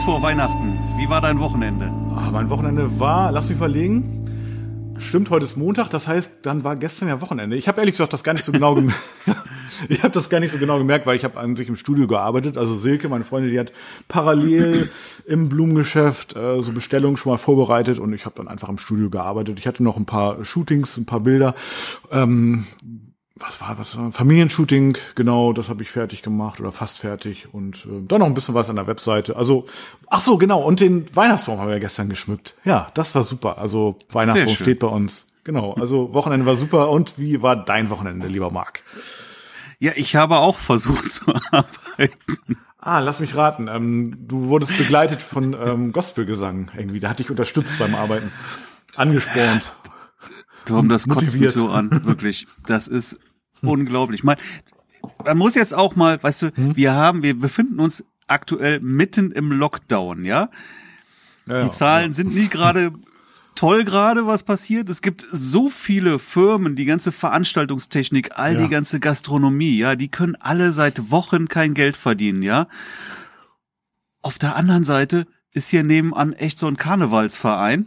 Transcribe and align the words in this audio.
Kurz 0.00 0.12
vor 0.12 0.22
Weihnachten. 0.22 0.78
Wie 0.96 1.10
war 1.10 1.20
dein 1.20 1.40
Wochenende? 1.40 1.92
Ach, 2.16 2.30
mein 2.30 2.48
Wochenende 2.48 2.98
war, 2.98 3.30
lass 3.32 3.50
mich 3.50 3.58
überlegen. 3.58 4.94
Stimmt, 4.98 5.28
heute 5.28 5.44
ist 5.44 5.58
Montag, 5.58 5.90
das 5.90 6.08
heißt, 6.08 6.38
dann 6.40 6.64
war 6.64 6.76
gestern 6.76 7.08
ja 7.08 7.20
Wochenende. 7.20 7.54
Ich 7.56 7.68
habe 7.68 7.80
ehrlich 7.80 7.94
gesagt 7.94 8.14
das 8.14 8.24
gar 8.24 8.32
nicht 8.32 8.46
so 8.46 8.50
genau 8.50 8.74
gemerkt. 8.74 8.98
ich 9.90 10.02
habe 10.02 10.14
das 10.14 10.30
gar 10.30 10.40
nicht 10.40 10.52
so 10.52 10.58
genau 10.58 10.78
gemerkt, 10.78 11.04
weil 11.04 11.16
ich 11.16 11.24
habe 11.24 11.38
an 11.38 11.54
sich 11.54 11.68
im 11.68 11.76
Studio 11.76 12.06
gearbeitet. 12.06 12.56
Also 12.56 12.76
Silke, 12.76 13.10
meine 13.10 13.24
Freundin, 13.24 13.50
die 13.50 13.60
hat 13.60 13.74
parallel 14.08 14.90
im 15.26 15.50
Blumengeschäft 15.50 16.34
äh, 16.34 16.62
so 16.62 16.72
Bestellungen 16.72 17.18
schon 17.18 17.32
mal 17.32 17.38
vorbereitet 17.38 17.98
und 17.98 18.14
ich 18.14 18.24
habe 18.24 18.36
dann 18.36 18.48
einfach 18.48 18.70
im 18.70 18.78
Studio 18.78 19.10
gearbeitet. 19.10 19.58
Ich 19.58 19.66
hatte 19.66 19.82
noch 19.82 19.98
ein 19.98 20.06
paar 20.06 20.42
Shootings, 20.46 20.96
ein 20.96 21.04
paar 21.04 21.20
Bilder. 21.20 21.54
Ähm, 22.10 22.64
was 23.40 23.60
war 23.60 23.78
was 23.78 23.96
war 23.98 24.12
Familienshooting 24.12 24.96
genau 25.14 25.52
das 25.52 25.68
habe 25.68 25.82
ich 25.82 25.90
fertig 25.90 26.22
gemacht 26.22 26.60
oder 26.60 26.72
fast 26.72 26.98
fertig 26.98 27.48
und 27.52 27.86
äh, 27.86 28.06
dann 28.06 28.20
noch 28.20 28.26
ein 28.26 28.34
bisschen 28.34 28.54
was 28.54 28.70
an 28.70 28.76
der 28.76 28.86
Webseite 28.86 29.36
also 29.36 29.66
ach 30.08 30.20
so 30.20 30.38
genau 30.38 30.62
und 30.62 30.80
den 30.80 31.04
Weihnachtsbaum 31.14 31.58
haben 31.58 31.70
wir 31.70 31.80
gestern 31.80 32.08
geschmückt 32.08 32.54
ja 32.64 32.88
das 32.94 33.14
war 33.14 33.22
super 33.22 33.58
also 33.58 33.96
Weihnachtsbaum 34.10 34.54
steht 34.54 34.78
bei 34.78 34.88
uns 34.88 35.26
genau 35.44 35.74
also 35.74 36.12
Wochenende 36.12 36.46
war 36.46 36.56
super 36.56 36.90
und 36.90 37.18
wie 37.18 37.42
war 37.42 37.56
dein 37.56 37.90
Wochenende 37.90 38.28
lieber 38.28 38.50
Marc 38.50 38.82
ja 39.78 39.92
ich 39.96 40.16
habe 40.16 40.38
auch 40.38 40.58
versucht 40.58 41.10
zu 41.10 41.34
arbeiten 41.50 42.58
Ah, 42.82 43.00
lass 43.00 43.20
mich 43.20 43.36
raten. 43.36 43.68
Ähm, 43.68 44.26
du 44.26 44.48
wurdest 44.48 44.76
begleitet 44.78 45.20
von 45.20 45.52
ähm, 45.52 45.92
Gospelgesang 45.92 46.70
irgendwie. 46.74 46.98
Da 46.98 47.10
hatte 47.10 47.22
ich 47.22 47.30
unterstützt 47.30 47.78
beim 47.78 47.94
Arbeiten. 47.94 48.32
Angespornt. 48.96 49.62
Tom, 50.64 50.88
das 50.88 51.06
kotzt 51.06 51.34
mich 51.34 51.52
so 51.52 51.68
an, 51.68 52.04
wirklich. 52.04 52.46
Das 52.66 52.88
ist. 52.88 53.18
Unglaublich. 53.62 54.24
Man, 54.24 54.36
man 55.24 55.38
muss 55.38 55.54
jetzt 55.54 55.74
auch 55.74 55.96
mal, 55.96 56.22
weißt 56.22 56.42
du, 56.42 56.46
hm? 56.54 56.76
wir 56.76 56.92
haben, 56.92 57.22
wir 57.22 57.38
befinden 57.38 57.80
uns 57.80 58.04
aktuell 58.26 58.80
mitten 58.80 59.32
im 59.32 59.52
Lockdown, 59.52 60.24
ja. 60.24 60.50
ja 61.46 61.64
die 61.64 61.70
Zahlen 61.70 62.10
ja. 62.10 62.14
sind 62.14 62.34
nie 62.34 62.48
gerade 62.48 62.92
toll 63.54 63.84
gerade, 63.84 64.26
was 64.26 64.42
passiert. 64.42 64.88
Es 64.88 65.02
gibt 65.02 65.26
so 65.32 65.68
viele 65.68 66.18
Firmen, 66.18 66.76
die 66.76 66.84
ganze 66.84 67.12
Veranstaltungstechnik, 67.12 68.38
all 68.38 68.54
ja. 68.54 68.62
die 68.62 68.68
ganze 68.68 69.00
Gastronomie, 69.00 69.76
ja, 69.76 69.96
die 69.96 70.08
können 70.08 70.36
alle 70.36 70.72
seit 70.72 71.10
Wochen 71.10 71.48
kein 71.48 71.74
Geld 71.74 71.96
verdienen, 71.96 72.42
ja. 72.42 72.68
Auf 74.22 74.38
der 74.38 74.56
anderen 74.56 74.84
Seite 74.84 75.26
ist 75.52 75.70
hier 75.70 75.82
nebenan 75.82 76.32
echt 76.32 76.58
so 76.58 76.66
ein 76.68 76.76
Karnevalsverein 76.76 77.86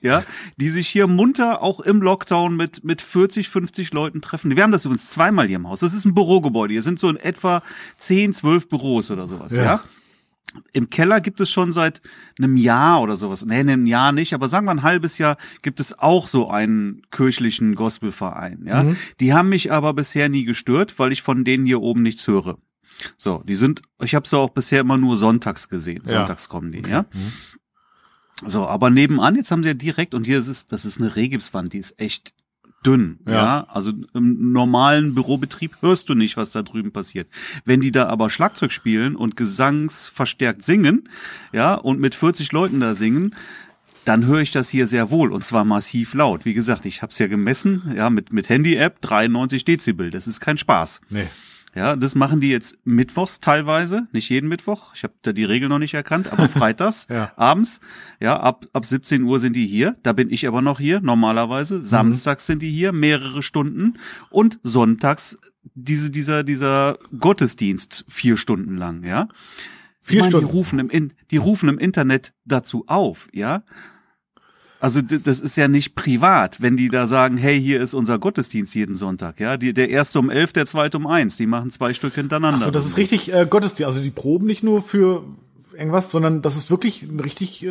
ja, 0.00 0.24
die 0.56 0.70
sich 0.70 0.88
hier 0.88 1.06
munter 1.06 1.62
auch 1.62 1.80
im 1.80 2.00
Lockdown 2.00 2.56
mit, 2.56 2.84
mit 2.84 3.02
40, 3.02 3.48
50 3.48 3.92
Leuten 3.92 4.20
treffen. 4.20 4.56
Wir 4.56 4.62
haben 4.62 4.72
das 4.72 4.84
übrigens 4.84 5.10
zweimal 5.10 5.46
hier 5.46 5.56
im 5.56 5.68
Haus. 5.68 5.80
Das 5.80 5.94
ist 5.94 6.04
ein 6.04 6.14
Bürogebäude. 6.14 6.72
Hier 6.72 6.82
sind 6.82 6.98
so 6.98 7.08
in 7.08 7.16
etwa 7.16 7.62
10, 7.98 8.32
12 8.32 8.68
Büros 8.68 9.10
oder 9.10 9.26
sowas, 9.26 9.52
ja. 9.52 9.62
ja? 9.62 9.84
Im 10.72 10.90
Keller 10.90 11.20
gibt 11.20 11.40
es 11.40 11.48
schon 11.48 11.70
seit 11.70 12.00
einem 12.36 12.56
Jahr 12.56 13.02
oder 13.02 13.14
sowas. 13.16 13.44
Nee, 13.44 13.60
einem 13.60 13.86
Jahr 13.86 14.10
nicht, 14.10 14.34
aber 14.34 14.48
sagen 14.48 14.66
wir 14.66 14.72
ein 14.72 14.82
halbes 14.82 15.18
Jahr 15.18 15.36
gibt 15.62 15.78
es 15.78 15.96
auch 15.96 16.26
so 16.26 16.50
einen 16.50 17.02
kirchlichen 17.12 17.76
Gospelverein, 17.76 18.64
ja. 18.66 18.82
Mhm. 18.82 18.96
Die 19.20 19.32
haben 19.32 19.48
mich 19.48 19.70
aber 19.70 19.94
bisher 19.94 20.28
nie 20.28 20.44
gestört, 20.44 20.98
weil 20.98 21.12
ich 21.12 21.22
von 21.22 21.44
denen 21.44 21.66
hier 21.66 21.80
oben 21.80 22.02
nichts 22.02 22.26
höre. 22.26 22.58
So, 23.16 23.42
die 23.46 23.54
sind, 23.54 23.82
ich 24.02 24.14
habe 24.14 24.28
sie 24.28 24.36
auch 24.36 24.50
bisher 24.50 24.80
immer 24.80 24.98
nur 24.98 25.16
sonntags 25.16 25.68
gesehen. 25.68 26.02
Ja. 26.06 26.18
Sonntags 26.18 26.48
kommen 26.48 26.72
die, 26.72 26.80
okay. 26.80 26.90
ja. 26.90 27.02
Mhm. 27.12 27.32
So, 28.46 28.66
aber 28.66 28.90
nebenan, 28.90 29.36
jetzt 29.36 29.50
haben 29.50 29.62
sie 29.62 29.68
ja 29.68 29.74
direkt, 29.74 30.14
und 30.14 30.24
hier 30.24 30.38
ist 30.38 30.48
es, 30.48 30.66
das 30.66 30.84
ist 30.84 30.98
eine 30.98 31.14
Regipswand, 31.16 31.72
die 31.72 31.78
ist 31.78 32.00
echt 32.00 32.32
dünn, 32.84 33.18
ja. 33.26 33.32
ja. 33.32 33.66
Also 33.68 33.92
im 34.14 34.52
normalen 34.52 35.14
Bürobetrieb 35.14 35.76
hörst 35.80 36.08
du 36.08 36.14
nicht, 36.14 36.36
was 36.36 36.50
da 36.50 36.62
drüben 36.62 36.92
passiert. 36.92 37.28
Wenn 37.64 37.80
die 37.80 37.90
da 37.90 38.06
aber 38.06 38.30
Schlagzeug 38.30 38.72
spielen 38.72 39.16
und 39.16 39.36
gesangsverstärkt 39.36 40.64
singen, 40.64 41.08
ja, 41.52 41.74
und 41.74 42.00
mit 42.00 42.14
40 42.14 42.52
Leuten 42.52 42.80
da 42.80 42.94
singen, 42.94 43.34
dann 44.06 44.24
höre 44.24 44.40
ich 44.40 44.50
das 44.50 44.70
hier 44.70 44.86
sehr 44.86 45.10
wohl 45.10 45.30
und 45.32 45.44
zwar 45.44 45.64
massiv 45.64 46.14
laut. 46.14 46.46
Wie 46.46 46.54
gesagt, 46.54 46.86
ich 46.86 47.02
habe 47.02 47.12
es 47.12 47.18
ja 47.18 47.26
gemessen, 47.26 47.92
ja, 47.94 48.08
mit 48.08 48.32
mit 48.32 48.48
Handy-App 48.48 49.02
93 49.02 49.64
Dezibel. 49.66 50.10
Das 50.10 50.26
ist 50.26 50.40
kein 50.40 50.56
Spaß. 50.56 51.02
Nee. 51.10 51.26
Ja, 51.74 51.94
das 51.94 52.16
machen 52.16 52.40
die 52.40 52.50
jetzt 52.50 52.76
mittwochs 52.84 53.38
teilweise, 53.38 54.08
nicht 54.12 54.28
jeden 54.28 54.48
Mittwoch. 54.48 54.94
Ich 54.94 55.04
habe 55.04 55.14
da 55.22 55.32
die 55.32 55.44
Regel 55.44 55.68
noch 55.68 55.78
nicht 55.78 55.94
erkannt, 55.94 56.32
aber 56.32 56.48
freitags 56.48 57.06
ja. 57.08 57.32
abends, 57.36 57.80
ja, 58.18 58.38
ab 58.40 58.66
ab 58.72 58.84
17 58.84 59.22
Uhr 59.22 59.38
sind 59.38 59.54
die 59.54 59.66
hier. 59.66 59.96
Da 60.02 60.12
bin 60.12 60.30
ich 60.30 60.48
aber 60.48 60.62
noch 60.62 60.80
hier 60.80 61.00
normalerweise. 61.00 61.78
Mhm. 61.78 61.84
Samstags 61.84 62.46
sind 62.46 62.60
die 62.60 62.70
hier 62.70 62.92
mehrere 62.92 63.42
Stunden 63.42 63.94
und 64.30 64.58
sonntags 64.64 65.38
diese 65.74 66.10
dieser 66.10 66.42
dieser 66.42 66.98
Gottesdienst 67.18 68.04
vier 68.08 68.36
Stunden 68.36 68.76
lang, 68.76 69.04
ja. 69.04 69.28
Vier 70.00 70.16
ich 70.16 70.20
meine, 70.22 70.30
Stunden. 70.32 70.46
Die 70.46 70.52
rufen 70.52 70.78
im 70.80 70.90
in, 70.90 71.12
die 71.30 71.36
rufen 71.36 71.68
im 71.68 71.78
Internet 71.78 72.32
dazu 72.44 72.84
auf, 72.88 73.28
ja. 73.32 73.62
Also 74.80 75.02
das 75.02 75.40
ist 75.40 75.56
ja 75.56 75.68
nicht 75.68 75.94
privat, 75.94 76.62
wenn 76.62 76.78
die 76.78 76.88
da 76.88 77.06
sagen, 77.06 77.36
hey, 77.36 77.60
hier 77.60 77.82
ist 77.82 77.92
unser 77.92 78.18
Gottesdienst 78.18 78.74
jeden 78.74 78.94
Sonntag, 78.94 79.38
ja. 79.38 79.58
Die, 79.58 79.74
der 79.74 79.90
erste 79.90 80.18
um 80.18 80.30
elf, 80.30 80.54
der 80.54 80.64
zweite 80.64 80.96
um 80.96 81.06
eins. 81.06 81.36
Die 81.36 81.46
machen 81.46 81.70
zwei 81.70 81.92
Stück 81.92 82.14
hintereinander. 82.14 82.60
Ach 82.62 82.64
so, 82.64 82.70
das 82.70 82.86
ist 82.86 82.96
richtig 82.96 83.32
äh, 83.32 83.46
Gottesdienst. 83.48 83.86
Also 83.86 84.00
die 84.00 84.10
proben 84.10 84.46
nicht 84.46 84.62
nur 84.62 84.80
für 84.80 85.22
irgendwas, 85.72 86.10
sondern 86.10 86.42
das 86.42 86.56
ist 86.56 86.70
wirklich 86.70 87.02
ein 87.02 87.20
richtig. 87.20 87.62
Äh, 87.62 87.70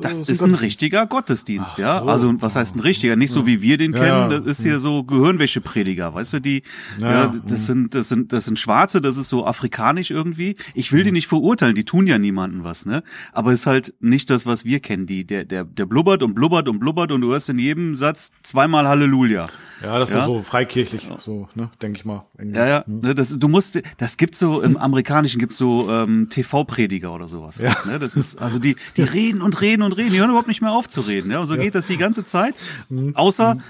das 0.00 0.22
ist 0.22 0.42
ein 0.42 0.54
richtiger 0.54 1.06
Gottesdienst, 1.06 1.76
so. 1.76 1.82
ja. 1.82 2.02
Also 2.02 2.34
was 2.40 2.56
heißt 2.56 2.76
ein 2.76 2.80
richtiger? 2.80 3.16
Nicht 3.16 3.32
so 3.32 3.46
wie 3.46 3.62
wir 3.62 3.78
den 3.78 3.92
kennen. 3.92 4.06
Ja, 4.06 4.28
Das 4.28 4.46
ist 4.46 4.62
hier 4.62 4.78
so 4.78 5.04
Gehirnwäscheprediger, 5.04 6.14
weißt 6.14 6.34
du? 6.34 6.40
Die, 6.40 6.62
ja, 6.98 7.10
ja 7.10 7.34
das 7.46 7.66
sind, 7.66 7.94
das 7.94 8.08
sind, 8.08 8.32
das 8.32 8.44
sind 8.44 8.58
Schwarze. 8.58 9.00
Das 9.00 9.16
ist 9.16 9.28
so 9.28 9.46
afrikanisch 9.46 10.10
irgendwie. 10.10 10.56
Ich 10.74 10.92
will 10.92 11.04
die 11.04 11.12
nicht 11.12 11.26
verurteilen. 11.26 11.74
Die 11.74 11.84
tun 11.84 12.06
ja 12.06 12.18
niemanden 12.18 12.64
was, 12.64 12.86
ne? 12.86 13.02
Aber 13.32 13.52
ist 13.52 13.66
halt 13.66 13.94
nicht 14.00 14.30
das, 14.30 14.46
was 14.46 14.64
wir 14.64 14.80
kennen. 14.80 15.06
Die, 15.06 15.24
der, 15.24 15.44
der, 15.44 15.64
der 15.64 15.86
blubbert 15.86 16.22
und 16.22 16.34
blubbert 16.34 16.68
und 16.68 16.78
blubbert 16.78 17.12
und 17.12 17.20
du 17.20 17.30
hörst 17.30 17.48
in 17.48 17.58
jedem 17.58 17.94
Satz 17.94 18.30
zweimal 18.42 18.86
Halleluja. 18.86 19.48
Ja, 19.82 19.98
das 19.98 20.12
ja? 20.12 20.20
ist 20.20 20.26
so 20.26 20.42
freikirchlich, 20.42 21.08
so, 21.18 21.48
ne, 21.54 21.70
denke 21.80 21.98
ich 21.98 22.04
mal. 22.04 22.26
Irgendwie. 22.38 22.58
Ja, 22.58 22.66
ja. 22.66 22.86
Hm. 22.86 23.00
Ne, 23.00 23.14
das, 23.14 23.38
du 23.38 23.48
musst, 23.48 23.80
das 23.96 24.16
gibt's 24.16 24.38
so 24.38 24.60
im 24.60 24.76
Amerikanischen 24.76 25.38
gibt's 25.38 25.56
so 25.56 25.90
ähm, 25.90 26.28
TV-Prediger 26.28 27.12
oder 27.12 27.28
sowas. 27.40 27.58
Ja. 27.58 27.76
Ne, 27.86 27.98
das 27.98 28.14
ist 28.14 28.40
also 28.40 28.58
die, 28.58 28.76
die 28.96 29.02
reden 29.02 29.42
und 29.42 29.60
reden 29.60 29.82
und 29.82 29.92
reden, 29.92 30.10
die 30.10 30.18
hören 30.18 30.30
überhaupt 30.30 30.48
nicht 30.48 30.62
mehr 30.62 30.72
auf 30.72 30.88
zu 30.88 31.00
reden. 31.00 31.30
Ja, 31.30 31.40
und 31.40 31.46
so 31.46 31.54
ja. 31.54 31.62
geht 31.62 31.74
das 31.74 31.86
die 31.86 31.96
ganze 31.96 32.24
Zeit. 32.24 32.54
Mhm. 32.88 33.16
Außer 33.16 33.54
mhm. 33.54 33.62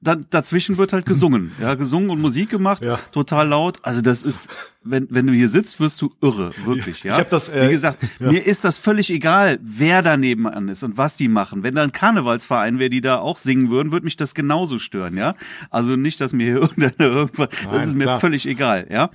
dann 0.00 0.26
dazwischen 0.30 0.78
wird 0.78 0.92
halt 0.92 1.06
gesungen, 1.06 1.52
ja, 1.60 1.74
gesungen 1.74 2.10
und 2.10 2.20
Musik 2.20 2.50
gemacht, 2.50 2.84
ja. 2.84 2.98
total 3.12 3.48
laut. 3.48 3.78
Also 3.82 4.00
das 4.00 4.22
ist, 4.22 4.48
wenn 4.82 5.06
wenn 5.10 5.26
du 5.26 5.32
hier 5.32 5.48
sitzt, 5.48 5.80
wirst 5.80 6.00
du 6.00 6.12
irre, 6.20 6.52
wirklich, 6.64 7.04
ja. 7.04 7.14
Ich 7.14 7.20
hab 7.20 7.30
das, 7.30 7.48
äh, 7.48 7.68
Wie 7.68 7.72
gesagt, 7.72 7.98
ja. 8.18 8.30
mir 8.30 8.46
ist 8.46 8.64
das 8.64 8.78
völlig 8.78 9.10
egal, 9.10 9.58
wer 9.62 10.02
da 10.02 10.16
nebenan 10.16 10.68
ist 10.68 10.82
und 10.82 10.96
was 10.96 11.16
die 11.16 11.28
machen. 11.28 11.62
Wenn 11.62 11.74
da 11.74 11.82
ein 11.82 11.92
Karnevalsverein 11.92 12.78
wäre, 12.78 12.90
die 12.90 13.00
da 13.00 13.18
auch 13.18 13.38
singen 13.38 13.70
würden, 13.70 13.92
würde 13.92 14.04
mich 14.04 14.16
das 14.16 14.34
genauso 14.34 14.78
stören, 14.78 15.16
ja. 15.16 15.34
Also 15.70 15.96
nicht, 15.96 16.20
dass 16.20 16.32
mir 16.32 16.46
hier 16.46 16.92
irgendwas, 16.98 17.48
das 17.70 17.86
ist 17.86 17.94
mir 17.94 18.04
klar. 18.04 18.20
völlig 18.20 18.46
egal, 18.46 18.86
ja. 18.90 19.10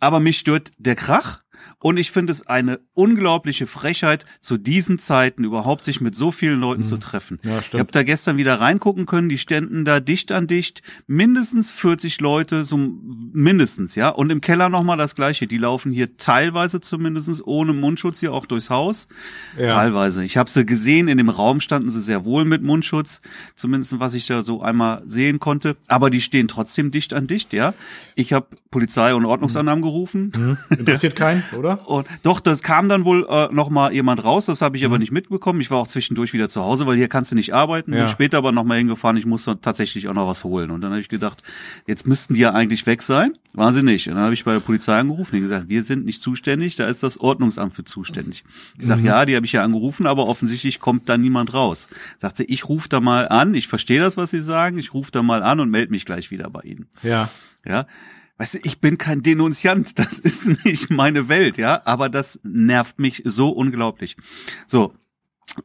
Aber 0.00 0.18
mich 0.18 0.36
stört 0.36 0.72
der 0.78 0.96
Krach, 0.96 1.41
und 1.82 1.96
ich 1.96 2.10
finde 2.10 2.30
es 2.30 2.46
eine 2.46 2.80
unglaubliche 2.94 3.66
Frechheit, 3.66 4.24
zu 4.40 4.56
diesen 4.56 4.98
Zeiten 4.98 5.44
überhaupt 5.44 5.84
sich 5.84 6.00
mit 6.00 6.14
so 6.14 6.30
vielen 6.30 6.60
Leuten 6.60 6.82
mhm. 6.82 6.86
zu 6.86 6.96
treffen. 6.96 7.38
Ja, 7.42 7.60
stimmt. 7.60 7.74
Ich 7.74 7.80
habe 7.80 7.92
da 7.92 8.02
gestern 8.02 8.36
wieder 8.36 8.60
reingucken 8.60 9.06
können, 9.06 9.28
die 9.28 9.38
ständen 9.38 9.84
da 9.84 10.00
dicht 10.00 10.32
an 10.32 10.46
dicht, 10.46 10.82
mindestens 11.06 11.70
40 11.70 12.20
Leute, 12.20 12.64
so 12.64 12.76
mindestens, 13.32 13.94
ja. 13.94 14.08
Und 14.08 14.30
im 14.30 14.40
Keller 14.40 14.68
nochmal 14.68 14.96
das 14.96 15.14
gleiche. 15.14 15.46
Die 15.46 15.58
laufen 15.58 15.92
hier 15.92 16.16
teilweise 16.16 16.80
zumindest 16.80 17.44
ohne 17.44 17.72
Mundschutz 17.72 18.20
hier 18.20 18.32
auch 18.32 18.46
durchs 18.46 18.70
Haus. 18.70 19.08
Ja. 19.58 19.68
Teilweise. 19.68 20.24
Ich 20.24 20.36
habe 20.36 20.50
sie 20.50 20.64
gesehen, 20.64 21.08
in 21.08 21.18
dem 21.18 21.28
Raum 21.28 21.60
standen 21.60 21.90
sie 21.90 22.00
sehr 22.00 22.24
wohl 22.24 22.44
mit 22.44 22.62
Mundschutz, 22.62 23.20
zumindest 23.56 23.98
was 23.98 24.14
ich 24.14 24.26
da 24.26 24.42
so 24.42 24.62
einmal 24.62 25.02
sehen 25.06 25.40
konnte. 25.40 25.76
Aber 25.88 26.10
die 26.10 26.20
stehen 26.20 26.48
trotzdem 26.48 26.90
dicht 26.90 27.12
an 27.12 27.26
dicht, 27.26 27.52
ja. 27.52 27.74
Ich 28.14 28.32
habe 28.32 28.46
Polizei 28.70 29.14
und 29.14 29.24
Ordnungsannahmen 29.24 29.82
gerufen. 29.82 30.32
Mhm. 30.36 30.76
Interessiert 30.78 31.16
keinen, 31.16 31.42
oder? 31.58 31.71
Und 31.74 32.06
doch, 32.22 32.40
das 32.40 32.62
kam 32.62 32.88
dann 32.88 33.04
wohl 33.04 33.26
äh, 33.28 33.48
noch 33.52 33.70
mal 33.70 33.92
jemand 33.92 34.24
raus, 34.24 34.46
das 34.46 34.62
habe 34.62 34.76
ich 34.76 34.82
mhm. 34.82 34.86
aber 34.86 34.98
nicht 34.98 35.12
mitbekommen. 35.12 35.60
Ich 35.60 35.70
war 35.70 35.78
auch 35.78 35.86
zwischendurch 35.86 36.32
wieder 36.32 36.48
zu 36.48 36.62
Hause, 36.62 36.86
weil 36.86 36.96
hier 36.96 37.08
kannst 37.08 37.32
du 37.32 37.34
nicht 37.34 37.54
arbeiten. 37.54 37.92
Ja. 37.92 38.00
Bin 38.00 38.08
später 38.08 38.38
aber 38.38 38.52
noch 38.52 38.64
mal 38.64 38.78
hingefahren, 38.78 39.16
ich 39.16 39.26
musste 39.26 39.60
tatsächlich 39.60 40.08
auch 40.08 40.14
noch 40.14 40.28
was 40.28 40.44
holen. 40.44 40.70
Und 40.70 40.80
dann 40.80 40.90
habe 40.90 41.00
ich 41.00 41.08
gedacht, 41.08 41.42
jetzt 41.86 42.06
müssten 42.06 42.34
die 42.34 42.40
ja 42.40 42.52
eigentlich 42.52 42.86
weg 42.86 43.02
sein. 43.02 43.32
Waren 43.54 43.74
sie 43.74 43.82
nicht. 43.82 44.08
Und 44.08 44.14
dann 44.14 44.24
habe 44.24 44.34
ich 44.34 44.44
bei 44.44 44.52
der 44.52 44.60
Polizei 44.60 44.98
angerufen, 44.98 45.36
die 45.36 45.42
gesagt, 45.42 45.68
wir 45.68 45.82
sind 45.82 46.04
nicht 46.04 46.22
zuständig, 46.22 46.76
da 46.76 46.86
ist 46.86 47.02
das 47.02 47.20
Ordnungsamt 47.20 47.74
für 47.74 47.84
zuständig. 47.84 48.44
Ich 48.78 48.86
sage, 48.86 49.00
mhm. 49.00 49.06
ja, 49.06 49.24
die 49.24 49.36
habe 49.36 49.44
ich 49.44 49.52
ja 49.52 49.62
angerufen, 49.62 50.06
aber 50.06 50.26
offensichtlich 50.26 50.80
kommt 50.80 51.08
da 51.08 51.18
niemand 51.18 51.52
raus. 51.52 51.88
Sagt 52.18 52.38
sie, 52.38 52.44
ich 52.44 52.68
rufe 52.68 52.88
da 52.88 53.00
mal 53.00 53.28
an, 53.28 53.54
ich 53.54 53.68
verstehe 53.68 54.00
das, 54.00 54.16
was 54.16 54.30
sie 54.30 54.40
sagen, 54.40 54.78
ich 54.78 54.94
rufe 54.94 55.10
da 55.10 55.22
mal 55.22 55.42
an 55.42 55.60
und 55.60 55.70
melde 55.70 55.90
mich 55.90 56.06
gleich 56.06 56.30
wieder 56.30 56.48
bei 56.50 56.62
Ihnen. 56.62 56.86
Ja. 57.02 57.28
Ja 57.64 57.86
weißt 58.42 58.54
du, 58.54 58.58
ich 58.64 58.80
bin 58.80 58.98
kein 58.98 59.22
Denunziant, 59.22 59.98
das 60.00 60.18
ist 60.18 60.64
nicht 60.64 60.90
meine 60.90 61.28
Welt, 61.28 61.56
ja, 61.56 61.80
aber 61.84 62.08
das 62.08 62.40
nervt 62.42 62.98
mich 62.98 63.22
so 63.24 63.50
unglaublich. 63.50 64.16
So. 64.66 64.92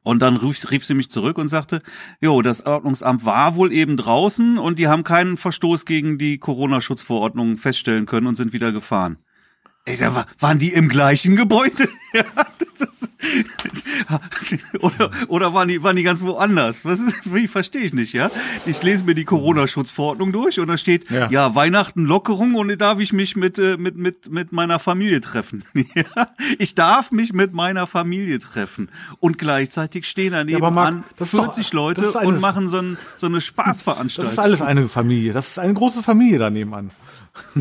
Und 0.04 0.22
dann 0.22 0.36
rief, 0.36 0.70
rief 0.70 0.86
sie 0.86 0.94
mich 0.94 1.10
zurück 1.10 1.38
und 1.38 1.48
sagte, 1.48 1.82
jo, 2.20 2.42
das 2.42 2.66
Ordnungsamt 2.66 3.26
war 3.26 3.56
wohl 3.56 3.72
eben 3.72 3.96
draußen 3.96 4.58
und 4.58 4.80
die 4.80 4.88
haben 4.90 5.04
keinen 5.04 5.38
Verstoß 5.38 5.86
gegen 5.86 6.18
die 6.18 6.40
Corona-Schutzverordnung 6.40 7.58
feststellen 7.58 8.06
können 8.06 8.28
und 8.28 8.36
sind 8.36 8.54
wieder 8.54 8.72
gefahren. 8.72 9.18
Ich 9.88 10.00
sag, 10.00 10.28
waren 10.39 10.60
die 10.60 10.74
im 10.74 10.89
gleichen 10.89 11.36
Gebäude? 11.36 11.88
ja, 12.13 12.24
oder, 14.81 15.12
oder 15.28 15.54
waren 15.54 15.68
die, 15.68 15.81
waren 15.81 15.95
die 15.95 16.04
ganz 16.04 16.22
woanders? 16.22 16.86
Was 16.86 17.00
ist, 17.00 17.25
ich 17.36 17.50
verstehe 17.50 17.81
ich 17.81 17.94
nicht, 17.94 18.13
ja? 18.13 18.30
Ich 18.66 18.84
lese 18.84 19.06
mir 19.06 19.16
die 19.16 19.25
Corona-Schutzverordnung 19.25 20.31
durch 20.31 20.60
und 20.60 20.68
da 20.68 20.78
steht, 20.78 21.10
ja. 21.10 21.30
ja, 21.30 21.56
Weihnachten 21.56 22.06
Lockerung 22.06 22.56
und 22.56 22.75
darf 22.78 23.00
ich 23.00 23.13
mich 23.13 23.36
mit, 23.36 23.57
äh, 23.60 23.78
mit, 23.78 23.98
mit, 23.98 24.30
mit 24.30 24.51
meiner 24.51 24.80
Familie 24.80 25.22
treffen. 25.22 25.63
ja? 25.74 26.28
Ich 26.60 26.75
darf 26.75 27.12
mich 27.12 27.33
mit 27.33 27.54
meiner 27.54 27.88
Familie 27.88 28.40
treffen. 28.40 28.90
Und 29.19 29.38
gleichzeitig 29.38 30.06
stehen 30.06 30.33
daneben 30.33 30.62
ja, 30.62 30.69
Marc, 30.69 30.88
an 30.88 31.04
40 31.18 31.66
doch, 31.66 31.74
Leute 31.74 32.12
und 32.12 32.42
machen 32.42 32.69
so, 32.69 32.80
ein, 32.80 32.98
so 33.18 33.28
eine 33.28 33.42
Spaßveranstaltung. 33.42 34.25
Das 34.25 34.33
ist 34.33 34.40
alles 34.40 34.62
eine 34.62 34.88
Familie. 34.88 35.33
Das 35.33 35.48
ist 35.48 35.60
eine 35.60 35.74
große 35.74 36.04
Familie 36.04 36.40
daneben 36.40 36.74
an. 36.74 36.92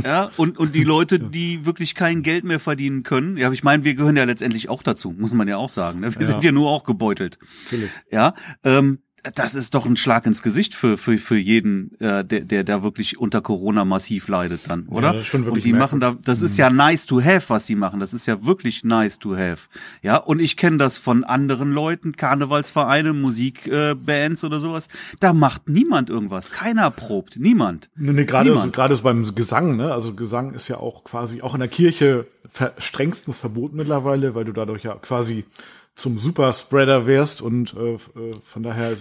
Ja, 0.05 0.31
und, 0.37 0.58
und 0.58 0.75
die 0.75 0.84
Leute, 0.84 1.19
die 1.19 1.64
wirklich 1.67 1.94
kein 1.94 2.23
Geld 2.23 2.44
mehr 2.44 2.61
verdienen 2.61 3.02
können, 3.02 3.37
ja, 3.37 3.50
ich 3.52 3.64
meine, 3.64 3.84
wir 3.84 3.94
gehören 3.94 4.17
ja 4.17 4.25
letztendlich 4.25 4.69
auch 4.69 4.82
dazu, 4.82 5.12
muss 5.12 5.32
man 5.32 5.49
ja 5.49 5.56
auch 5.56 5.69
sagen. 5.69 6.00
Ne? 6.00 6.14
Wir 6.14 6.23
ja. 6.23 6.26
sind 6.28 6.44
ja 6.44 6.52
nur 6.52 6.70
auch 6.70 6.84
gebeutelt. 6.84 7.38
Natürlich. 7.64 7.90
Ja, 8.11 8.34
ähm, 8.64 9.00
das 9.34 9.55
ist 9.55 9.75
doch 9.75 9.87
ein 9.87 9.96
Schlag 9.96 10.26
ins 10.26 10.43
Gesicht 10.43 10.75
für 10.75 10.96
für 10.96 11.19
für 11.19 11.37
jeden, 11.37 11.99
äh, 12.00 12.25
der 12.25 12.40
der 12.40 12.64
da 12.64 12.82
wirklich 12.82 13.19
unter 13.19 13.40
Corona 13.40 13.84
massiv 13.84 14.28
leidet 14.28 14.69
dann, 14.69 14.87
oder? 14.88 15.08
Ja, 15.08 15.12
das 15.14 15.23
ist 15.23 15.28
schon 15.28 15.44
wirklich 15.44 15.64
und 15.64 15.73
die 15.73 15.78
machen 15.78 16.00
da, 16.00 16.17
das 16.23 16.40
mhm. 16.40 16.46
ist 16.46 16.56
ja 16.58 16.70
nice 16.70 17.06
to 17.06 17.23
have, 17.23 17.49
was 17.49 17.67
sie 17.67 17.75
machen. 17.75 18.00
Das 18.00 18.14
ist 18.14 18.26
ja 18.26 18.44
wirklich 18.44 18.84
nice 18.84 19.19
to 19.19 19.37
have. 19.37 19.69
Ja, 20.02 20.17
und 20.17 20.40
ich 20.40 20.56
kenne 20.56 20.78
das 20.78 20.99
von 20.99 21.25
anderen 21.25 21.73
Leuten, 21.73 22.12
Karnevalsvereine, 22.12 23.12
Musikbands 23.12 24.43
äh, 24.43 24.46
oder 24.46 24.61
sowas. 24.61 24.88
Da 25.20 25.32
macht 25.32 25.69
niemand 25.69 26.11
irgendwas, 26.11 26.50
keiner 26.50 26.90
probt, 26.90 27.37
niemand. 27.38 27.90
Nee, 27.96 28.12
nee 28.12 28.25
gerade 28.25 28.52
gerade 28.70 28.94
so 28.94 29.02
beim 29.02 29.34
Gesang, 29.34 29.76
ne? 29.76 29.93
Also 29.93 30.14
Gesang 30.14 30.55
ist 30.55 30.69
ja 30.69 30.79
auch 30.79 31.05
quasi 31.05 31.43
auch 31.43 31.55
in 31.55 31.61
der 31.61 31.69
Kirche 31.69 32.26
strengstens 32.79 33.38
verboten 33.38 33.76
mittlerweile, 33.76 34.34
weil 34.34 34.44
du 34.44 34.52
dadurch 34.52 34.84
ja 34.84 34.94
quasi 34.94 35.44
zum 35.96 36.19
Superspreader 36.19 37.06
wärst 37.06 37.43
und 37.43 37.75
äh, 37.75 37.94
äh 37.94 37.98
von 38.44 38.62
daher 38.62 38.96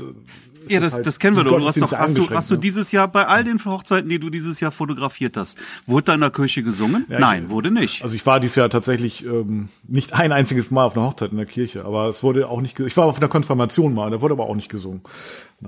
ja, 0.68 0.80
das, 0.80 0.94
halt 0.94 1.06
das 1.06 1.20
kennen 1.20 1.36
wir 1.36 1.44
doch. 1.44 1.58
Du 1.58 1.66
hast, 1.68 1.82
doch 1.82 1.92
hast, 1.92 2.18
du, 2.18 2.30
hast 2.30 2.50
du 2.52 2.56
dieses 2.56 2.92
Jahr 2.92 3.08
bei 3.08 3.28
all 3.28 3.44
den 3.44 3.64
Hochzeiten, 3.64 4.10
die 4.10 4.20
du 4.20 4.30
dieses 4.30 4.60
Jahr 4.60 4.72
fotografiert 4.72 5.38
hast, 5.38 5.58
wurde 5.86 6.06
da 6.06 6.16
in 6.16 6.22
der 6.22 6.32
Kirche 6.32 6.64
gesungen? 6.64 7.06
Ja, 7.10 7.20
Nein, 7.20 7.44
ich, 7.44 7.50
wurde 7.50 7.72
nicht. 7.72 8.04
Also 8.04 8.16
ich 8.16 8.26
war 8.26 8.40
dieses 8.40 8.56
Jahr 8.56 8.70
tatsächlich 8.70 9.24
ähm, 9.26 9.70
nicht 9.88 10.14
ein 10.14 10.32
einziges 10.32 10.72
Mal 10.72 10.86
auf 10.86 10.98
einer 10.98 11.06
Hochzeit 11.06 11.32
in 11.32 11.38
der 11.38 11.46
Kirche, 11.46 11.86
aber 11.86 12.08
es 12.08 12.24
wurde 12.24 12.50
auch 12.50 12.62
nicht. 12.62 12.80
Ich 12.80 12.98
war 12.98 13.06
auf 13.06 13.18
einer 13.18 13.28
Konfirmation 13.28 13.94
mal, 13.94 14.10
da 14.10 14.22
wurde 14.22 14.34
aber 14.34 14.48
auch 14.50 14.56
nicht 14.56 14.70
gesungen. 14.70 15.02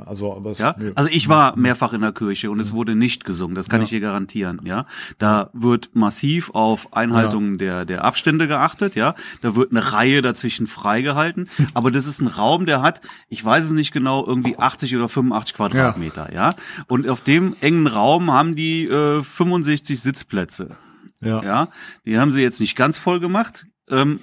Also, 0.06 0.36
aber 0.36 0.52
es, 0.52 0.60
ja? 0.60 0.76
Also 0.96 1.10
ich 1.12 1.30
war 1.30 1.58
mehrfach 1.58 1.94
in 1.94 2.02
der 2.02 2.12
Kirche 2.12 2.52
und 2.52 2.60
es 2.60 2.74
wurde 2.74 2.96
nicht 2.96 3.26
gesungen, 3.26 3.56
das 3.56 3.70
kann 3.70 3.82
ja. 3.82 3.86
ich 3.86 3.90
dir 3.90 4.00
garantieren, 4.00 4.62
ja. 4.64 4.86
Da 5.18 5.50
wird 5.54 5.90
massiv 5.94 6.52
auf 6.52 6.94
Einhaltung 6.94 7.52
ja. 7.52 7.58
der, 7.58 7.86
der 7.86 8.06
Abstände 8.06 8.48
geachtet, 8.48 8.96
ja. 8.96 9.16
Da 9.42 9.56
wird 9.56 9.72
eine 9.72 9.94
Reihe 9.94 10.22
dazwischen 10.22 10.68
freigehalten, 10.68 11.50
aber 11.74 11.92
das 11.92 12.08
ist 12.08 12.22
ein 12.22 12.28
Raum, 12.28 12.66
der 12.66 12.82
hat, 12.82 13.02
ich 13.30 13.44
weiß 13.44 13.66
es 13.66 13.72
nicht 13.72 13.92
genau, 13.92 14.26
irgendwie 14.26 14.58
80 14.58 14.96
oder 14.96 15.10
85 15.10 15.56
Quadratmeter, 15.56 16.34
ja. 16.34 16.50
ja? 16.50 16.56
Und 16.88 17.08
auf 17.10 17.22
dem 17.22 17.56
engen 17.62 17.88
Raum 17.88 18.32
haben 18.32 18.56
die 18.56 18.86
äh, 18.86 19.24
65 19.24 20.00
Sitzplätze. 20.00 20.78
Ja. 21.22 21.44
ja. 21.44 21.68
Die 22.06 22.18
haben 22.18 22.32
sie 22.32 22.42
jetzt 22.42 22.60
nicht 22.60 22.76
ganz 22.76 22.98
voll 22.98 23.20
gemacht. 23.20 23.66
Ähm, 23.90 24.20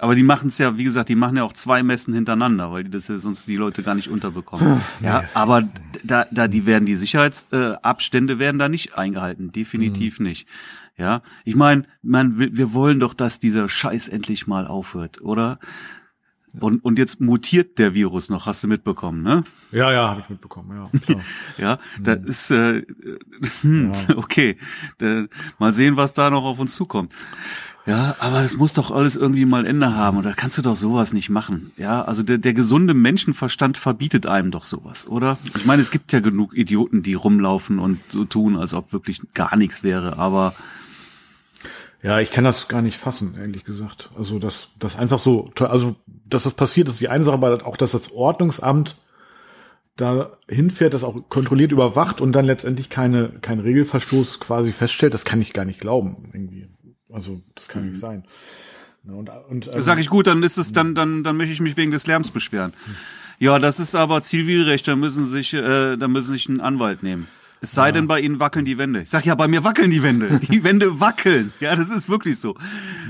aber 0.00 0.14
die 0.14 0.22
machen 0.22 0.48
es 0.48 0.58
ja, 0.58 0.76
wie 0.78 0.84
gesagt, 0.84 1.08
die 1.08 1.14
machen 1.14 1.36
ja 1.36 1.44
auch 1.44 1.52
zwei 1.52 1.82
Messen 1.82 2.14
hintereinander, 2.14 2.72
weil 2.72 2.84
die 2.84 2.90
das 2.90 3.08
ja 3.08 3.18
sonst 3.18 3.46
die 3.46 3.56
Leute 3.56 3.82
gar 3.82 3.94
nicht 3.94 4.08
unterbekommen. 4.08 4.80
ja, 5.00 5.24
aber 5.34 5.68
da, 6.04 6.26
da 6.30 6.48
die 6.48 6.66
werden 6.66 6.86
die 6.86 6.96
Sicherheitsabstände 6.96 8.34
äh, 8.34 8.38
werden 8.38 8.58
da 8.58 8.68
nicht 8.68 8.96
eingehalten, 8.96 9.52
definitiv 9.52 10.18
mhm. 10.18 10.26
nicht. 10.26 10.48
Ja, 10.96 11.22
ich 11.44 11.54
meine, 11.54 11.84
man, 12.02 12.38
wir 12.38 12.72
wollen 12.72 12.98
doch, 12.98 13.14
dass 13.14 13.38
dieser 13.38 13.68
Scheiß 13.68 14.08
endlich 14.08 14.48
mal 14.48 14.66
aufhört, 14.66 15.20
oder? 15.20 15.60
Und, 16.60 16.84
und 16.84 16.98
jetzt 16.98 17.20
mutiert 17.20 17.78
der 17.78 17.94
Virus 17.94 18.30
noch, 18.30 18.46
hast 18.46 18.64
du 18.64 18.68
mitbekommen, 18.68 19.22
ne? 19.22 19.44
Ja, 19.70 19.92
ja, 19.92 20.08
habe 20.08 20.22
ich 20.22 20.28
mitbekommen, 20.28 20.76
ja. 20.76 20.98
Klar. 21.00 21.20
ja, 21.58 21.78
da 22.00 22.16
mhm. 22.16 22.26
ist 22.26 22.50
äh, 22.50 22.82
hm, 23.60 23.92
ja. 23.92 24.16
okay. 24.16 24.56
Da, 24.98 25.26
mal 25.58 25.72
sehen, 25.72 25.96
was 25.96 26.12
da 26.12 26.30
noch 26.30 26.44
auf 26.44 26.58
uns 26.58 26.74
zukommt. 26.74 27.12
Ja, 27.88 28.16
aber 28.18 28.44
es 28.44 28.54
muss 28.54 28.74
doch 28.74 28.90
alles 28.90 29.16
irgendwie 29.16 29.46
mal 29.46 29.66
Ende 29.66 29.94
haben. 29.94 30.18
Oder 30.18 30.34
kannst 30.34 30.58
du 30.58 30.62
doch 30.62 30.76
sowas 30.76 31.14
nicht 31.14 31.30
machen? 31.30 31.72
Ja, 31.78 32.02
also 32.02 32.22
der, 32.22 32.36
der 32.36 32.52
gesunde 32.52 32.92
Menschenverstand 32.92 33.78
verbietet 33.78 34.26
einem 34.26 34.50
doch 34.50 34.64
sowas, 34.64 35.08
oder? 35.08 35.38
Ich 35.56 35.64
meine, 35.64 35.80
es 35.80 35.90
gibt 35.90 36.12
ja 36.12 36.20
genug 36.20 36.54
Idioten, 36.54 37.02
die 37.02 37.14
rumlaufen 37.14 37.78
und 37.78 37.98
so 38.10 38.26
tun, 38.26 38.56
als 38.56 38.74
ob 38.74 38.92
wirklich 38.92 39.20
gar 39.32 39.56
nichts 39.56 39.82
wäre, 39.82 40.18
aber 40.18 40.54
ja, 42.02 42.20
ich 42.20 42.30
kann 42.30 42.44
das 42.44 42.68
gar 42.68 42.82
nicht 42.82 42.98
fassen, 42.98 43.34
ehrlich 43.40 43.64
gesagt. 43.64 44.10
Also, 44.16 44.38
dass 44.38 44.68
das 44.78 44.94
einfach 44.94 45.18
so, 45.18 45.50
also, 45.58 45.96
dass 46.06 46.44
das 46.44 46.54
passiert, 46.54 46.88
ist 46.88 47.00
die 47.00 47.08
eine 47.08 47.24
Sache, 47.24 47.34
aber 47.34 47.66
auch, 47.66 47.76
dass 47.76 47.92
das 47.92 48.12
Ordnungsamt 48.12 48.96
da 49.96 50.30
hinfährt, 50.46 50.94
das 50.94 51.02
auch 51.02 51.28
kontrolliert 51.28 51.72
überwacht 51.72 52.20
und 52.20 52.32
dann 52.32 52.44
letztendlich 52.44 52.88
keine, 52.88 53.30
kein 53.40 53.58
Regelverstoß 53.58 54.38
quasi 54.38 54.72
feststellt, 54.72 55.12
das 55.12 55.24
kann 55.24 55.40
ich 55.40 55.52
gar 55.52 55.64
nicht 55.64 55.80
glauben, 55.80 56.30
irgendwie. 56.32 56.68
Also, 57.12 57.42
das 57.54 57.68
kann 57.68 57.82
mhm. 57.82 57.90
nicht 57.90 58.00
sein. 58.00 58.24
Und, 59.04 59.30
und, 59.48 59.68
also, 59.68 59.80
Sag 59.80 59.98
ich 59.98 60.10
gut, 60.10 60.26
dann 60.26 60.42
ist 60.42 60.58
es, 60.58 60.72
dann, 60.72 60.94
dann, 60.94 61.24
dann 61.24 61.36
möchte 61.36 61.52
ich 61.52 61.60
mich 61.60 61.76
wegen 61.76 61.90
des 61.90 62.06
Lärms 62.06 62.30
beschweren. 62.30 62.74
Ja, 63.38 63.58
das 63.58 63.80
ist 63.80 63.94
aber 63.94 64.20
Zivilrecht, 64.22 64.88
da 64.88 64.96
müssen 64.96 65.24
sich, 65.24 65.54
äh, 65.54 65.96
da 65.96 66.08
müssen 66.08 66.32
sich 66.32 66.48
einen 66.48 66.60
Anwalt 66.60 67.02
nehmen. 67.02 67.28
Es 67.60 67.72
sei 67.72 67.86
ja. 67.86 67.92
denn, 67.92 68.06
bei 68.06 68.20
Ihnen 68.20 68.40
wackeln 68.40 68.64
die 68.64 68.78
Wände. 68.78 69.02
Ich 69.02 69.10
sag 69.10 69.24
ja, 69.24 69.34
bei 69.34 69.48
mir 69.48 69.64
wackeln 69.64 69.90
die 69.90 70.02
Wände. 70.02 70.40
Die 70.48 70.62
Wände 70.62 71.00
wackeln. 71.00 71.52
Ja, 71.60 71.74
das 71.74 71.90
ist 71.90 72.08
wirklich 72.08 72.38
so. 72.38 72.56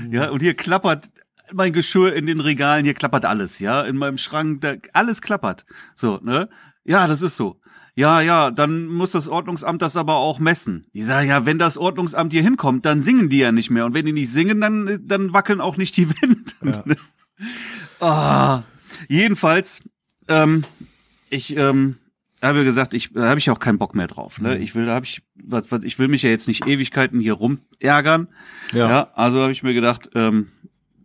Ja, 0.09 0.29
und 0.29 0.41
hier 0.41 0.55
klappert 0.55 1.09
mein 1.53 1.73
Geschirr 1.73 2.13
in 2.13 2.25
den 2.25 2.39
Regalen, 2.39 2.85
hier 2.85 2.93
klappert 2.93 3.25
alles, 3.25 3.59
ja, 3.59 3.81
in 3.81 3.97
meinem 3.97 4.17
Schrank, 4.17 4.61
da 4.61 4.75
alles 4.93 5.21
klappert. 5.21 5.65
So, 5.95 6.19
ne? 6.21 6.49
Ja, 6.83 7.07
das 7.07 7.21
ist 7.21 7.35
so. 7.35 7.59
Ja, 7.99 8.21
ja, 8.21 8.49
dann 8.49 8.85
muss 8.85 9.11
das 9.11 9.27
Ordnungsamt 9.27 9.81
das 9.81 9.97
aber 9.97 10.15
auch 10.15 10.39
messen. 10.39 10.85
Ich 10.93 11.05
sage, 11.05 11.27
ja, 11.27 11.45
wenn 11.45 11.59
das 11.59 11.77
Ordnungsamt 11.77 12.31
hier 12.31 12.41
hinkommt, 12.41 12.85
dann 12.85 13.01
singen 13.01 13.27
die 13.27 13.39
ja 13.39 13.51
nicht 13.51 13.71
mehr. 13.71 13.85
Und 13.85 13.93
wenn 13.93 14.05
die 14.05 14.13
nicht 14.13 14.31
singen, 14.31 14.61
dann, 14.61 15.01
dann 15.05 15.33
wackeln 15.33 15.59
auch 15.59 15.75
nicht 15.75 15.97
die 15.97 16.09
Wände. 16.21 16.95
Ja. 17.99 18.61
oh. 18.61 18.63
Jedenfalls, 19.09 19.81
ähm, 20.29 20.63
ich, 21.29 21.57
ähm, 21.57 21.97
habe 22.41 22.63
gesagt, 22.63 22.93
ich 22.93 23.11
da 23.11 23.27
habe 23.27 23.39
ich 23.39 23.49
auch 23.49 23.59
keinen 23.59 23.79
Bock 23.79 23.95
mehr 23.95 24.07
drauf. 24.07 24.39
Ne? 24.39 24.55
Mhm. 24.55 24.61
Ich 24.61 24.75
will, 24.75 24.85
da 24.85 24.93
habe 24.93 25.05
ich, 25.05 25.21
was, 25.35 25.69
was, 25.69 25.83
ich 25.83 25.99
will 25.99 26.07
mich 26.07 26.21
ja 26.21 26.29
jetzt 26.29 26.47
nicht 26.47 26.65
Ewigkeiten 26.65 27.19
hier 27.19 27.33
rumärgern. 27.33 28.29
Ja. 28.71 28.89
ja 28.89 29.11
also 29.13 29.41
habe 29.41 29.51
ich 29.51 29.61
mir 29.61 29.73
gedacht, 29.73 30.09
ähm, 30.15 30.47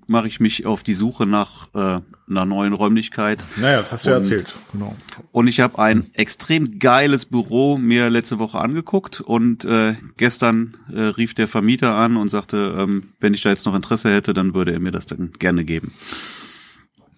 mache 0.06 0.28
ich 0.28 0.40
mich 0.40 0.66
auf 0.66 0.82
die 0.82 0.94
Suche 0.94 1.26
nach 1.26 1.68
äh, 1.74 2.00
einer 2.28 2.44
neuen 2.44 2.72
Räumlichkeit. 2.72 3.42
Naja, 3.56 3.78
das 3.78 3.92
hast 3.92 4.06
du 4.06 4.10
ja 4.10 4.16
erzählt. 4.16 4.54
Genau. 4.72 4.94
Und 5.32 5.46
ich 5.46 5.60
habe 5.60 5.78
ein 5.78 6.10
extrem 6.14 6.78
geiles 6.78 7.26
Büro 7.26 7.78
mir 7.78 8.10
letzte 8.10 8.38
Woche 8.38 8.58
angeguckt 8.58 9.20
und 9.20 9.64
äh, 9.64 9.96
gestern 10.16 10.76
äh, 10.92 11.00
rief 11.00 11.34
der 11.34 11.48
Vermieter 11.48 11.94
an 11.94 12.16
und 12.16 12.28
sagte, 12.30 12.74
ähm, 12.78 13.10
wenn 13.20 13.34
ich 13.34 13.42
da 13.42 13.50
jetzt 13.50 13.66
noch 13.66 13.74
Interesse 13.74 14.12
hätte, 14.12 14.34
dann 14.34 14.54
würde 14.54 14.72
er 14.72 14.80
mir 14.80 14.92
das 14.92 15.06
dann 15.06 15.32
gerne 15.38 15.64
geben. 15.64 15.92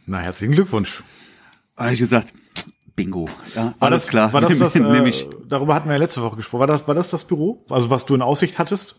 Na, 0.06 0.18
herzlichen 0.18 0.54
Glückwunsch. 0.54 1.02
habe 1.76 1.92
ich 1.92 1.98
gesagt, 1.98 2.32
Bingo. 2.96 3.28
Ja, 3.54 3.74
war 3.78 3.88
alles 3.88 4.02
das, 4.02 4.10
klar. 4.10 4.32
War 4.32 4.40
das 4.40 4.58
das, 4.58 4.74
äh, 4.74 5.26
darüber 5.48 5.74
hatten 5.74 5.88
wir 5.88 5.94
ja 5.94 5.98
letzte 5.98 6.22
Woche 6.22 6.36
gesprochen. 6.36 6.60
War 6.60 6.66
das, 6.66 6.88
war 6.88 6.94
das 6.94 7.10
das 7.10 7.24
Büro? 7.24 7.64
Also 7.68 7.90
was 7.90 8.06
du 8.06 8.14
in 8.14 8.22
Aussicht 8.22 8.58
hattest? 8.58 8.96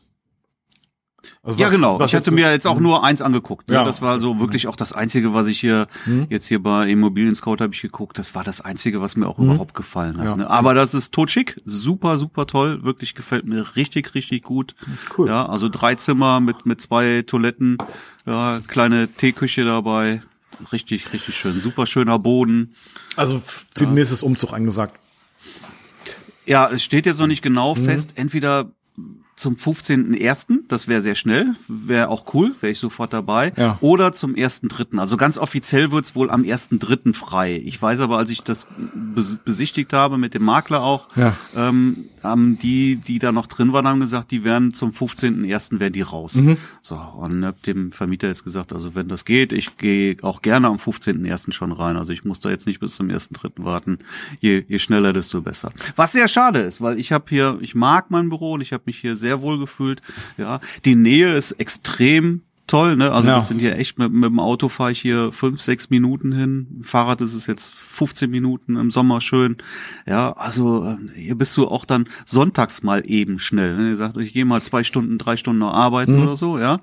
Also 1.44 1.60
ja, 1.60 1.68
was, 1.68 1.74
genau. 1.74 2.00
Was 2.00 2.12
ich 2.12 2.16
hatte 2.16 2.32
mir 2.32 2.52
jetzt 2.52 2.68
auch 2.68 2.76
hm? 2.76 2.84
nur 2.84 3.04
eins 3.04 3.22
angeguckt. 3.22 3.70
Ne? 3.70 3.76
Ja. 3.76 3.84
Das 3.84 4.02
war 4.02 4.20
so 4.20 4.40
wirklich 4.40 4.68
auch 4.68 4.76
das 4.76 4.94
Einzige, 4.94 5.34
was 5.34 5.48
ich 5.48 5.60
hier 5.60 5.88
hm? 6.04 6.28
jetzt 6.30 6.48
hier 6.48 6.62
bei 6.62 6.88
Immobilien 6.88 7.36
Scout 7.36 7.58
habe 7.60 7.74
ich 7.74 7.82
geguckt. 7.82 8.18
Das 8.18 8.36
war 8.36 8.44
das 8.44 8.62
Einzige, 8.62 9.02
was 9.02 9.16
mir 9.16 9.28
auch 9.28 9.38
hm? 9.38 9.46
überhaupt 9.46 9.74
gefallen 9.74 10.18
hat. 10.18 10.26
Ja. 10.26 10.36
Ne? 10.36 10.50
Aber 10.50 10.74
das 10.74 10.94
ist 10.94 11.14
totschick, 11.14 11.62
super, 11.66 12.18
super 12.18 12.48
toll. 12.48 12.84
Wirklich 12.84 13.16
gefällt 13.16 13.46
mir 13.46 13.76
richtig, 13.76 14.14
richtig 14.16 14.44
gut. 14.44 14.76
Cool. 15.18 15.28
Ja, 15.28 15.48
also 15.48 15.70
drei 15.70 15.96
Zimmer 15.96 16.40
mit 16.40 16.66
mit 16.66 16.82
zwei 16.82 17.24
Toiletten, 17.26 17.78
ja, 18.26 18.60
kleine 18.68 19.08
Teeküche 19.08 19.66
dabei 19.66 20.22
richtig, 20.72 21.14
richtig 21.14 21.36
schön. 21.36 21.62
Super 21.62 21.86
schöner 21.86 22.20
Boden. 22.20 22.76
Also 23.16 23.42
demnächst 23.80 24.12
ja. 24.12 24.16
ist 24.16 24.24
Umzug 24.24 24.54
angesagt. 24.54 25.00
Ja, 26.46 26.70
es 26.70 26.84
steht 26.84 27.06
jetzt 27.06 27.20
noch 27.20 27.28
nicht 27.28 27.42
genau 27.42 27.76
mhm. 27.76 27.86
fest. 27.86 28.14
Entweder 28.16 28.72
zum 29.38 29.54
15.01., 29.54 30.62
das 30.68 30.88
wäre 30.88 31.04
sehr 31.04 31.14
schnell, 31.14 31.56
wäre 31.68 32.10
auch 32.10 32.34
cool, 32.34 32.56
wäre 32.60 32.72
ich 32.72 32.80
sofort 32.80 33.14
dabei. 33.14 33.54
Ja. 33.56 33.78
Oder 33.82 34.12
zum 34.12 34.34
1.3. 34.34 34.98
Also 34.98 35.16
ganz 35.16 35.38
offiziell 35.38 35.92
wird's 35.92 36.16
wohl 36.16 36.32
am 36.32 36.42
1.3. 36.42 37.14
frei. 37.14 37.62
Ich 37.64 37.80
weiß 37.80 38.00
aber, 38.00 38.18
als 38.18 38.32
ich 38.32 38.42
das 38.42 38.66
besichtigt 39.46 39.94
habe 39.94 40.18
mit 40.18 40.34
dem 40.34 40.44
Makler 40.44 40.82
auch, 40.82 41.16
ja. 41.16 41.36
ähm, 41.56 42.06
haben 42.24 42.58
die, 42.58 42.96
die 42.96 43.20
da 43.20 43.32
noch 43.32 43.46
drin 43.46 43.74
waren, 43.74 43.88
haben 43.88 44.00
gesagt, 44.00 44.32
die 44.32 44.44
werden 44.44 44.74
zum 44.74 44.90
15.01. 44.90 45.80
werden 45.80 45.94
die 45.94 46.02
raus. 46.02 46.34
Mhm. 46.34 46.58
So, 46.82 46.96
und 46.96 47.46
hab 47.46 47.62
dem 47.62 47.92
Vermieter 47.92 48.28
jetzt 48.28 48.44
gesagt, 48.44 48.74
also 48.74 48.96
wenn 48.96 49.08
das 49.08 49.24
geht, 49.24 49.54
ich 49.54 49.78
gehe 49.78 50.18
auch 50.24 50.42
gerne 50.42 50.68
am 50.68 50.78
15.01. 50.78 51.52
schon 51.52 51.72
rein. 51.72 51.96
Also 51.96 52.12
ich 52.12 52.26
muss 52.26 52.40
da 52.40 52.50
jetzt 52.50 52.66
nicht 52.66 52.80
bis 52.80 52.96
zum 52.96 53.08
1.3. 53.08 53.64
warten. 53.64 54.00
Je, 54.40 54.66
je 54.68 54.80
schneller, 54.80 55.14
desto 55.14 55.42
besser. 55.42 55.72
Was 55.96 56.14
sehr 56.14 56.28
schade 56.28 56.60
ist, 56.62 56.82
weil 56.82 57.00
ich 57.00 57.12
habe 57.12 57.26
hier, 57.30 57.60
ich 57.62 57.76
mag 57.76 58.10
mein 58.10 58.30
Büro 58.30 58.54
und 58.54 58.62
ich 58.62 58.74
habe 58.74 58.84
mich 58.88 58.98
hier 58.98 59.16
sehr 59.16 59.27
sehr 59.28 59.42
wohl 59.42 59.60
gefühlt. 59.60 60.02
Ja, 60.38 60.60
die 60.86 60.96
Nähe 60.96 61.36
ist 61.36 61.52
extrem 61.54 62.44
toll, 62.66 62.96
ne? 62.96 63.12
Also 63.12 63.28
ja. 63.28 63.36
das 63.36 63.50
sind 63.50 63.60
hier 63.60 63.78
echt 63.78 63.98
mit, 63.98 64.12
mit 64.12 64.30
dem 64.30 64.40
Auto 64.40 64.70
fahre 64.70 64.92
ich 64.92 65.02
hier 65.02 65.32
fünf, 65.34 65.62
sechs 65.62 65.90
Minuten 65.90 66.32
hin. 66.32 66.82
Fahrrad 66.84 67.20
ist 67.22 67.34
es 67.34 67.46
jetzt 67.46 67.74
15 67.74 68.30
Minuten 68.30 68.78
im 68.78 68.90
Sommer 68.92 69.20
schön. 69.20 69.58
Ja, 70.06 70.32
also 70.34 70.86
äh, 70.86 70.98
hier 71.20 71.36
bist 71.36 71.56
du 71.58 71.68
auch 71.68 71.86
dann 71.86 72.08
sonntags 72.26 72.84
mal 72.84 73.04
eben 73.06 73.40
schnell. 73.40 73.76
Ne? 73.76 73.90
Ihr 73.90 73.98
sagt, 73.98 74.18
ich 74.18 74.34
gehe 74.34 74.46
mal 74.46 74.62
zwei 74.62 74.84
Stunden, 74.84 75.18
drei 75.18 75.38
Stunden 75.38 75.60
noch 75.60 75.74
arbeiten 75.74 76.16
mhm. 76.16 76.24
oder 76.24 76.36
so, 76.36 76.60
ja 76.60 76.76
ähm, 76.76 76.82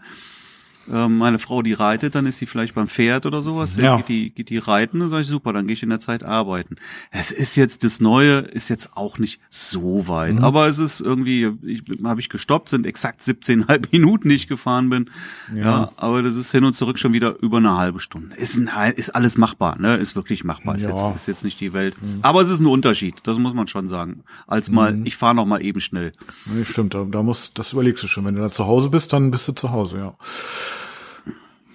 meine 0.86 1.38
Frau, 1.38 1.62
die 1.62 1.72
reitet, 1.72 2.14
dann 2.14 2.26
ist 2.26 2.38
sie 2.38 2.46
vielleicht 2.46 2.74
beim 2.74 2.88
Pferd 2.88 3.26
oder 3.26 3.42
sowas, 3.42 3.76
ja. 3.76 3.96
geht, 3.96 4.08
die, 4.08 4.30
geht 4.30 4.50
die 4.50 4.58
reiten, 4.58 5.00
dann 5.00 5.08
sage 5.08 5.22
ich, 5.22 5.28
super, 5.28 5.52
dann 5.52 5.66
gehe 5.66 5.74
ich 5.74 5.82
in 5.82 5.88
der 5.88 6.00
Zeit 6.00 6.22
arbeiten. 6.22 6.76
Es 7.10 7.30
ist 7.30 7.56
jetzt, 7.56 7.84
das 7.84 8.00
Neue 8.00 8.38
ist 8.38 8.68
jetzt 8.68 8.96
auch 8.96 9.18
nicht 9.18 9.40
so 9.50 10.08
weit, 10.08 10.34
mhm. 10.34 10.44
aber 10.44 10.66
es 10.66 10.78
ist 10.78 11.00
irgendwie, 11.00 11.52
ich 11.62 11.82
habe 12.04 12.20
ich 12.20 12.28
gestoppt, 12.28 12.68
sind 12.68 12.86
exakt 12.86 13.22
17,5 13.22 13.88
Minuten, 13.92 14.28
die 14.28 14.34
ich 14.34 14.48
gefahren 14.48 14.90
bin. 14.90 15.10
Ja. 15.54 15.62
ja. 15.62 15.92
aber 15.96 16.22
das 16.22 16.36
ist 16.36 16.52
hin 16.52 16.64
und 16.64 16.74
zurück 16.74 16.98
schon 16.98 17.12
wieder 17.12 17.36
über 17.40 17.58
eine 17.58 17.76
halbe 17.76 18.00
Stunde. 18.00 18.36
Ist, 18.36 18.58
ein, 18.58 18.92
ist 18.94 19.10
alles 19.10 19.38
machbar, 19.38 19.78
ne? 19.78 19.96
Ist 19.96 20.16
wirklich 20.16 20.44
machbar. 20.44 20.76
Ist, 20.76 20.86
ja. 20.86 20.90
jetzt, 20.90 21.16
ist 21.16 21.28
jetzt 21.28 21.44
nicht 21.44 21.60
die 21.60 21.72
Welt. 21.72 21.96
Mhm. 22.00 22.18
Aber 22.22 22.42
es 22.42 22.50
ist 22.50 22.60
ein 22.60 22.66
Unterschied, 22.66 23.16
das 23.24 23.38
muss 23.38 23.54
man 23.54 23.68
schon 23.68 23.88
sagen. 23.88 24.24
Als 24.46 24.70
mal, 24.70 24.92
mhm. 24.92 25.06
ich 25.06 25.16
fahre 25.16 25.34
noch 25.34 25.46
mal 25.46 25.62
eben 25.62 25.80
schnell. 25.80 26.12
Nee, 26.46 26.64
stimmt, 26.64 26.94
da, 26.94 27.04
da 27.04 27.22
muss, 27.22 27.52
das 27.54 27.72
überlegst 27.72 28.02
du 28.02 28.08
schon. 28.08 28.24
Wenn 28.24 28.34
du 28.34 28.42
da 28.42 28.50
zu 28.50 28.66
Hause 28.66 28.90
bist, 28.90 29.12
dann 29.12 29.30
bist 29.30 29.48
du 29.48 29.52
zu 29.52 29.70
Hause, 29.70 29.98
ja. 29.98 30.14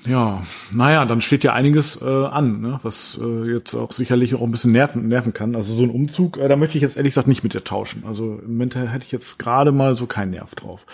Ja, 0.06 0.42
naja, 0.72 1.06
dann 1.06 1.20
steht 1.20 1.44
ja 1.44 1.54
einiges 1.54 2.02
äh, 2.02 2.06
an, 2.06 2.62
ne? 2.62 2.80
was 2.84 3.20
äh, 3.22 3.52
jetzt 3.52 3.74
auch 3.74 3.92
sicherlich 3.92 4.34
auch 4.34 4.42
ein 4.42 4.52
bisschen 4.52 4.72
nerven, 4.72 5.08
nerven 5.08 5.34
kann. 5.34 5.56
Also 5.56 5.76
so 5.76 5.84
ein 5.84 5.90
Umzug, 5.90 6.38
äh, 6.38 6.48
da 6.48 6.56
möchte 6.56 6.78
ich 6.78 6.82
jetzt 6.82 6.96
ehrlich 6.96 7.12
gesagt 7.12 7.28
nicht 7.28 7.44
mit 7.44 7.54
dir 7.54 7.64
tauschen. 7.64 8.04
Also 8.08 8.40
im 8.44 8.54
Moment 8.54 8.76
hätte 8.76 9.06
ich 9.06 9.12
jetzt 9.12 9.40
gerade 9.40 9.72
mal 9.72 9.98
so 9.98 10.06
keinen 10.06 10.32
Nerv 10.32 10.56
drauf. 10.56 10.86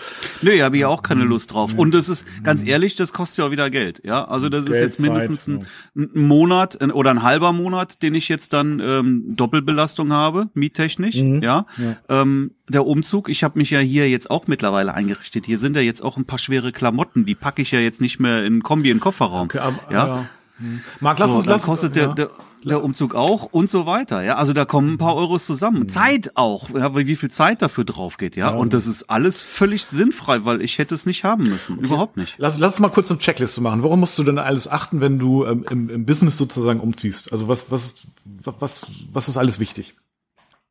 Nö, 0.42 0.60
habe 0.60 0.76
ich 0.76 0.84
auch 0.84 1.02
keine 1.02 1.24
Lust 1.24 1.52
drauf. 1.52 1.72
Nee. 1.72 1.80
Und 1.80 1.94
das 1.94 2.08
ist, 2.08 2.26
ganz 2.42 2.62
mhm. 2.62 2.68
ehrlich, 2.68 2.96
das 2.96 3.12
kostet 3.12 3.38
ja 3.38 3.46
auch 3.46 3.50
wieder 3.52 3.70
Geld. 3.70 4.02
Ja, 4.04 4.24
also 4.24 4.48
das 4.48 4.64
Geld, 4.64 4.76
ist 4.76 4.82
jetzt 4.82 5.00
mindestens 5.00 5.46
ein, 5.46 5.66
ein, 5.94 6.26
Monat 6.26 6.78
oder 6.92 7.10
ein 7.10 7.22
halber 7.22 7.52
Monat, 7.52 8.02
den 8.02 8.14
ich 8.14 8.28
jetzt 8.28 8.52
dann 8.52 8.80
ähm, 8.80 9.36
Doppelbelastung 9.36 10.12
habe, 10.12 10.48
miettechnisch. 10.54 11.16
Mhm. 11.16 11.42
Ja, 11.42 11.66
ja. 11.76 11.96
Ähm, 12.08 12.52
der 12.68 12.84
Umzug, 12.84 13.28
ich 13.28 13.44
habe 13.44 13.58
mich 13.60 13.70
ja 13.70 13.78
hier 13.78 14.10
jetzt 14.10 14.28
auch 14.28 14.48
mittlerweile 14.48 14.92
eingerichtet. 14.92 15.46
Hier 15.46 15.58
sind 15.58 15.76
ja 15.76 15.82
jetzt 15.82 16.02
auch 16.02 16.16
ein 16.16 16.24
paar 16.24 16.38
schwere 16.38 16.72
Klamotten, 16.72 17.24
die 17.24 17.36
packe 17.36 17.62
ich 17.62 17.70
ja 17.70 17.78
jetzt 17.78 18.00
nicht 18.00 18.18
mehr 18.18 18.44
in 18.44 18.62
Kombi 18.62 18.95
den 18.96 19.00
Kofferraum. 19.00 19.46
Okay, 19.46 19.58
aber, 19.58 19.78
ja. 19.90 20.06
ja. 20.06 20.26
Hm. 20.58 20.80
Marc, 21.00 21.18
lass 21.18 21.30
so, 21.30 21.36
uns, 21.36 21.46
lass, 21.46 21.62
kostet 21.62 21.96
ja. 21.96 22.06
der, 22.06 22.14
der, 22.14 22.30
der 22.64 22.82
Umzug 22.82 23.14
auch 23.14 23.44
und 23.44 23.68
so 23.68 23.86
weiter. 23.86 24.22
Ja, 24.22 24.36
also 24.36 24.52
da 24.52 24.64
kommen 24.64 24.94
ein 24.94 24.98
paar 24.98 25.14
Euros 25.14 25.44
zusammen. 25.46 25.80
Mhm. 25.80 25.88
Zeit 25.88 26.32
auch, 26.34 26.70
ja, 26.70 26.94
wie 26.96 27.16
viel 27.16 27.30
Zeit 27.30 27.62
dafür 27.62 27.84
drauf 27.84 28.16
geht, 28.16 28.36
ja? 28.36 28.50
ja. 28.50 28.56
Und 28.56 28.72
das 28.72 28.86
ist 28.86 29.04
alles 29.10 29.42
völlig 29.42 29.84
sinnfrei, 29.86 30.44
weil 30.44 30.62
ich 30.62 30.78
hätte 30.78 30.94
es 30.94 31.04
nicht 31.04 31.24
haben 31.24 31.44
müssen, 31.44 31.76
okay. 31.76 31.86
überhaupt 31.86 32.16
nicht. 32.16 32.34
Lass, 32.38 32.58
lass 32.58 32.74
uns 32.74 32.80
mal 32.80 32.88
kurz 32.88 33.10
eine 33.10 33.18
Checkliste 33.18 33.60
machen. 33.60 33.82
Worum 33.82 34.00
musst 34.00 34.18
du 34.18 34.24
denn 34.24 34.38
alles 34.38 34.66
achten, 34.66 35.00
wenn 35.00 35.18
du 35.18 35.44
ähm, 35.44 35.64
im, 35.70 35.90
im 35.90 36.06
Business 36.06 36.38
sozusagen 36.38 36.80
umziehst? 36.80 37.32
Also 37.32 37.48
was 37.48 37.70
was 37.70 38.06
was 38.24 38.86
was 39.12 39.28
ist 39.28 39.36
alles 39.36 39.60
wichtig? 39.60 39.94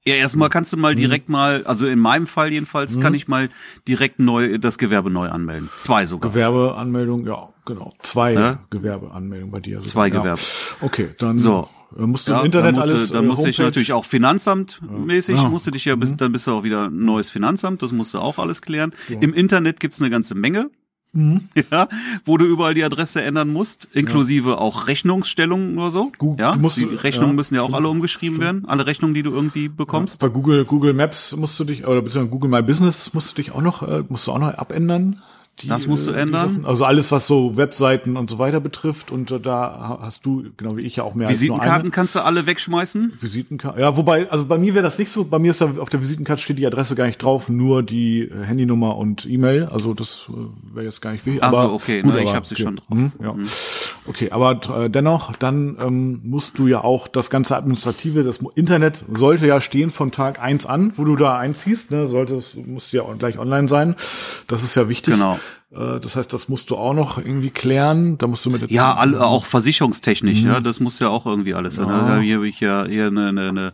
Ja, 0.07 0.13
erstmal 0.13 0.49
kannst 0.49 0.71
du 0.71 0.77
mal 0.77 0.93
mhm. 0.93 0.99
direkt 0.99 1.29
mal, 1.29 1.65
also 1.65 1.87
in 1.87 1.97
meinem 1.97 2.27
Fall 2.27 2.51
jedenfalls, 2.51 2.95
mhm. 2.95 3.01
kann 3.01 3.13
ich 3.15 3.27
mal 3.27 3.49
direkt 3.87 4.19
neu 4.19 4.59
das 4.59 4.77
Gewerbe 4.77 5.09
neu 5.09 5.29
anmelden. 5.29 5.69
Zwei 5.77 6.05
sogar. 6.05 6.29
Gewerbeanmeldung, 6.29 7.25
ja, 7.25 7.49
genau. 7.65 7.93
Zwei 8.01 8.33
ja? 8.33 8.59
Gewerbeanmeldungen 8.69 9.51
bei 9.51 9.59
dir. 9.59 9.77
Sogar. 9.77 9.91
Zwei 9.91 10.07
ja. 10.07 10.19
Gewerbe. 10.19 10.41
Okay, 10.81 11.09
dann 11.19 11.39
so. 11.39 11.67
musst 11.95 12.27
du 12.27 12.31
ja, 12.31 12.39
im 12.39 12.45
Internet 12.45 12.77
dann 12.77 12.81
musst 12.81 12.93
alles. 12.93 13.11
Dann 13.11 13.23
äh, 13.23 13.27
musst 13.27 13.57
du 13.57 13.63
natürlich 13.63 13.93
auch 13.93 14.05
Finanzamtmäßig, 14.05 15.35
ja. 15.35 15.49
musst 15.49 15.67
du 15.67 15.71
dich 15.71 15.85
ja, 15.85 15.95
mhm. 15.95 16.17
dann 16.17 16.31
bist 16.31 16.47
du 16.47 16.51
auch 16.51 16.63
wieder 16.63 16.89
neues 16.89 17.29
Finanzamt, 17.29 17.81
das 17.81 17.91
musst 17.91 18.13
du 18.13 18.19
auch 18.19 18.39
alles 18.39 18.61
klären. 18.61 18.93
Im 19.09 19.33
Internet 19.33 19.79
gibt's 19.79 19.99
eine 19.99 20.09
ganze 20.09 20.35
Menge. 20.35 20.69
Mhm. 21.15 21.47
Ja, 21.71 21.87
wo 22.25 22.37
du 22.37 22.45
überall 22.45 22.73
die 22.73 22.83
Adresse 22.83 23.21
ändern 23.21 23.49
musst, 23.49 23.87
inklusive 23.93 24.51
ja. 24.51 24.57
auch 24.57 24.87
Rechnungsstellungen 24.87 25.77
oder 25.77 25.89
so. 25.89 26.11
Google, 26.17 26.39
ja, 26.39 26.55
musst, 26.55 26.77
die 26.77 26.83
Rechnungen 26.83 27.31
ja. 27.31 27.35
müssen 27.35 27.55
ja 27.55 27.61
auch 27.61 27.73
alle 27.73 27.87
umgeschrieben 27.87 28.39
werden, 28.39 28.65
alle 28.67 28.85
Rechnungen, 28.85 29.15
die 29.15 29.23
du 29.23 29.31
irgendwie 29.31 29.69
bekommst. 29.69 30.19
Bei 30.19 30.27
Google 30.27 30.65
Google 30.65 30.93
Maps 30.93 31.35
musst 31.35 31.59
du 31.59 31.63
dich 31.63 31.87
oder 31.87 32.01
beziehungsweise 32.01 32.31
Google 32.31 32.49
My 32.49 32.61
Business 32.61 33.13
musst 33.13 33.31
du 33.31 33.41
dich 33.41 33.51
auch 33.53 33.61
noch 33.61 33.81
äh, 33.87 34.03
musst 34.07 34.27
du 34.27 34.33
auch 34.33 34.39
noch 34.39 34.53
abändern. 34.53 35.21
Die, 35.59 35.67
das 35.67 35.87
musst 35.87 36.05
du 36.05 36.11
äh, 36.11 36.21
ändern. 36.21 36.65
Also 36.65 36.83
alles, 36.83 37.13
was 37.13 37.27
so 37.27 37.55
Webseiten 37.55 38.17
und 38.17 38.29
so 38.29 38.39
weiter 38.39 38.59
betrifft. 38.59 39.09
Und 39.09 39.31
äh, 39.31 39.39
da 39.39 39.99
hast 40.01 40.25
du, 40.25 40.47
genau 40.57 40.75
wie 40.75 40.81
ich 40.81 40.97
ja 40.97 41.03
auch 41.03 41.15
mehr 41.15 41.29
Visitenkarten 41.29 41.69
als 41.69 41.77
nur 41.77 41.83
eine. 41.83 41.91
kannst 41.91 42.15
du 42.15 42.19
alle 42.19 42.45
wegschmeißen? 42.45 43.13
Visitenkarten. 43.21 43.79
Ja, 43.79 43.95
wobei, 43.95 44.29
also 44.29 44.45
bei 44.45 44.57
mir 44.57 44.73
wäre 44.73 44.83
das 44.83 44.99
nicht 44.99 45.11
so. 45.11 45.23
Bei 45.23 45.39
mir 45.39 45.51
ist 45.51 45.61
da 45.61 45.71
auf 45.79 45.87
der 45.87 46.01
Visitenkarte 46.01 46.41
steht 46.41 46.57
die 46.57 46.67
Adresse 46.67 46.95
gar 46.95 47.05
nicht 47.05 47.23
drauf, 47.23 47.47
nur 47.47 47.83
die 47.83 48.23
äh, 48.23 48.43
Handynummer 48.43 48.97
und 48.97 49.25
E-Mail. 49.25 49.69
Also 49.71 49.93
das 49.93 50.29
äh, 50.29 50.75
wäre 50.75 50.85
jetzt 50.85 51.01
gar 51.01 51.13
nicht 51.13 51.25
wichtig. 51.25 51.41
Also 51.41 51.57
aber 51.57 51.73
okay, 51.73 52.01
gut, 52.01 52.13
na, 52.15 52.21
ich 52.21 52.33
habe 52.33 52.45
sie 52.45 52.55
okay. 52.55 52.63
schon 52.63 52.75
drauf. 52.75 52.89
Mhm, 52.89 53.11
ja. 53.23 53.33
Mhm. 53.33 53.47
Okay, 54.07 54.31
aber 54.31 54.59
äh, 54.83 54.89
dennoch, 54.89 55.37
dann 55.37 55.77
ähm, 55.79 56.19
musst 56.25 56.59
du 56.59 56.67
ja 56.67 56.83
auch 56.83 57.07
das 57.07 57.29
ganze 57.29 57.55
Administrative, 57.55 58.23
das 58.23 58.39
Internet 58.55 59.05
sollte 59.13 59.47
ja 59.47 59.61
stehen 59.61 59.89
von 59.89 60.11
Tag 60.11 60.41
eins 60.41 60.65
an, 60.65 60.91
wo 60.95 61.05
du 61.05 61.15
da 61.15 61.37
einziehst. 61.37 61.91
Ne, 61.91 62.07
sollte 62.07 62.35
es, 62.35 62.55
muss 62.55 62.91
ja 62.91 63.03
gleich 63.17 63.39
online 63.39 63.69
sein. 63.69 63.95
Das 64.47 64.61
ist 64.61 64.75
ja 64.75 64.89
wichtig. 64.89 65.13
Genau. 65.13 65.39
Äh, 65.75 65.99
das 65.99 66.15
heißt, 66.15 66.31
das 66.31 66.49
musst 66.49 66.69
du 66.69 66.77
auch 66.77 66.93
noch 66.93 67.17
irgendwie 67.17 67.49
klären. 67.49 68.17
Da 68.17 68.27
musst 68.27 68.45
du 68.45 68.49
mit 68.49 68.71
ja, 68.71 68.95
alle, 68.95 69.25
auch 69.25 69.45
versicherungstechnisch. 69.45 70.41
Mhm. 70.41 70.47
Ja, 70.47 70.59
das 70.59 70.79
muss 70.79 70.99
ja 70.99 71.09
auch 71.09 71.25
irgendwie 71.25 71.53
alles 71.53 71.75
sein. 71.75 71.87
Ja. 71.87 71.99
Also 71.99 72.21
hier 72.21 72.35
habe 72.37 72.47
ich 72.47 72.59
ja 72.59 72.85
eher 72.85 73.07
eine, 73.07 73.29
eine, 73.29 73.49
eine 73.49 73.73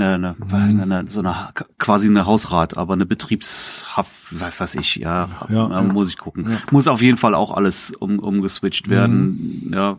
eine, 0.00 0.36
eine, 0.52 0.82
eine, 0.82 1.08
so 1.08 1.18
eine 1.18 1.34
quasi 1.78 2.06
eine 2.06 2.24
Hausrat, 2.24 2.76
aber 2.76 2.94
eine 2.94 3.04
Betriebshaft, 3.04 4.12
was 4.30 4.60
weiß 4.60 4.76
ich, 4.76 4.96
ja, 4.96 5.28
ja, 5.48 5.68
ja. 5.68 5.82
muss 5.82 6.08
ich 6.08 6.18
gucken. 6.18 6.48
Ja. 6.48 6.58
Muss 6.70 6.86
auf 6.86 7.02
jeden 7.02 7.16
Fall 7.16 7.34
auch 7.34 7.50
alles 7.50 7.92
um, 7.98 8.20
umgeswitcht 8.20 8.88
werden. 8.88 9.64
Mhm. 9.64 9.74
Ja, 9.74 9.96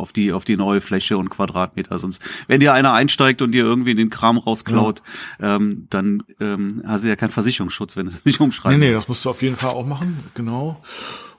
auf 0.00 0.12
die, 0.12 0.32
auf 0.32 0.44
die 0.44 0.56
neue 0.56 0.80
Fläche 0.80 1.18
und 1.18 1.28
Quadratmeter. 1.28 1.98
Sonst, 1.98 2.22
wenn 2.48 2.60
dir 2.60 2.72
einer 2.72 2.92
einsteigt 2.92 3.42
und 3.42 3.52
dir 3.52 3.64
irgendwie 3.64 3.94
den 3.94 4.10
Kram 4.10 4.38
rausklaut, 4.38 5.02
ja. 5.40 5.56
ähm, 5.56 5.86
dann 5.90 6.22
ähm, 6.40 6.82
hast 6.86 7.04
du 7.04 7.08
ja 7.08 7.16
keinen 7.16 7.30
Versicherungsschutz, 7.30 7.96
wenn 7.96 8.06
du 8.06 8.12
es 8.12 8.24
nicht 8.24 8.40
umschreibst. 8.40 8.78
Nee, 8.78 8.88
nee, 8.88 8.92
das 8.92 9.08
musst 9.08 9.24
du 9.24 9.30
auf 9.30 9.42
jeden 9.42 9.56
Fall 9.56 9.70
auch 9.70 9.86
machen, 9.86 10.18
genau. 10.34 10.82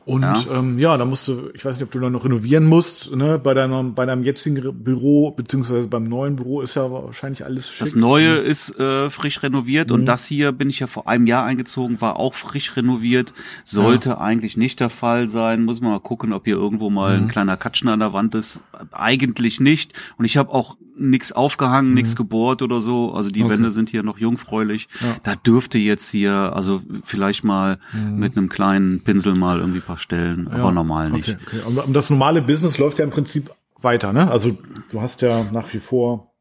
Und 0.03 0.23
ja. 0.23 0.43
Ähm, 0.51 0.79
ja, 0.79 0.97
da 0.97 1.05
musst 1.05 1.27
du, 1.27 1.51
ich 1.53 1.63
weiß 1.63 1.75
nicht, 1.75 1.83
ob 1.83 1.91
du 1.91 1.99
da 1.99 2.09
noch 2.09 2.25
renovieren 2.25 2.65
musst, 2.65 3.15
ne, 3.15 3.37
bei 3.37 3.53
deinem, 3.53 3.93
bei 3.93 4.07
deinem 4.07 4.23
jetzigen 4.23 4.83
Büro, 4.83 5.31
beziehungsweise 5.31 5.87
beim 5.87 6.05
neuen 6.05 6.35
Büro 6.35 6.61
ist 6.61 6.75
ja 6.75 6.91
wahrscheinlich 6.91 7.45
alles 7.45 7.69
schick. 7.69 7.85
Das 7.85 7.95
neue 7.95 8.35
ist 8.35 8.77
äh, 8.79 9.11
frisch 9.11 9.43
renoviert 9.43 9.89
mhm. 9.89 9.95
und 9.95 10.05
das 10.05 10.25
hier 10.25 10.53
bin 10.53 10.71
ich 10.71 10.79
ja 10.79 10.87
vor 10.87 11.07
einem 11.07 11.27
Jahr 11.27 11.45
eingezogen, 11.45 12.01
war 12.01 12.17
auch 12.17 12.33
frisch 12.33 12.75
renoviert. 12.75 13.33
Sollte 13.63 14.09
ja. 14.09 14.17
eigentlich 14.17 14.57
nicht 14.57 14.79
der 14.79 14.89
Fall 14.89 15.29
sein. 15.29 15.63
Muss 15.63 15.81
man 15.81 15.91
mal 15.91 15.99
gucken, 15.99 16.33
ob 16.33 16.45
hier 16.45 16.55
irgendwo 16.55 16.89
mal 16.89 17.15
mhm. 17.15 17.25
ein 17.25 17.27
kleiner 17.29 17.57
Katschen 17.57 17.89
an 17.89 17.99
der 17.99 18.13
Wand 18.13 18.33
ist. 18.33 18.59
Eigentlich 18.91 19.59
nicht. 19.59 19.93
Und 20.17 20.25
ich 20.25 20.37
habe 20.37 20.51
auch 20.51 20.77
nichts 21.09 21.31
aufgehangen, 21.31 21.89
mhm. 21.89 21.95
nichts 21.95 22.15
gebohrt 22.15 22.61
oder 22.61 22.79
so. 22.79 23.13
Also 23.13 23.29
die 23.29 23.43
okay. 23.43 23.53
Wände 23.53 23.71
sind 23.71 23.89
hier 23.89 24.03
noch 24.03 24.17
jungfräulich. 24.17 24.87
Ja. 25.01 25.17
Da 25.23 25.35
dürfte 25.35 25.77
jetzt 25.77 26.09
hier, 26.09 26.33
also 26.33 26.81
vielleicht 27.03 27.43
mal 27.43 27.79
mhm. 27.93 28.19
mit 28.19 28.37
einem 28.37 28.49
kleinen 28.49 29.01
Pinsel 29.01 29.35
mal 29.35 29.59
irgendwie 29.59 29.79
paar 29.79 29.97
Stellen, 29.97 30.47
ja. 30.49 30.59
aber 30.59 30.71
normal 30.71 31.09
nicht. 31.09 31.29
Okay, 31.29 31.59
okay. 31.61 31.79
Und 31.85 31.93
das 31.93 32.09
normale 32.09 32.41
Business 32.41 32.77
läuft 32.77 32.99
ja 32.99 33.05
im 33.05 33.11
Prinzip 33.11 33.51
weiter, 33.81 34.13
ne? 34.13 34.29
Also 34.29 34.57
du 34.91 35.01
hast 35.01 35.21
ja 35.21 35.45
nach 35.51 35.73
wie 35.73 35.79
vor 35.79 36.31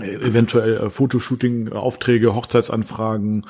äh, 0.00 0.14
eventuell 0.16 0.76
äh, 0.76 0.90
Fotoshooting-Aufträge, 0.90 2.34
Hochzeitsanfragen, 2.34 3.46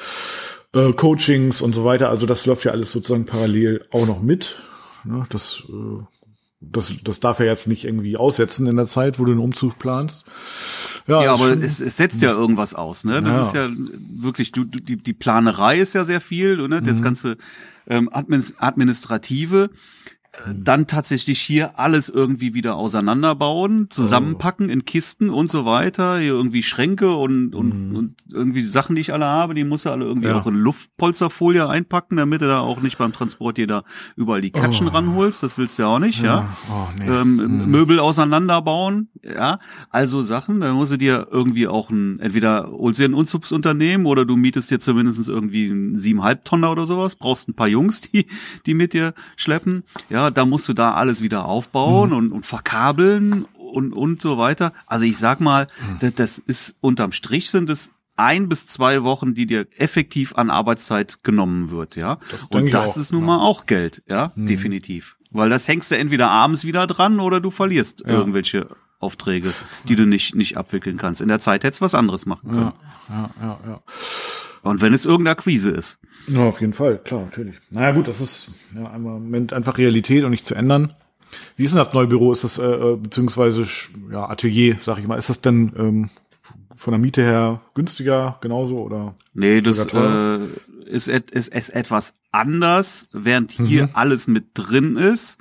äh, 0.74 0.92
Coachings 0.92 1.62
und 1.62 1.74
so 1.74 1.84
weiter. 1.84 2.10
Also 2.10 2.26
das 2.26 2.44
läuft 2.46 2.64
ja 2.64 2.72
alles 2.72 2.92
sozusagen 2.92 3.24
parallel 3.24 3.86
auch 3.90 4.06
noch 4.06 4.20
mit. 4.20 4.56
Ne? 5.04 5.24
Das 5.30 5.62
äh, 5.68 6.02
das, 6.72 6.92
das 7.02 7.20
darf 7.20 7.40
er 7.40 7.46
jetzt 7.46 7.66
nicht 7.66 7.84
irgendwie 7.84 8.16
aussetzen 8.16 8.66
in 8.66 8.76
der 8.76 8.86
Zeit, 8.86 9.18
wo 9.18 9.24
du 9.24 9.32
einen 9.32 9.40
Umzug 9.40 9.78
planst. 9.78 10.24
Ja, 11.06 11.22
ja 11.22 11.32
aber 11.34 11.52
es, 11.52 11.80
es 11.80 11.96
setzt 11.96 12.22
ja 12.22 12.30
irgendwas 12.30 12.74
aus, 12.74 13.04
ne? 13.04 13.22
Das 13.22 13.32
ja. 13.32 13.46
ist 13.46 13.54
ja 13.54 13.68
wirklich, 14.20 14.52
du, 14.52 14.64
du, 14.64 14.80
die, 14.80 14.96
die 14.96 15.12
Planerei 15.12 15.78
ist 15.78 15.94
ja 15.94 16.04
sehr 16.04 16.20
viel, 16.20 16.56
ne? 16.68 16.80
Das 16.80 16.98
mhm. 16.98 17.02
ganze 17.02 17.36
ähm, 17.86 18.08
Administrative 18.12 19.70
dann 20.54 20.86
tatsächlich 20.86 21.40
hier 21.40 21.78
alles 21.78 22.08
irgendwie 22.08 22.54
wieder 22.54 22.76
auseinanderbauen, 22.76 23.88
zusammenpacken 23.90 24.68
in 24.68 24.84
Kisten 24.84 25.30
und 25.30 25.50
so 25.50 25.64
weiter, 25.64 26.18
hier 26.18 26.32
irgendwie 26.32 26.62
Schränke 26.62 27.14
und, 27.14 27.54
und, 27.54 27.90
mhm. 27.90 27.96
und 27.96 28.14
irgendwie 28.30 28.60
die 28.60 28.68
Sachen, 28.68 28.94
die 28.94 29.00
ich 29.00 29.12
alle 29.12 29.26
habe, 29.26 29.54
die 29.54 29.64
muss 29.64 29.84
er 29.84 29.92
alle 29.92 30.04
irgendwie 30.04 30.28
ja. 30.28 30.40
auch 30.40 30.46
in 30.46 30.56
Luftpolsterfolie 30.56 31.68
einpacken, 31.68 32.16
damit 32.16 32.42
du 32.42 32.46
da 32.46 32.60
auch 32.60 32.80
nicht 32.80 32.98
beim 32.98 33.12
Transport 33.12 33.58
jeder 33.58 33.84
überall 34.16 34.40
die 34.40 34.50
Katschen 34.50 34.88
oh. 34.88 34.90
ranholst, 34.90 35.42
das 35.42 35.56
willst 35.56 35.78
du 35.78 35.82
ja 35.82 35.88
auch 35.88 35.98
nicht, 35.98 36.20
ja. 36.20 36.24
ja. 36.24 36.56
Oh, 36.70 36.88
nee. 36.98 37.06
ähm, 37.06 37.36
mhm. 37.36 37.70
Möbel 37.70 38.00
auseinanderbauen, 38.00 39.08
ja, 39.22 39.58
also 39.90 40.22
Sachen, 40.22 40.60
da 40.60 40.72
musst 40.72 40.92
du 40.92 40.96
dir 40.96 41.28
irgendwie 41.30 41.68
auch 41.68 41.90
ein, 41.90 42.18
entweder 42.20 42.70
holst 42.70 42.98
dir 42.98 43.08
ein 43.08 43.14
Unzugsunternehmen 43.14 44.06
oder 44.06 44.24
du 44.24 44.36
mietest 44.36 44.70
dir 44.70 44.80
zumindest 44.80 45.28
irgendwie 45.28 45.70
einen 45.70 45.96
siebeneinhalb 45.96 46.44
Tonner 46.44 46.70
oder 46.70 46.86
sowas, 46.86 47.16
brauchst 47.16 47.48
ein 47.48 47.54
paar 47.54 47.68
Jungs, 47.68 48.00
die, 48.02 48.26
die 48.66 48.74
mit 48.74 48.92
dir 48.92 49.14
schleppen, 49.36 49.84
ja, 50.10 50.23
da 50.30 50.44
musst 50.46 50.68
du 50.68 50.72
da 50.72 50.92
alles 50.94 51.22
wieder 51.22 51.44
aufbauen 51.44 52.10
mhm. 52.10 52.16
und, 52.16 52.32
und 52.32 52.46
verkabeln 52.46 53.46
und, 53.56 53.92
und 53.92 54.20
so 54.20 54.38
weiter. 54.38 54.72
Also 54.86 55.04
ich 55.04 55.18
sag 55.18 55.40
mal, 55.40 55.66
mhm. 55.88 55.98
das, 56.00 56.14
das 56.14 56.38
ist 56.38 56.76
unterm 56.80 57.12
Strich 57.12 57.50
sind 57.50 57.68
es 57.70 57.90
ein 58.16 58.48
bis 58.48 58.66
zwei 58.66 59.02
Wochen, 59.02 59.34
die 59.34 59.46
dir 59.46 59.66
effektiv 59.76 60.36
an 60.36 60.50
Arbeitszeit 60.50 61.24
genommen 61.24 61.70
wird, 61.70 61.96
ja. 61.96 62.18
Das 62.30 62.44
und 62.44 62.72
das 62.72 62.90
auch, 62.90 62.96
ist 62.96 63.12
nun 63.12 63.22
ja. 63.22 63.26
mal 63.26 63.40
auch 63.40 63.66
Geld, 63.66 64.02
ja, 64.08 64.32
mhm. 64.36 64.46
definitiv. 64.46 65.16
Weil 65.30 65.50
das 65.50 65.66
hängst 65.66 65.90
du 65.90 65.98
entweder 65.98 66.30
abends 66.30 66.64
wieder 66.64 66.86
dran 66.86 67.18
oder 67.18 67.40
du 67.40 67.50
verlierst 67.50 68.02
ja. 68.02 68.12
irgendwelche 68.12 68.68
Aufträge, 69.00 69.52
die 69.88 69.96
du 69.96 70.06
nicht, 70.06 70.36
nicht 70.36 70.56
abwickeln 70.56 70.96
kannst. 70.96 71.20
In 71.20 71.28
der 71.28 71.40
Zeit 71.40 71.64
hättest 71.64 71.80
du 71.80 71.84
was 71.84 71.94
anderes 71.94 72.24
machen 72.24 72.50
können. 72.50 72.72
Ja, 73.08 73.14
ja, 73.14 73.30
ja, 73.40 73.58
ja. 73.66 73.80
Und 74.64 74.80
wenn 74.80 74.94
es 74.94 75.04
irgendeine 75.04 75.32
Akquise 75.32 75.70
ist. 75.70 75.98
Ja, 76.26 76.40
auf 76.40 76.60
jeden 76.60 76.72
Fall, 76.72 76.98
klar, 76.98 77.22
natürlich. 77.22 77.56
Naja 77.70 77.92
gut, 77.92 78.08
das 78.08 78.20
ist 78.20 78.48
ja 78.74 78.94
im 78.94 79.02
Moment 79.02 79.52
einfach 79.52 79.76
Realität 79.76 80.24
und 80.24 80.30
nicht 80.30 80.46
zu 80.46 80.54
ändern. 80.54 80.94
Wie 81.56 81.64
ist 81.64 81.72
denn 81.72 81.78
das 81.78 81.92
neue 81.92 82.06
Büro? 82.06 82.32
Ist 82.32 82.44
das 82.44 82.58
äh, 82.58 82.64
äh 82.64 82.96
beziehungsweise 82.96 83.64
ja, 84.10 84.28
Atelier, 84.28 84.78
sag 84.80 84.98
ich 84.98 85.06
mal, 85.06 85.18
ist 85.18 85.28
das 85.28 85.42
denn 85.42 85.72
ähm, 85.76 86.10
von 86.74 86.92
der 86.92 86.98
Miete 86.98 87.22
her 87.22 87.60
günstiger 87.74 88.38
genauso 88.40 88.78
oder? 88.78 89.14
Nee, 89.34 89.60
das 89.60 89.84
äh, 89.92 90.38
ist, 90.86 91.08
ist, 91.08 91.54
ist 91.54 91.70
etwas 91.70 92.14
anders, 92.32 93.06
während 93.12 93.52
hier 93.52 93.84
mhm. 93.84 93.90
alles 93.92 94.26
mit 94.26 94.46
drin 94.54 94.96
ist. 94.96 95.38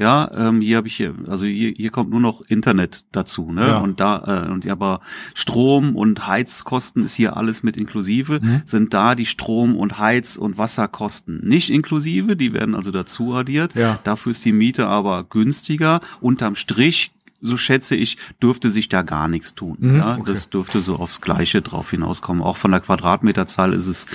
Ja, 0.00 0.30
ähm, 0.34 0.62
hier 0.62 0.78
habe 0.78 0.88
ich 0.88 0.96
hier, 0.96 1.14
also 1.28 1.44
hier, 1.44 1.74
hier 1.76 1.90
kommt 1.90 2.08
nur 2.08 2.20
noch 2.20 2.40
Internet 2.48 3.04
dazu, 3.12 3.52
ne? 3.52 3.66
Ja. 3.66 3.78
Und 3.80 4.00
da 4.00 4.46
äh, 4.46 4.50
und 4.50 4.64
ja, 4.64 4.72
aber 4.72 5.00
Strom 5.34 5.94
und 5.94 6.26
Heizkosten 6.26 7.04
ist 7.04 7.14
hier 7.14 7.36
alles 7.36 7.62
mit 7.62 7.76
inklusive. 7.76 8.40
Mhm. 8.42 8.62
Sind 8.64 8.94
da 8.94 9.14
die 9.14 9.26
Strom 9.26 9.76
und 9.76 9.98
Heiz 9.98 10.36
und 10.36 10.56
Wasserkosten 10.56 11.46
nicht 11.46 11.68
inklusive? 11.68 12.34
Die 12.34 12.54
werden 12.54 12.74
also 12.74 12.92
dazu 12.92 13.34
addiert. 13.34 13.74
Ja. 13.74 13.98
Dafür 14.02 14.30
ist 14.30 14.42
die 14.42 14.52
Miete 14.52 14.86
aber 14.86 15.22
günstiger. 15.24 16.00
Unterm 16.22 16.54
Strich 16.54 17.12
so 17.42 17.56
schätze 17.56 17.96
ich, 17.96 18.18
dürfte 18.42 18.70
sich 18.70 18.88
da 18.88 19.02
gar 19.02 19.28
nichts 19.28 19.54
tun. 19.54 19.76
Mhm, 19.80 19.96
ja, 19.96 20.16
okay. 20.16 20.32
das 20.32 20.50
dürfte 20.50 20.80
so 20.80 20.96
aufs 20.96 21.20
Gleiche 21.20 21.62
drauf 21.62 21.90
hinauskommen. 21.90 22.42
Auch 22.42 22.56
von 22.56 22.70
der 22.70 22.80
Quadratmeterzahl 22.80 23.72
ist 23.72 23.86
es 23.86 24.06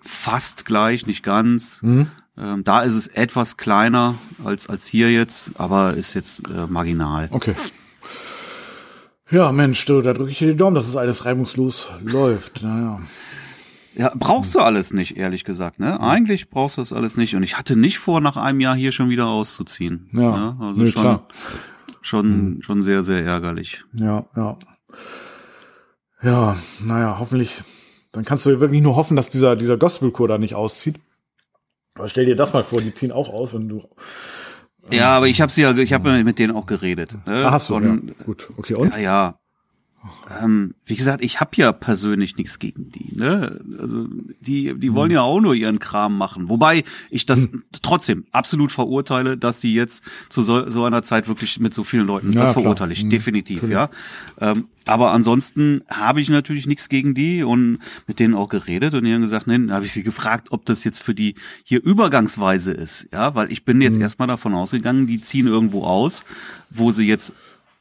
fast 0.00 0.64
gleich, 0.64 1.06
nicht 1.06 1.22
ganz. 1.22 1.80
Mhm. 1.82 2.08
Ähm, 2.36 2.64
da 2.64 2.82
ist 2.82 2.94
es 2.94 3.06
etwas 3.06 3.56
kleiner 3.56 4.16
als, 4.44 4.68
als 4.68 4.86
hier 4.86 5.12
jetzt, 5.12 5.52
aber 5.56 5.94
ist 5.94 6.14
jetzt 6.14 6.48
äh, 6.48 6.66
marginal. 6.66 7.28
Okay. 7.30 7.54
Ja, 9.30 9.52
Mensch, 9.52 9.84
du, 9.84 10.02
da 10.02 10.12
drücke 10.12 10.30
ich 10.30 10.38
dir 10.38 10.48
die 10.48 10.56
Daumen, 10.56 10.74
dass 10.74 10.88
es 10.88 10.96
alles 10.96 11.24
reibungslos 11.24 11.90
läuft. 12.02 12.62
Naja. 12.62 13.00
Ja, 13.96 14.12
brauchst 14.14 14.54
du 14.54 14.58
alles 14.58 14.92
nicht, 14.92 15.16
ehrlich 15.16 15.44
gesagt. 15.44 15.78
Ne? 15.78 16.00
Eigentlich 16.00 16.50
brauchst 16.50 16.76
du 16.76 16.82
das 16.82 16.92
alles 16.92 17.16
nicht. 17.16 17.36
Und 17.36 17.44
ich 17.44 17.56
hatte 17.56 17.76
nicht 17.76 17.98
vor, 17.98 18.20
nach 18.20 18.36
einem 18.36 18.60
Jahr 18.60 18.74
hier 18.74 18.90
schon 18.90 19.08
wieder 19.08 19.26
auszuziehen. 19.26 20.08
Ja, 20.12 20.20
ne? 20.20 20.56
also 20.60 20.80
nee, 20.80 20.86
schon, 20.88 21.02
klar. 21.02 21.28
schon, 22.02 22.24
hm. 22.24 22.62
schon 22.62 22.82
sehr, 22.82 23.02
sehr 23.02 23.24
ärgerlich. 23.24 23.84
Ja, 23.92 24.26
ja. 24.36 24.58
Ja, 26.22 26.56
naja, 26.80 27.16
hoffentlich. 27.18 27.62
Dann 28.12 28.24
kannst 28.24 28.46
du 28.46 28.60
wirklich 28.60 28.82
nur 28.82 28.96
hoffen, 28.96 29.16
dass 29.16 29.28
dieser, 29.28 29.56
dieser 29.56 29.76
Gospelchor 29.76 30.26
da 30.26 30.38
nicht 30.38 30.54
auszieht. 30.54 31.00
Aber 31.94 32.08
stell 32.08 32.26
dir 32.26 32.36
das 32.36 32.52
mal 32.52 32.64
vor, 32.64 32.80
die 32.80 32.92
ziehen 32.92 33.12
auch 33.12 33.28
aus, 33.28 33.54
wenn 33.54 33.68
du. 33.68 33.80
ja, 34.90 35.16
aber 35.16 35.28
ich 35.28 35.40
habe 35.40 35.52
sie 35.52 35.62
ja, 35.62 35.76
ich 35.76 35.92
habe 35.92 36.24
mit 36.24 36.38
denen 36.38 36.54
auch 36.54 36.66
geredet. 36.66 37.16
Ne? 37.26 37.44
Ach, 37.46 37.52
hast 37.52 37.70
du? 37.70 37.76
Und, 37.76 38.08
ja. 38.08 38.24
Gut, 38.24 38.50
okay. 38.56 38.74
Und? 38.74 38.92
Ja, 38.92 38.98
ja. 38.98 39.38
Ähm, 40.42 40.74
wie 40.84 40.96
gesagt, 40.96 41.22
ich 41.22 41.40
habe 41.40 41.52
ja 41.56 41.72
persönlich 41.72 42.36
nichts 42.36 42.58
gegen 42.58 42.90
die. 42.90 43.16
Ne? 43.16 43.60
Also 43.80 44.06
die, 44.40 44.74
die 44.78 44.92
wollen 44.92 45.10
hm. 45.10 45.14
ja 45.14 45.22
auch 45.22 45.40
nur 45.40 45.54
ihren 45.54 45.78
Kram 45.78 46.18
machen. 46.18 46.50
Wobei 46.50 46.84
ich 47.10 47.24
das 47.24 47.44
hm. 47.44 47.62
trotzdem 47.80 48.26
absolut 48.30 48.70
verurteile, 48.70 49.38
dass 49.38 49.62
sie 49.62 49.72
jetzt 49.74 50.02
zu 50.28 50.42
so, 50.42 50.68
so 50.68 50.84
einer 50.84 51.02
Zeit 51.02 51.26
wirklich 51.26 51.58
mit 51.58 51.72
so 51.72 51.84
vielen 51.84 52.06
Leuten. 52.06 52.32
Ja, 52.32 52.42
das 52.42 52.52
verurteile 52.52 52.92
ich 52.92 53.00
hm. 53.00 53.10
definitiv, 53.10 53.62
Natürlich. 53.62 53.72
ja. 53.72 53.90
Ähm, 54.40 54.66
aber 54.86 55.12
ansonsten 55.12 55.82
habe 55.88 56.20
ich 56.20 56.28
natürlich 56.28 56.66
nichts 56.66 56.90
gegen 56.90 57.14
die 57.14 57.42
und 57.42 57.78
mit 58.06 58.18
denen 58.20 58.34
auch 58.34 58.50
geredet 58.50 58.92
und 58.92 59.04
die 59.04 59.14
haben 59.14 59.22
gesagt, 59.22 59.46
ne, 59.46 59.68
habe 59.70 59.86
ich 59.86 59.92
sie 59.92 60.02
gefragt, 60.02 60.48
ob 60.50 60.66
das 60.66 60.84
jetzt 60.84 61.02
für 61.02 61.14
die 61.14 61.34
hier 61.62 61.82
übergangsweise 61.82 62.72
ist, 62.72 63.08
ja, 63.10 63.34
weil 63.34 63.50
ich 63.50 63.64
bin 63.64 63.80
jetzt 63.80 63.94
hm. 63.94 64.02
erstmal 64.02 64.28
davon 64.28 64.54
ausgegangen, 64.54 65.06
die 65.06 65.22
ziehen 65.22 65.46
irgendwo 65.46 65.84
aus, 65.84 66.24
wo 66.68 66.90
sie 66.90 67.06
jetzt 67.06 67.32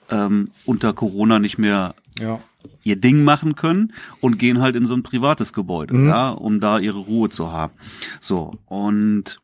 ähm, 0.10 0.52
unter 0.66 0.94
Corona 0.94 1.40
nicht 1.40 1.58
mehr 1.58 1.96
ja. 2.20 2.40
ihr 2.84 2.96
Ding 2.96 3.24
machen 3.24 3.56
können 3.56 3.94
und 4.22 4.40
gehen 4.40 4.62
halt 4.62 4.76
in 4.76 4.86
so 4.86 4.94
ein 4.94 5.04
privates 5.04 5.54
Gebäude, 5.54 5.94
mhm. 5.94 6.08
ja, 6.08 6.30
um 6.30 6.60
da 6.60 6.80
ihre 6.80 7.00
Ruhe 7.00 7.30
zu 7.30 7.52
haben. 7.52 7.74
So, 8.20 8.58
und 8.66 9.40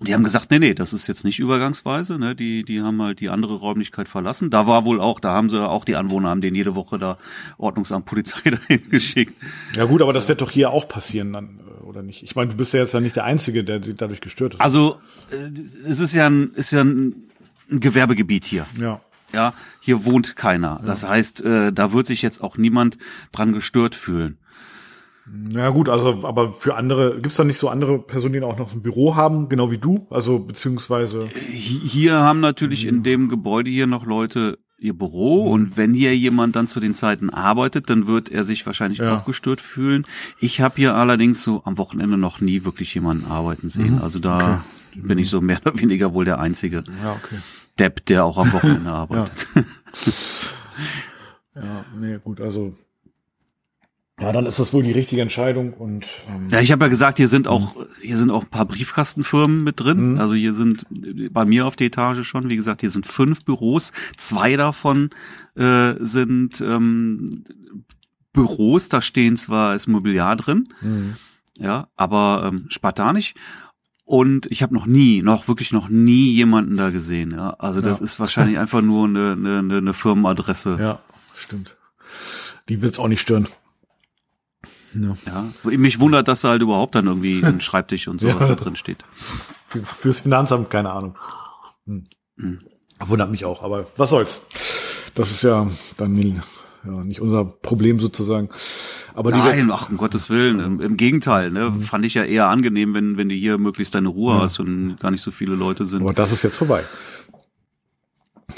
die 0.00 0.12
haben 0.12 0.24
gesagt, 0.24 0.50
nee, 0.50 0.58
nee, 0.58 0.74
das 0.74 0.92
ist 0.92 1.06
jetzt 1.06 1.24
nicht 1.24 1.38
übergangsweise, 1.38 2.18
ne? 2.18 2.34
Die, 2.34 2.64
die 2.64 2.82
haben 2.82 3.00
halt 3.00 3.20
die 3.20 3.28
andere 3.28 3.54
Räumlichkeit 3.54 4.08
verlassen. 4.08 4.50
Da 4.50 4.66
war 4.66 4.84
wohl 4.84 5.00
auch, 5.00 5.20
da 5.20 5.30
haben 5.30 5.48
sie 5.48 5.66
auch 5.66 5.84
die 5.84 5.96
Anwohner 5.96 6.28
haben 6.28 6.40
den 6.40 6.54
jede 6.54 6.74
Woche 6.74 6.98
da 6.98 7.16
Ordnungsamt 7.58 8.04
Polizei 8.04 8.50
dahin 8.50 8.90
geschickt. 8.90 9.34
Ja 9.74 9.84
gut, 9.84 10.02
aber 10.02 10.12
das 10.12 10.28
wird 10.28 10.40
doch 10.40 10.50
hier 10.50 10.70
auch 10.70 10.88
passieren 10.88 11.32
dann, 11.32 11.60
äh, 11.60 11.84
oder 11.84 12.02
nicht? 12.02 12.22
Ich 12.22 12.34
meine, 12.34 12.50
du 12.50 12.56
bist 12.56 12.74
ja 12.74 12.80
jetzt 12.80 12.92
ja 12.92 13.00
nicht 13.00 13.16
der 13.16 13.24
Einzige, 13.24 13.64
der 13.64 13.78
dadurch 13.78 14.20
gestört 14.20 14.54
ist. 14.54 14.60
Also 14.60 14.98
äh, 15.30 15.88
es 15.88 16.00
ist 16.00 16.14
ja 16.14 16.26
ein, 16.26 16.52
ist 16.54 16.72
ja 16.72 16.82
ein, 16.82 17.28
ein 17.70 17.80
Gewerbegebiet 17.80 18.44
hier. 18.44 18.66
Ja 18.78 19.00
ja, 19.34 19.54
hier 19.80 20.04
wohnt 20.04 20.36
keiner. 20.36 20.78
Ja. 20.80 20.86
Das 20.86 21.06
heißt, 21.06 21.44
äh, 21.44 21.72
da 21.72 21.92
wird 21.92 22.06
sich 22.06 22.22
jetzt 22.22 22.42
auch 22.42 22.56
niemand 22.56 22.98
dran 23.32 23.52
gestört 23.52 23.94
fühlen. 23.94 24.38
Ja 25.50 25.70
gut, 25.70 25.88
also 25.88 26.26
aber 26.26 26.52
für 26.52 26.76
andere 26.76 27.18
gibt's 27.20 27.36
da 27.36 27.44
nicht 27.44 27.58
so 27.58 27.70
andere 27.70 27.98
Personen, 27.98 28.34
die 28.34 28.42
auch 28.42 28.58
noch 28.58 28.74
ein 28.74 28.82
Büro 28.82 29.16
haben, 29.16 29.48
genau 29.48 29.70
wie 29.70 29.78
du, 29.78 30.06
also 30.10 30.38
beziehungsweise 30.38 31.26
hier 31.28 32.16
haben 32.18 32.40
natürlich 32.40 32.84
in 32.84 33.02
dem 33.02 33.30
Gebäude 33.30 33.70
hier 33.70 33.86
noch 33.86 34.04
Leute 34.04 34.58
ihr 34.78 34.92
Büro 34.92 35.44
mhm. 35.46 35.50
und 35.50 35.76
wenn 35.78 35.94
hier 35.94 36.14
jemand 36.14 36.56
dann 36.56 36.68
zu 36.68 36.78
den 36.78 36.94
Zeiten 36.94 37.30
arbeitet, 37.30 37.88
dann 37.88 38.06
wird 38.06 38.30
er 38.30 38.44
sich 38.44 38.66
wahrscheinlich 38.66 38.98
ja. 38.98 39.16
auch 39.16 39.24
gestört 39.24 39.62
fühlen. 39.62 40.04
Ich 40.40 40.60
habe 40.60 40.74
hier 40.76 40.94
allerdings 40.94 41.42
so 41.42 41.62
am 41.64 41.78
Wochenende 41.78 42.18
noch 42.18 42.42
nie 42.42 42.64
wirklich 42.64 42.94
jemanden 42.94 43.30
arbeiten 43.30 43.70
sehen. 43.70 43.96
Mhm. 43.96 44.02
Also 44.02 44.18
da 44.18 44.62
okay. 44.92 45.06
bin 45.06 45.18
ich 45.18 45.30
so 45.30 45.40
mehr 45.40 45.58
oder 45.64 45.78
weniger 45.78 46.12
wohl 46.12 46.26
der 46.26 46.38
Einzige. 46.38 46.84
Ja, 47.02 47.12
okay. 47.12 47.36
Depp, 47.78 48.06
der 48.06 48.24
auch 48.24 48.38
am 48.38 48.52
Wochenende 48.52 48.90
arbeitet. 48.92 49.46
ja. 51.54 51.62
ja, 51.62 51.84
nee, 51.98 52.18
gut, 52.18 52.40
also 52.40 52.74
ja, 54.20 54.30
dann 54.30 54.46
ist 54.46 54.60
das 54.60 54.72
wohl 54.72 54.84
die 54.84 54.92
richtige 54.92 55.22
Entscheidung 55.22 55.72
und 55.72 56.06
ähm, 56.28 56.48
ja, 56.48 56.60
ich 56.60 56.70
habe 56.70 56.84
ja 56.84 56.88
gesagt, 56.88 57.18
hier 57.18 57.26
sind 57.26 57.48
auch 57.48 57.74
hier 58.00 58.16
sind 58.16 58.30
auch 58.30 58.44
ein 58.44 58.50
paar 58.50 58.64
Briefkastenfirmen 58.64 59.64
mit 59.64 59.80
drin. 59.80 60.12
Mhm. 60.12 60.20
Also 60.20 60.34
hier 60.34 60.54
sind 60.54 60.86
bei 61.32 61.44
mir 61.44 61.66
auf 61.66 61.74
der 61.74 61.88
Etage 61.88 62.22
schon, 62.22 62.48
wie 62.48 62.54
gesagt, 62.54 62.82
hier 62.82 62.90
sind 62.90 63.06
fünf 63.06 63.44
Büros. 63.44 63.92
Zwei 64.16 64.54
davon 64.54 65.10
äh, 65.56 65.94
sind 65.98 66.60
ähm, 66.60 67.44
Büros. 68.32 68.88
Da 68.88 69.00
stehen 69.00 69.36
zwar 69.36 69.74
ist 69.74 69.88
Mobiliar 69.88 70.36
drin, 70.36 70.68
mhm. 70.80 71.16
ja, 71.56 71.88
aber 71.96 72.44
ähm, 72.46 72.66
spartanisch. 72.68 73.34
Und 74.04 74.46
ich 74.50 74.62
habe 74.62 74.74
noch 74.74 74.84
nie, 74.84 75.22
noch 75.22 75.48
wirklich 75.48 75.72
noch 75.72 75.88
nie 75.88 76.32
jemanden 76.32 76.76
da 76.76 76.90
gesehen. 76.90 77.30
Ja? 77.32 77.50
Also 77.58 77.80
das 77.80 78.00
ja. 78.00 78.04
ist 78.04 78.20
wahrscheinlich 78.20 78.58
einfach 78.58 78.82
nur 78.82 79.08
eine, 79.08 79.32
eine, 79.32 79.78
eine 79.78 79.94
Firmenadresse. 79.94 80.76
Ja, 80.78 81.00
stimmt. 81.34 81.76
Die 82.68 82.82
will's 82.82 82.98
auch 82.98 83.08
nicht 83.08 83.20
stören. 83.20 83.48
Ja. 84.94 85.16
ja. 85.26 85.44
Mich 85.64 86.00
wundert, 86.00 86.28
dass 86.28 86.42
da 86.42 86.50
halt 86.50 86.62
überhaupt 86.62 86.94
dann 86.94 87.06
irgendwie 87.06 87.42
ein 87.42 87.60
Schreibtisch 87.62 88.08
und 88.08 88.20
sowas 88.20 88.36
ja. 88.40 88.48
da 88.48 88.54
drin 88.54 88.76
steht. 88.76 89.04
Fürs 89.68 90.20
Finanzamt, 90.20 90.70
keine 90.70 90.92
Ahnung. 90.92 91.16
Hm. 91.86 92.06
Hm. 92.36 92.60
Wundert 93.00 93.30
mich 93.30 93.44
auch, 93.44 93.62
aber 93.62 93.86
was 93.96 94.10
soll's. 94.10 94.42
Das 95.14 95.30
ist 95.30 95.42
ja 95.42 95.68
dann 95.96 96.16
ja, 96.84 97.04
nicht 97.04 97.20
unser 97.20 97.44
Problem 97.44 98.00
sozusagen. 98.00 98.50
Aber 99.14 99.30
Nein, 99.30 99.70
ach, 99.70 99.90
um 99.90 99.96
Gottes 99.96 100.28
Willen, 100.28 100.58
im, 100.58 100.80
im 100.80 100.96
Gegenteil, 100.96 101.50
ne, 101.50 101.70
mhm. 101.70 101.82
fand 101.82 102.04
ich 102.04 102.14
ja 102.14 102.24
eher 102.24 102.48
angenehm, 102.48 102.94
wenn, 102.94 103.16
wenn 103.16 103.28
du 103.28 103.34
hier 103.34 103.58
möglichst 103.58 103.94
deine 103.94 104.08
Ruhe 104.08 104.34
ja. 104.34 104.42
hast 104.42 104.58
und 104.58 104.98
gar 104.98 105.12
nicht 105.12 105.22
so 105.22 105.30
viele 105.30 105.54
Leute 105.54 105.86
sind. 105.86 106.02
Aber 106.02 106.12
das 106.12 106.32
ist 106.32 106.42
jetzt 106.42 106.56
vorbei. 106.56 106.84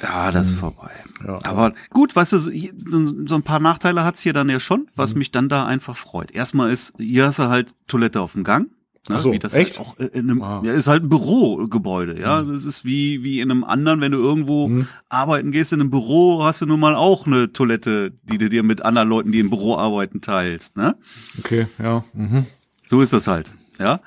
Ja, 0.03 0.33
das 0.33 0.49
mhm. 0.49 0.53
ist 0.55 0.61
vorbei. 0.61 0.91
Ja, 1.27 1.39
aber 1.45 1.75
gut, 1.91 2.17
weißt 2.17 2.33
du, 2.33 2.39
so, 2.39 2.51
so 2.51 3.35
ein 3.35 3.43
paar 3.43 3.61
Nachteile 3.61 4.05
hat's 4.05 4.23
hier 4.23 4.33
dann 4.33 4.49
ja 4.49 4.59
schon, 4.59 4.89
was 4.95 5.13
mhm. 5.13 5.19
mich 5.19 5.31
dann 5.31 5.49
da 5.49 5.67
einfach 5.67 5.97
freut. 5.97 6.31
Erstmal 6.31 6.71
ist, 6.71 6.95
hier 6.99 7.27
hast 7.27 7.39
du 7.39 7.45
halt 7.45 7.75
Toilette 7.87 8.21
auf 8.21 8.33
dem 8.33 8.45
Gang. 8.45 8.71
Ne, 9.09 9.21
so, 9.21 9.33
wie 9.33 9.39
das 9.39 9.55
echt? 9.55 9.79
Halt 9.79 9.87
auch 9.87 9.99
in 9.99 10.31
einem, 10.31 10.43
ah. 10.43 10.63
ja, 10.65 10.73
ist 10.73 10.87
halt 10.87 11.05
ein 11.05 11.09
Bürogebäude, 11.09 12.21
ja. 12.21 12.43
Mhm. 12.43 12.53
Das 12.53 12.65
ist 12.65 12.85
wie, 12.85 13.23
wie 13.23 13.41
in 13.41 13.51
einem 13.51 13.65
anderen, 13.65 14.01
wenn 14.01 14.13
du 14.13 14.19
irgendwo 14.19 14.69
mhm. 14.69 14.89
arbeiten 15.09 15.53
gehst, 15.53 15.73
in 15.73 15.81
einem 15.81 15.91
Büro 15.91 16.45
hast 16.45 16.61
du 16.61 16.67
nun 16.67 16.81
mal 16.81 16.95
auch 16.95 17.27
eine 17.27 17.53
Toilette, 17.53 18.13
die 18.25 18.39
du 18.39 18.49
dir 18.49 18.63
mit 18.63 18.83
anderen 18.85 19.09
Leuten, 19.09 19.33
die 19.33 19.41
im 19.41 19.51
Büro 19.51 19.77
arbeiten, 19.77 20.21
teilst, 20.21 20.77
ne? 20.77 20.97
Okay, 21.39 21.67
ja. 21.79 22.05
Mhm. 22.15 22.47
So 22.87 23.01
ist 23.01 23.13
das 23.13 23.27
halt, 23.27 23.53
ja. 23.79 24.01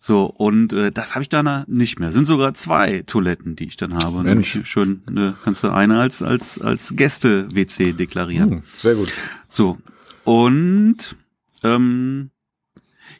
So, 0.00 0.26
und 0.26 0.72
äh, 0.72 0.90
das 0.92 1.14
habe 1.14 1.22
ich 1.22 1.28
dann 1.28 1.64
nicht 1.66 1.98
mehr. 1.98 2.12
Sind 2.12 2.26
sogar 2.26 2.54
zwei 2.54 3.02
Toiletten, 3.04 3.56
die 3.56 3.64
ich 3.64 3.76
dann 3.76 3.94
habe. 3.94 4.22
Mensch. 4.22 4.60
Schön, 4.64 5.02
ne, 5.10 5.34
kannst 5.42 5.64
du 5.64 5.70
eine 5.70 5.98
als, 5.98 6.22
als, 6.22 6.60
als 6.60 6.94
Gäste-WC 6.94 7.94
deklarieren. 7.94 8.50
Hm, 8.50 8.62
sehr 8.78 8.94
gut. 8.94 9.12
So. 9.48 9.78
Und 10.24 11.16
ähm, 11.64 12.30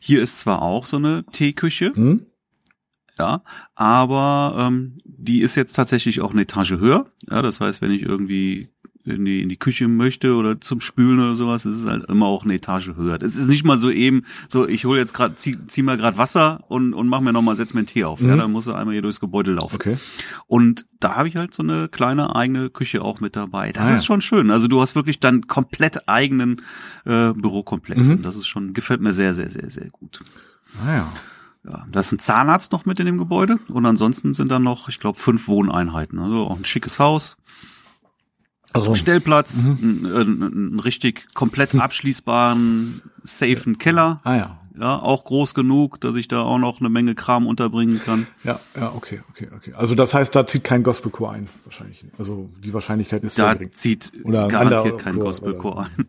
hier 0.01 0.23
ist 0.23 0.41
zwar 0.41 0.63
auch 0.63 0.87
so 0.87 0.97
eine 0.97 1.25
Teeküche, 1.33 1.93
hm? 1.95 2.27
ja, 3.19 3.43
aber 3.75 4.55
ähm, 4.59 4.99
die 5.05 5.41
ist 5.41 5.57
jetzt 5.57 5.75
tatsächlich 5.75 6.21
auch 6.21 6.33
eine 6.33 6.43
Etage 6.43 6.73
höher. 6.73 7.07
Ja, 7.29 7.43
das 7.43 7.61
heißt, 7.61 7.83
wenn 7.83 7.91
ich 7.91 8.03
irgendwie 8.03 8.69
in 9.09 9.25
die, 9.25 9.43
in 9.43 9.49
die 9.49 9.57
Küche 9.57 9.89
möchte 9.89 10.35
oder 10.35 10.61
zum 10.61 10.81
Spülen 10.81 11.19
oder 11.19 11.35
sowas, 11.35 11.67
ist 11.67 11.77
es 11.77 11.87
halt 11.87 12.05
immer 12.09 12.27
auch 12.27 12.45
eine 12.45 12.55
Etage 12.55 12.95
höher. 12.97 13.21
Es 13.21 13.37
ist 13.37 13.49
nicht 13.49 13.65
mal 13.65 13.79
so 13.79 13.91
eben, 13.91 14.25
so 14.49 14.67
ich 14.69 14.85
hole 14.85 14.99
jetzt 14.99 15.15
gerade, 15.15 15.35
zieh, 15.35 15.57
zieh 15.67 15.83
mal 15.83 15.97
gerade 15.97 16.19
Wasser 16.19 16.65
und, 16.69 16.95
und 16.95 17.09
mach 17.09 17.21
mir 17.21 17.33
nochmal, 17.33 17.57
setz 17.57 17.75
mir 17.75 17.81
einen 17.81 17.87
Tee 17.87 18.05
auf. 18.05 18.21
Mhm. 18.21 18.29
Ja, 18.29 18.37
dann 18.37 18.53
muss 18.53 18.67
er 18.67 18.77
einmal 18.77 18.95
hier 18.95 19.03
durchs 19.03 19.21
Gebäude 19.21 19.53
laufen. 19.53 19.77
Okay. 19.77 19.97
Und 20.47 20.87
da 21.01 21.17
habe 21.17 21.29
ich 21.29 21.37
halt 21.37 21.55
so 21.55 21.63
eine 21.63 21.89
kleine 21.89 22.37
eigene 22.37 22.71
Küche 22.71 23.03
auch 23.03 23.21
mit 23.21 23.37
dabei. 23.37 23.73
Das 23.73 23.89
ah, 23.89 23.95
ist 23.95 24.03
ja. 24.03 24.07
schon 24.07 24.21
schön. 24.21 24.51
Also 24.51 24.69
du 24.69 24.81
hast 24.81 24.95
wirklich 24.95 25.21
dann 25.21 25.47
komplett 25.47 26.09
eigenen 26.09 26.61
äh, 27.05 27.33
Bürokomplex. 27.33 28.09
Mhm. 28.09 28.17
Und 28.17 28.23
das 28.23 28.37
ist 28.37 28.47
schon, 28.47 28.73
gefällt 28.73 29.01
mir 29.01 29.13
sehr, 29.13 29.35
sehr, 29.35 29.51
sehr, 29.51 29.69
sehr 29.71 29.89
gut. 29.91 30.21
Ah 30.85 30.95
ja. 30.95 31.13
Ja, 31.65 31.87
da 31.91 32.01
ist 32.01 32.13
ein 32.13 32.19
Zahnarzt 32.19 32.73
noch 32.73 32.87
mit 32.87 33.01
in 33.01 33.07
dem 33.07 33.19
Gebäude 33.19 33.59
und 33.69 33.85
ansonsten 33.85 34.33
sind 34.33 34.49
da 34.51 34.59
noch, 34.59 34.89
ich 34.89 35.01
glaube, 35.01 35.19
fünf 35.19 35.49
Wohneinheiten. 35.49 36.19
Also 36.19 36.47
auch 36.47 36.57
ein 36.57 36.65
schickes 36.65 36.99
Haus. 36.99 37.37
Also 38.73 38.95
Stellplatz, 38.95 39.63
mhm. 39.63 40.07
einen, 40.15 40.43
einen 40.43 40.81
richtig 40.81 41.27
komplett 41.35 41.75
abschließbaren, 41.75 43.03
safen 43.25 43.79
Keller. 43.79 44.21
Ah 44.25 44.37
ja. 44.37 44.59
Ja, 44.81 44.97
auch 44.97 45.25
groß 45.25 45.55
genug, 45.55 46.01
dass 46.01 46.15
ich 46.15 46.29
da 46.29 46.43
auch 46.43 46.59
noch 46.59 46.79
eine 46.79 46.89
Menge 46.89 47.17
Kram 47.17 47.49
unterbringen 47.49 48.01
kann. 48.05 48.29
Ja, 48.45 48.61
ja, 48.77 48.93
okay, 48.95 49.21
okay, 49.29 49.49
okay. 49.55 49.73
Also 49.73 49.97
das 49.97 50.15
heißt, 50.15 50.35
da 50.37 50.47
zieht 50.47 50.63
kein 50.63 50.85
Gospelchor 50.85 51.33
ein, 51.33 51.49
wahrscheinlich. 51.65 52.05
Also 52.17 52.49
die 52.63 52.73
Wahrscheinlichkeit 52.73 53.25
ist 53.25 53.39
da 53.41 53.49
sehr 53.49 53.55
gering. 53.55 53.73
zieht 53.73 54.13
oder 54.23 54.47
garantiert 54.47 54.99
kein 54.99 55.19
Gospelchor 55.19 55.87
ein. 55.87 56.07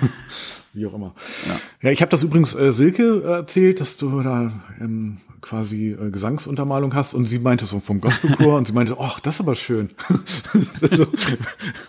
Wie 0.78 0.86
auch 0.86 0.94
immer. 0.94 1.14
Ja, 1.46 1.60
ja 1.82 1.90
ich 1.90 2.00
habe 2.00 2.10
das 2.10 2.22
übrigens 2.22 2.54
äh, 2.54 2.72
Silke 2.72 3.22
erzählt, 3.24 3.80
dass 3.80 3.96
du 3.96 4.22
da 4.22 4.52
ähm, 4.80 5.18
quasi 5.40 5.90
äh, 5.90 6.10
Gesangsuntermalung 6.10 6.94
hast 6.94 7.14
und 7.14 7.26
sie 7.26 7.40
meinte 7.40 7.66
so 7.66 7.80
vom 7.80 8.00
Gospelchor 8.00 8.56
und 8.56 8.66
sie 8.66 8.72
meinte, 8.72 8.96
ach, 9.00 9.18
das 9.18 9.36
ist 9.36 9.40
aber 9.40 9.56
schön. 9.56 9.90
so, 10.80 11.06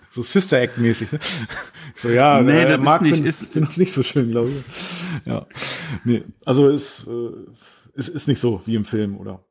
so 0.10 0.24
Sister 0.24 0.60
Act 0.60 0.80
mäßig. 0.80 1.12
Ne? 1.12 1.20
So 1.96 2.10
ja, 2.10 2.42
nee, 2.42 2.64
äh, 2.64 2.78
Marc 2.78 3.04
nicht, 3.04 3.16
find, 3.16 3.28
ist 3.28 3.46
find 3.46 3.78
nicht 3.78 3.94
so 3.94 4.02
schön, 4.02 4.32
glaube 4.32 4.50
ich. 4.50 5.28
Ja, 5.28 5.46
nee, 6.04 6.24
also 6.46 6.68
ist, 6.70 7.06
äh, 7.08 7.30
ist 7.94 8.10
ist 8.10 8.28
nicht 8.28 8.42
so 8.42 8.62
wie 8.66 8.76
im 8.76 8.86
Film 8.86 9.18
oder. 9.18 9.44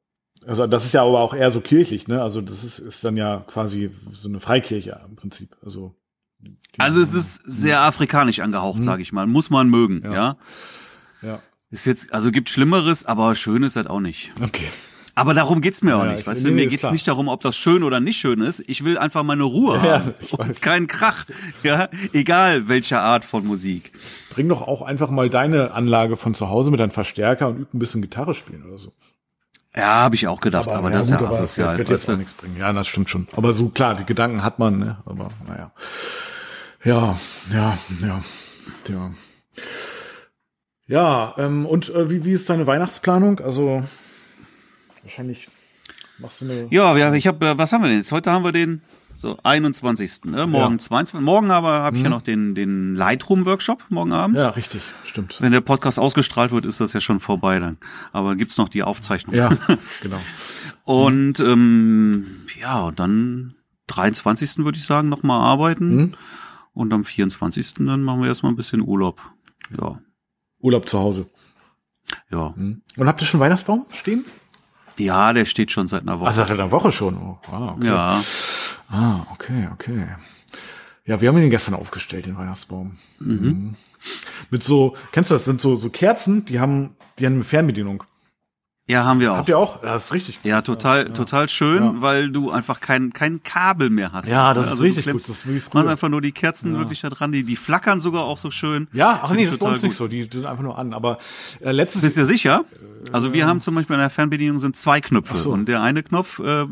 Also 0.47 0.67
das 0.67 0.85
ist 0.85 0.95
ja 0.95 1.03
aber 1.03 1.21
auch 1.21 1.35
eher 1.35 1.51
so 1.51 1.61
kirchlich, 1.61 2.09
ne? 2.09 2.23
Also 2.23 2.41
das 2.41 2.65
ist 2.65 2.79
ist 2.79 3.05
dann 3.05 3.17
ja 3.17 3.45
quasi 3.47 3.91
so 4.13 4.29
eine 4.29 4.41
Freikirche 4.41 5.01
im 5.09 5.15
Prinzip. 5.17 5.57
Also 5.63 5.95
also 6.79 7.01
es 7.01 7.15
ist 7.15 7.43
sehr 7.45 7.81
afrikanisch 7.81 8.41
angehaucht, 8.41 8.79
mhm. 8.79 8.85
sage 8.85 9.03
ich 9.03 9.13
mal. 9.13 9.27
Muss 9.27 9.51
man 9.51 9.69
mögen, 9.69 10.03
ja. 10.05 10.13
ja. 10.13 10.37
Ja. 11.23 11.43
Ist 11.71 11.85
jetzt, 11.85 12.13
also 12.13 12.31
gibt 12.31 12.49
Schlimmeres, 12.49 13.05
aber 13.05 13.35
schön 13.35 13.63
ist 13.63 13.77
halt 13.77 13.89
auch 13.89 14.01
nicht. 14.01 14.33
Okay. 14.43 14.69
Aber 15.19 15.35
darum 15.35 15.61
geht's 15.61 15.83
mir 15.83 15.97
auch 15.97 16.05
ja, 16.05 16.13
nicht. 16.13 16.29
Weißt 16.29 16.45
du, 16.45 16.53
mir 16.53 16.69
geht's 16.69 16.83
klar. 16.83 16.93
nicht 16.93 17.09
darum, 17.09 17.27
ob 17.27 17.41
das 17.41 17.57
schön 17.57 17.83
oder 17.83 17.99
nicht 17.99 18.21
schön 18.21 18.41
ist. 18.41 18.63
Ich 18.69 18.85
will 18.85 18.97
einfach 18.97 19.25
meine 19.25 19.43
Ruhe 19.43 19.77
ja, 19.77 20.05
haben. 20.05 20.15
Und 20.31 20.63
keinen 20.63 20.87
Krach. 20.87 21.27
Ja, 21.65 21.89
egal 22.13 22.69
welcher 22.69 23.03
Art 23.03 23.25
von 23.25 23.45
Musik. 23.45 23.91
Bring 24.31 24.49
doch 24.49 24.63
auch 24.63 24.81
einfach 24.81 25.11
mal 25.11 25.29
deine 25.29 25.73
Anlage 25.73 26.17
von 26.17 26.35
zu 26.35 26.49
Hause 26.51 26.71
mit 26.71 26.81
einem 26.81 26.93
Verstärker 26.93 27.49
und 27.49 27.59
üb 27.59 27.75
ein 27.75 27.81
bisschen 27.81 28.01
Gitarre 28.01 28.33
spielen 28.33 28.65
oder 28.65 28.79
so. 28.79 28.93
Ja, 29.79 30.01
habe 30.03 30.17
ich 30.17 30.27
auch 30.27 30.41
gedacht, 30.41 30.69
aber, 30.69 30.79
aber 30.79 30.91
das 30.91 31.07
gut, 31.07 31.15
ist 31.15 31.21
ja 31.21 31.29
asozial. 31.29 31.69
Das 31.69 31.79
wird 31.79 31.91
jetzt 31.91 32.11
auch 32.11 32.17
nichts 32.17 32.33
bringen. 32.33 32.57
Ja, 32.57 32.73
das 32.73 32.89
stimmt 32.89 33.09
schon. 33.09 33.29
Aber 33.37 33.55
so 33.55 33.69
klar, 33.69 33.95
die 33.95 34.05
Gedanken 34.05 34.43
hat 34.43 34.59
man, 34.59 34.81
ne? 34.81 34.99
Aber 35.07 35.31
naja. 35.47 35.71
Ja, 36.83 37.17
ja, 37.53 37.79
ja, 38.03 38.21
ja. 38.89 39.11
Ja, 40.89 41.35
ähm, 41.39 41.65
und 41.65 41.95
äh, 41.95 42.11
wie, 42.11 42.25
wie 42.25 42.33
ist 42.33 42.51
deine 42.51 42.67
Weihnachtsplanung? 42.67 43.39
Also 43.39 43.85
wahrscheinlich 45.03 45.49
machst 46.19 46.41
du 46.41 46.47
eine. 46.47 46.67
Ja, 46.71 46.97
ja 46.97 47.13
ich 47.13 47.29
habe, 47.29 47.47
äh, 47.47 47.59
was 47.59 47.73
haben 47.73 47.83
wir 47.83 47.89
denn 47.89 47.99
jetzt? 47.99 48.11
Heute 48.11 48.33
haben 48.33 48.43
wir 48.43 48.53
den 48.53 48.83
so 49.19 49.37
21. 49.43 50.25
Ne? 50.25 50.47
Morgen 50.47 50.75
ja. 50.75 50.79
22. 50.79 51.21
Morgen 51.21 51.51
aber 51.51 51.81
habe 51.81 51.97
ich 51.97 52.03
ja 52.03 52.09
mhm. 52.09 52.15
noch 52.15 52.23
den 52.23 52.55
den 52.55 52.95
Lightroom 52.95 53.45
Workshop 53.47 53.83
morgen 53.89 54.13
Abend. 54.13 54.37
Ja, 54.37 54.51
richtig, 54.51 54.83
stimmt. 55.05 55.39
Wenn 55.41 55.51
der 55.51 55.61
Podcast 55.61 55.99
ausgestrahlt 55.99 56.53
wird, 56.53 56.65
ist 56.65 56.81
das 56.81 56.93
ja 56.93 57.01
schon 57.01 57.19
vorbei 57.19 57.59
dann. 57.59 57.79
Aber 58.13 58.37
gibt's 58.37 58.57
noch 58.59 58.69
die 58.69 58.85
Aufzeichnung? 58.85 59.35
Ja, 59.35 59.51
genau. 60.03 60.21
und 60.85 61.41
ähm, 61.41 62.47
ja, 62.61 62.93
dann 62.93 63.57
23. 63.89 64.59
würde 64.59 64.79
ich 64.79 64.85
sagen 64.85 65.09
noch 65.09 65.25
mal 65.25 65.41
arbeiten. 65.41 65.97
Mhm. 65.97 66.15
Und 66.73 66.93
am 66.93 67.05
24. 67.05 67.75
dann 67.75 68.03
machen 68.03 68.21
wir 68.21 68.29
erstmal 68.29 68.53
ein 68.53 68.57
bisschen 68.57 68.81
Urlaub. 68.81 69.21
Ja. 69.77 69.99
Urlaub 70.61 70.89
zu 70.89 71.01
Hause. 71.01 71.27
Ja. 72.31 72.55
Hm. 72.55 72.83
Und 72.97 73.09
habt 73.09 73.21
ihr 73.21 73.27
schon 73.27 73.41
Weihnachtsbaum 73.41 73.87
stehen? 73.91 74.25
Ja, 74.97 75.33
der 75.33 75.45
steht 75.45 75.73
schon 75.73 75.89
seit 75.89 76.03
einer 76.03 76.21
Woche. 76.21 76.29
Also 76.29 76.45
seit 76.45 76.53
einer 76.53 76.71
Woche 76.71 76.93
schon. 76.93 77.17
Oh, 77.17 77.39
ah, 77.51 77.75
okay. 77.77 77.87
Ja. 77.87 78.21
Ah, 78.89 79.27
okay, 79.33 79.69
okay. 79.73 80.07
Ja, 81.05 81.21
wir 81.21 81.29
haben 81.29 81.39
ihn 81.39 81.51
gestern 81.51 81.75
aufgestellt, 81.75 82.27
den 82.27 82.37
Weihnachtsbaum. 82.37 82.97
Mhm. 83.19 83.35
mhm. 83.35 83.75
Mit 84.51 84.63
so, 84.63 84.97
kennst 85.13 85.31
du 85.31 85.35
das? 85.35 85.45
Sind 85.45 85.61
so 85.61 85.77
so 85.77 85.91
Kerzen, 85.91 86.45
die 86.45 86.61
haben, 86.61 86.97
die 87.19 87.27
haben 87.27 87.35
eine 87.35 87.45
Fernbedienung. 87.45 88.05
Ja, 88.89 89.05
haben 89.05 89.21
wir 89.21 89.35
auch. 89.35 89.37
Habt 89.37 89.51
ihr 89.51 89.59
auch? 89.59 89.83
Ja, 89.83 89.93
das 89.93 90.07
ist 90.07 90.15
richtig. 90.15 90.41
Ja, 90.45 90.63
total, 90.63 91.09
ja, 91.09 91.13
total 91.13 91.51
schön, 91.51 91.83
ja. 91.83 91.95
weil 91.99 92.31
du 92.31 92.51
einfach 92.51 92.81
kein, 92.81 93.13
kein 93.13 93.43
Kabel 93.43 93.91
mehr 93.91 94.13
hast. 94.13 94.29
Ja, 94.29 94.55
das 94.55 94.69
also 94.69 94.83
ist 94.83 94.97
richtig 94.97 95.13
gut. 95.13 95.23
Das 95.23 95.29
ist 95.29 95.47
wie 95.47 95.61
früher. 95.61 95.87
Einfach 95.87 96.09
nur 96.09 96.23
die 96.23 96.33
Kerzen 96.33 96.73
ja. 96.73 96.79
wirklich 96.79 97.03
da 97.03 97.11
dran, 97.11 97.31
die, 97.31 97.45
die 97.45 97.57
flackern 97.57 98.01
sogar 98.01 98.25
auch 98.25 98.39
so 98.39 98.51
schön. 98.51 98.89
Ja, 98.95 99.21
ach 99.23 99.33
nee, 99.33 99.45
das 99.45 99.55
ist 99.55 99.61
bei 99.61 99.69
uns 99.69 99.83
gut. 99.83 99.91
nicht 99.91 99.97
so. 99.99 100.09
Die, 100.09 100.23
sind 100.23 100.47
einfach 100.47 100.63
nur 100.63 100.79
an. 100.79 100.95
Aber 100.95 101.19
äh, 101.61 101.71
letztes. 101.71 102.01
Bist 102.01 102.17
du 102.17 102.25
sicher? 102.25 102.65
Also 103.13 103.33
wir 103.33 103.47
haben 103.47 103.61
zum 103.61 103.75
Beispiel 103.75 103.95
in 103.95 104.01
der 104.01 104.11
Fernbedienung 104.11 104.59
sind 104.59 104.77
zwei 104.77 105.01
Knöpfe. 105.01 105.37
So. 105.37 105.51
Und 105.51 105.69
der 105.69 105.83
eine 105.83 106.03
Knopf 106.03 106.39
äh, 106.39 106.65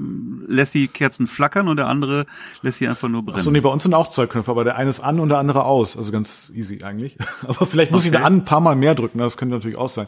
lässt 0.47 0.75
die 0.75 0.89
Kerzen 0.89 1.29
flackern 1.29 1.69
und 1.69 1.77
der 1.77 1.87
andere 1.87 2.27
lässt 2.63 2.79
sie 2.79 2.89
einfach 2.89 3.09
nur 3.09 3.23
brennen. 3.23 3.39
Ach 3.41 3.45
so, 3.45 3.51
nee, 3.51 3.61
bei 3.61 3.69
uns 3.69 3.83
sind 3.83 3.95
auch 3.95 4.11
zwei 4.11 4.27
Knöpfe, 4.27 4.51
aber 4.51 4.65
der 4.65 4.77
eine 4.77 4.91
ist 4.91 5.01
an 5.01 5.21
und 5.21 5.29
der 5.29 5.39
andere 5.39 5.65
aus. 5.65 5.97
Also 5.97 6.13
ganz 6.13 6.51
easy 6.55 6.83
eigentlich. 6.83 7.17
aber 7.47 7.67
vielleicht 7.67 7.93
muss 7.93 8.07
okay. 8.07 8.15
ich 8.15 8.21
da 8.21 8.27
an 8.27 8.37
ein 8.39 8.45
paar 8.45 8.61
Mal 8.61 8.75
mehr 8.75 8.95
drücken. 8.95 9.19
Das 9.19 9.37
könnte 9.37 9.55
natürlich 9.55 9.77
auch 9.77 9.89
sein. 9.89 10.07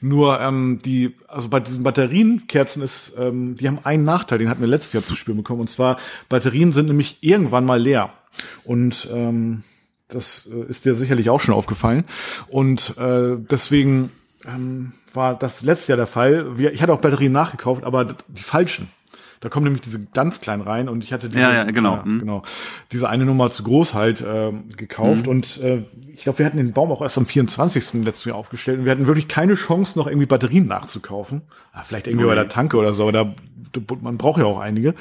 Nur 0.00 0.40
ähm, 0.40 0.80
die, 0.84 1.14
also 1.38 1.48
bei 1.48 1.60
diesen 1.60 1.84
Batterien 1.84 2.38
Batterienkerzen 2.38 2.82
ist, 2.82 3.14
ähm, 3.16 3.54
die 3.54 3.68
haben 3.68 3.78
einen 3.84 4.02
Nachteil, 4.02 4.38
den 4.38 4.50
hatten 4.50 4.60
wir 4.60 4.66
letztes 4.66 4.92
Jahr 4.92 5.04
zu 5.04 5.14
spüren 5.14 5.36
bekommen. 5.36 5.60
Und 5.60 5.70
zwar, 5.70 5.96
Batterien 6.28 6.72
sind 6.72 6.86
nämlich 6.86 7.18
irgendwann 7.20 7.64
mal 7.64 7.80
leer. 7.80 8.12
Und 8.64 9.08
ähm, 9.12 9.62
das 10.08 10.50
äh, 10.52 10.68
ist 10.68 10.84
dir 10.84 10.96
sicherlich 10.96 11.30
auch 11.30 11.40
schon 11.40 11.54
aufgefallen. 11.54 12.04
Und 12.48 12.98
äh, 12.98 13.36
deswegen 13.38 14.10
ähm, 14.46 14.94
war 15.14 15.38
das 15.38 15.62
letztes 15.62 15.86
Jahr 15.86 15.96
der 15.96 16.08
Fall. 16.08 16.58
Wir, 16.58 16.72
ich 16.72 16.82
hatte 16.82 16.92
auch 16.92 17.00
Batterien 17.00 17.32
nachgekauft, 17.32 17.84
aber 17.84 18.16
die 18.26 18.42
falschen. 18.42 18.90
Da 19.40 19.48
kommen 19.48 19.64
nämlich 19.64 19.82
diese 19.82 20.04
ganz 20.12 20.40
kleinen 20.40 20.62
rein 20.62 20.88
und 20.88 21.04
ich 21.04 21.12
hatte 21.12 21.28
diese, 21.28 21.40
ja, 21.40 21.52
ja, 21.52 21.64
genau. 21.64 21.96
Ja, 21.96 22.02
mhm. 22.04 22.20
genau, 22.20 22.42
diese 22.92 23.08
eine 23.08 23.24
Nummer 23.24 23.50
zu 23.50 23.62
groß 23.62 23.94
halt 23.94 24.20
äh, 24.20 24.52
gekauft 24.76 25.26
mhm. 25.26 25.32
und 25.32 25.60
äh, 25.62 25.84
ich 26.12 26.24
glaube, 26.24 26.40
wir 26.40 26.46
hatten 26.46 26.56
den 26.56 26.72
Baum 26.72 26.90
auch 26.90 27.02
erst 27.02 27.18
am 27.18 27.26
24. 27.26 28.04
letztes 28.04 28.24
Jahr 28.24 28.36
aufgestellt 28.36 28.80
und 28.80 28.84
wir 28.84 28.92
hatten 28.92 29.06
wirklich 29.06 29.28
keine 29.28 29.54
Chance, 29.54 29.98
noch 29.98 30.06
irgendwie 30.06 30.26
Batterien 30.26 30.66
nachzukaufen. 30.66 31.42
Ah, 31.72 31.82
vielleicht 31.84 32.08
irgendwie 32.08 32.24
okay. 32.24 32.34
bei 32.34 32.42
der 32.42 32.48
Tanke 32.48 32.76
oder 32.76 32.92
so, 32.92 33.04
aber 33.04 33.12
da 33.12 33.34
man 34.00 34.18
braucht 34.18 34.38
ja 34.38 34.46
auch 34.46 34.60
einige. 34.60 34.94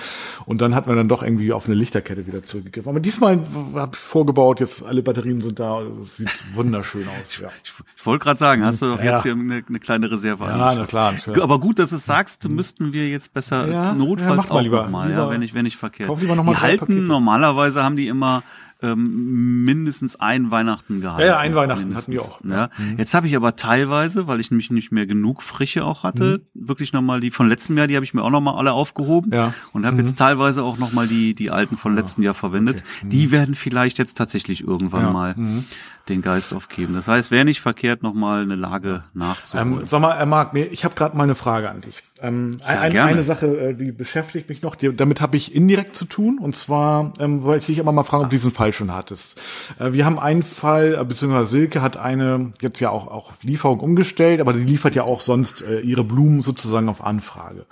Und 0.46 0.62
dann 0.62 0.76
hat 0.76 0.88
man 0.88 0.96
dann 0.96 1.08
doch 1.08 1.24
irgendwie 1.24 1.54
auf 1.54 1.66
eine 1.66 1.76
Lichterkette 1.76 2.28
wieder 2.28 2.44
zurückgegriffen. 2.44 2.90
Aber 2.90 3.00
diesmal 3.00 3.40
habe 3.76 3.92
ich 3.94 4.00
vorgebaut, 4.00 4.60
jetzt 4.60 4.86
alle 4.86 5.02
Batterien 5.02 5.40
sind 5.40 5.60
da. 5.60 5.82
Es 5.82 6.18
sieht 6.18 6.56
wunderschön 6.56 7.08
aus. 7.08 7.40
Ja. 7.40 7.50
Ich, 7.64 7.74
ich 7.96 8.06
wollte 8.06 8.24
gerade 8.24 8.40
sagen, 8.40 8.64
hast 8.64 8.82
du 8.82 8.88
doch 8.88 9.00
ja. 9.00 9.14
jetzt 9.14 9.24
hier 9.24 9.34
eine, 9.34 9.64
eine, 9.68 9.80
kleine 9.80 10.12
Reserve 10.12 10.44
Ja, 10.46 10.76
na 10.76 10.86
klar. 10.86 11.14
Ja. 11.26 11.44
Aber 11.44 11.60
gut, 11.60 11.80
dass 11.80 11.90
du 11.90 11.96
es 11.96 12.06
sagst, 12.06 12.48
müssten 12.48 12.94
wir 12.94 13.08
jetzt 13.08 13.34
besser 13.34 13.68
ja, 13.68 13.94
notfalls 13.94 14.27
ja, 14.30 14.38
auch 14.38 14.62
lieber, 14.62 14.88
mal, 14.88 15.10
lieber, 15.10 15.24
ja, 15.24 15.30
wenn 15.30 15.42
ich, 15.42 15.54
wenn 15.54 15.66
ich 15.66 15.78
verkehrt. 15.78 16.10
Kauf 16.10 16.22
lieber 16.22 16.36
noch 16.36 16.44
mal 16.44 16.54
die 16.54 16.62
halten, 16.62 16.80
Pakete. 16.80 17.02
normalerweise 17.02 17.84
haben 17.84 17.96
die 17.96 18.08
immer 18.08 18.44
ähm, 18.82 19.64
mindestens 19.64 20.18
ein 20.18 20.52
Weihnachten 20.52 21.02
gehabt. 21.02 21.22
Ja, 21.22 21.28
ja 21.28 21.38
ein 21.38 21.56
Weihnachten 21.56 21.96
hatten 21.96 22.12
wir 22.12 22.22
auch. 22.22 22.42
Ja. 22.44 22.70
Mhm. 22.78 22.98
Jetzt 22.98 23.14
habe 23.14 23.28
ich 23.28 23.36
aber 23.36 23.56
teilweise, 23.56 24.28
weil 24.28 24.40
ich 24.40 24.52
nämlich 24.52 24.70
nicht 24.70 24.92
mehr 24.92 25.08
genug 25.08 25.42
Frische 25.42 25.84
auch 25.84 26.04
hatte, 26.04 26.42
mhm. 26.54 26.68
wirklich 26.68 26.94
nochmal 26.94 27.20
die 27.20 27.32
von 27.32 27.50
letztem 27.50 27.78
Jahr, 27.78 27.88
die 27.88 27.96
habe 27.96 28.06
ich 28.06 28.14
mir 28.14 28.24
auch 28.24 28.30
nochmal 28.30 28.56
alle 28.56 28.74
aufgehoben 28.74 29.32
ja. 29.34 29.54
und 29.74 29.86
habe 29.86 29.96
mhm. 29.96 30.02
jetzt 30.02 30.18
teilweise 30.18 30.64
auch 30.64 30.78
nochmal 30.78 31.08
die, 31.08 31.34
die 31.34 31.50
alten 31.50 31.78
von 31.78 31.96
letzten 31.96 32.22
Jahr 32.22 32.36
verwendet. 32.36 32.84
Okay. 32.84 33.06
Mhm. 33.06 33.10
Die 33.10 33.32
werden 33.32 33.56
vielleicht 33.56 33.98
jetzt 33.98 34.18
tatsächlich 34.18 34.64
irgendwann 34.64 35.02
ja. 35.02 35.12
mal 35.12 35.34
mhm. 35.36 35.66
Den 36.10 36.22
Geist 36.22 36.54
aufgeben. 36.54 36.94
Das 36.94 37.08
heißt, 37.08 37.32
wäre 37.32 37.46
nicht 37.46 37.62
verkehrt, 37.62 38.04
nochmal 38.04 38.44
eine 38.44 38.56
Lage 38.56 39.04
nachzuholen. 39.14 39.80
Ähm, 39.80 39.88
sag 39.88 40.02
mal, 40.02 40.26
Marc, 40.26 40.56
ich 40.56 40.84
habe 40.86 40.96
gerade 40.96 41.16
mal 41.16 41.24
eine 41.24 41.36
Frage 41.36 41.70
an 41.70 41.82
dich. 41.82 42.04
Ähm, 42.22 42.58
ja, 42.62 42.82
eine, 42.82 43.04
eine 43.04 43.24
Sache, 43.24 43.46
äh, 43.46 43.74
die 43.76 43.92
beschäftigt 43.92 44.50
mich 44.50 44.62
noch, 44.62 44.76
die, 44.76 44.96
damit 44.96 45.22
habe 45.22 45.38
ich 45.38 45.54
indirekt 45.54 45.96
zu 45.96 46.06
tun. 46.06 46.40
Und 46.40 46.56
zwar 46.56 47.14
ähm, 47.20 47.44
wollte 47.44 47.60
ich 47.60 47.66
dich 47.68 47.80
aber 47.80 47.92
mal 47.92 48.04
fragen, 48.04 48.24
ob 48.24 48.30
du 48.30 48.36
diesen 48.36 48.52
Fall 48.52 48.74
schon 48.74 48.94
hattest. 48.94 49.40
Äh, 49.80 49.94
wir 49.94 50.06
haben 50.06 50.18
einen 50.18 50.44
Fall, 50.44 50.98
äh, 51.00 51.04
beziehungsweise 51.06 51.46
Silke 51.50 51.82
hat 51.82 51.98
eine 51.98 52.54
jetzt 52.62 52.80
ja 52.80 52.90
auch, 52.90 53.08
auch 53.08 53.34
Lieferung 53.42 53.80
umgestellt, 53.80 54.42
aber 54.42 54.54
die 54.54 54.64
liefert 54.64 54.96
ja 54.96 55.04
auch 55.04 55.22
sonst 55.22 55.62
äh, 55.62 55.80
ihre 55.80 56.04
Blumen 56.04 56.42
sozusagen 56.42 56.90
auf 56.90 57.04
Anfrage. 57.04 57.66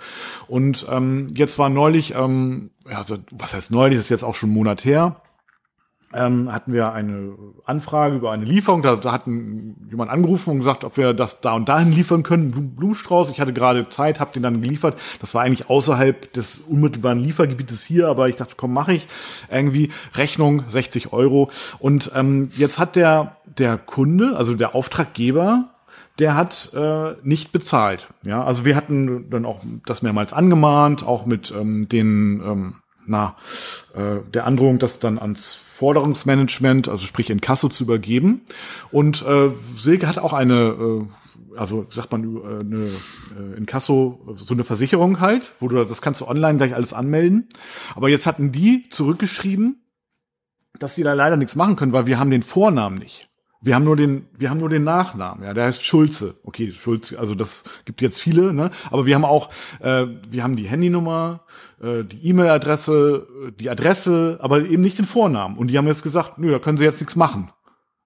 Und 0.46 0.86
ähm, 0.90 1.28
jetzt 1.34 1.58
war 1.58 1.68
neulich, 1.68 2.14
ähm, 2.14 2.70
ja, 2.88 2.98
also, 2.98 3.16
was 3.32 3.54
heißt 3.54 3.70
neulich, 3.70 3.98
das 3.98 4.06
ist 4.06 4.10
jetzt 4.10 4.24
auch 4.24 4.34
schon 4.34 4.50
einen 4.50 4.58
Monat 4.58 4.84
her, 4.84 5.16
ähm, 6.16 6.52
hatten 6.52 6.72
wir 6.72 6.92
eine 6.92 7.34
Anfrage 7.64 8.16
über 8.16 8.32
eine 8.32 8.44
Lieferung. 8.44 8.82
Da, 8.82 8.96
da 8.96 9.12
hat 9.12 9.26
jemand 9.26 10.10
angerufen 10.10 10.50
und 10.50 10.58
gesagt, 10.58 10.84
ob 10.84 10.96
wir 10.96 11.12
das 11.12 11.40
da 11.40 11.54
und 11.54 11.68
dahin 11.68 11.92
liefern 11.92 12.22
können, 12.22 12.74
Blumenstrauß. 12.76 13.30
Ich 13.30 13.40
hatte 13.40 13.52
gerade 13.52 13.88
Zeit, 13.88 14.18
habe 14.18 14.32
den 14.32 14.42
dann 14.42 14.62
geliefert. 14.62 14.98
Das 15.20 15.34
war 15.34 15.42
eigentlich 15.42 15.68
außerhalb 15.68 16.32
des 16.32 16.58
unmittelbaren 16.58 17.18
Liefergebietes 17.18 17.84
hier, 17.84 18.08
aber 18.08 18.28
ich 18.28 18.36
dachte, 18.36 18.54
komm, 18.56 18.72
mache 18.72 18.94
ich. 18.94 19.06
Irgendwie 19.50 19.90
Rechnung 20.14 20.64
60 20.68 21.12
Euro. 21.12 21.50
Und 21.78 22.10
ähm, 22.14 22.50
jetzt 22.56 22.78
hat 22.78 22.96
der, 22.96 23.36
der 23.44 23.76
Kunde, 23.76 24.36
also 24.36 24.54
der 24.54 24.74
Auftraggeber, 24.74 25.70
der 26.18 26.34
hat 26.34 26.72
äh, 26.74 27.14
nicht 27.22 27.52
bezahlt. 27.52 28.08
Ja, 28.24 28.42
also 28.42 28.64
wir 28.64 28.74
hatten 28.74 29.28
dann 29.28 29.44
auch 29.44 29.60
das 29.84 30.02
mehrmals 30.02 30.32
angemahnt, 30.32 31.06
auch 31.06 31.26
mit 31.26 31.52
ähm, 31.56 31.88
den 31.88 32.40
ähm, 32.44 32.74
na, 33.06 33.36
äh, 33.94 34.20
der 34.32 34.46
Androhung, 34.46 34.78
das 34.78 34.98
dann 34.98 35.18
ans 35.18 35.54
Forderungsmanagement, 35.54 36.88
also 36.88 37.04
sprich 37.04 37.30
in 37.30 37.40
Kasso 37.40 37.68
zu 37.68 37.84
übergeben. 37.84 38.42
Und 38.90 39.24
äh, 39.26 39.50
Silke 39.76 40.08
hat 40.08 40.18
auch 40.18 40.32
eine, 40.32 40.54
äh, 40.54 41.58
also 41.58 41.86
sagt 41.90 42.12
man, 42.12 42.36
äh, 42.36 42.60
eine 42.60 42.86
äh, 42.86 43.56
in 43.56 43.66
Kasso 43.66 44.20
so 44.36 44.54
eine 44.54 44.64
Versicherung 44.64 45.20
halt, 45.20 45.52
wo 45.58 45.68
du 45.68 45.84
das 45.84 46.02
kannst 46.02 46.20
du 46.20 46.28
online 46.28 46.58
gleich 46.58 46.74
alles 46.74 46.92
anmelden. 46.92 47.48
Aber 47.94 48.08
jetzt 48.08 48.26
hatten 48.26 48.52
die 48.52 48.88
zurückgeschrieben, 48.88 49.82
dass 50.78 50.94
die 50.94 51.02
da 51.02 51.12
leider 51.12 51.36
nichts 51.36 51.56
machen 51.56 51.76
können, 51.76 51.92
weil 51.92 52.06
wir 52.06 52.18
haben 52.18 52.30
den 52.30 52.42
Vornamen 52.42 52.98
nicht. 52.98 53.28
Wir 53.60 53.74
haben 53.74 53.84
nur 53.84 53.96
den, 53.96 54.26
wir 54.36 54.50
haben 54.50 54.60
nur 54.60 54.68
den 54.68 54.84
Nachnamen, 54.84 55.44
ja, 55.44 55.54
der 55.54 55.64
heißt 55.64 55.84
Schulze. 55.84 56.36
Okay, 56.44 56.70
Schulze, 56.72 57.18
also 57.18 57.34
das 57.34 57.64
gibt 57.84 58.02
jetzt 58.02 58.20
viele, 58.20 58.52
ne? 58.52 58.70
Aber 58.90 59.06
wir 59.06 59.14
haben 59.14 59.24
auch, 59.24 59.50
äh, 59.80 60.06
wir 60.28 60.42
haben 60.42 60.56
die 60.56 60.68
Handynummer, 60.68 61.40
äh, 61.80 62.04
die 62.04 62.28
E-Mail-Adresse, 62.28 63.26
äh, 63.48 63.52
die 63.52 63.70
Adresse, 63.70 64.38
aber 64.40 64.60
eben 64.60 64.82
nicht 64.82 64.98
den 64.98 65.04
Vornamen. 65.04 65.56
Und 65.56 65.68
die 65.68 65.78
haben 65.78 65.86
jetzt 65.86 66.02
gesagt, 66.02 66.38
nö, 66.38 66.50
da 66.50 66.58
können 66.58 66.78
sie 66.78 66.84
jetzt 66.84 67.00
nichts 67.00 67.16
machen, 67.16 67.50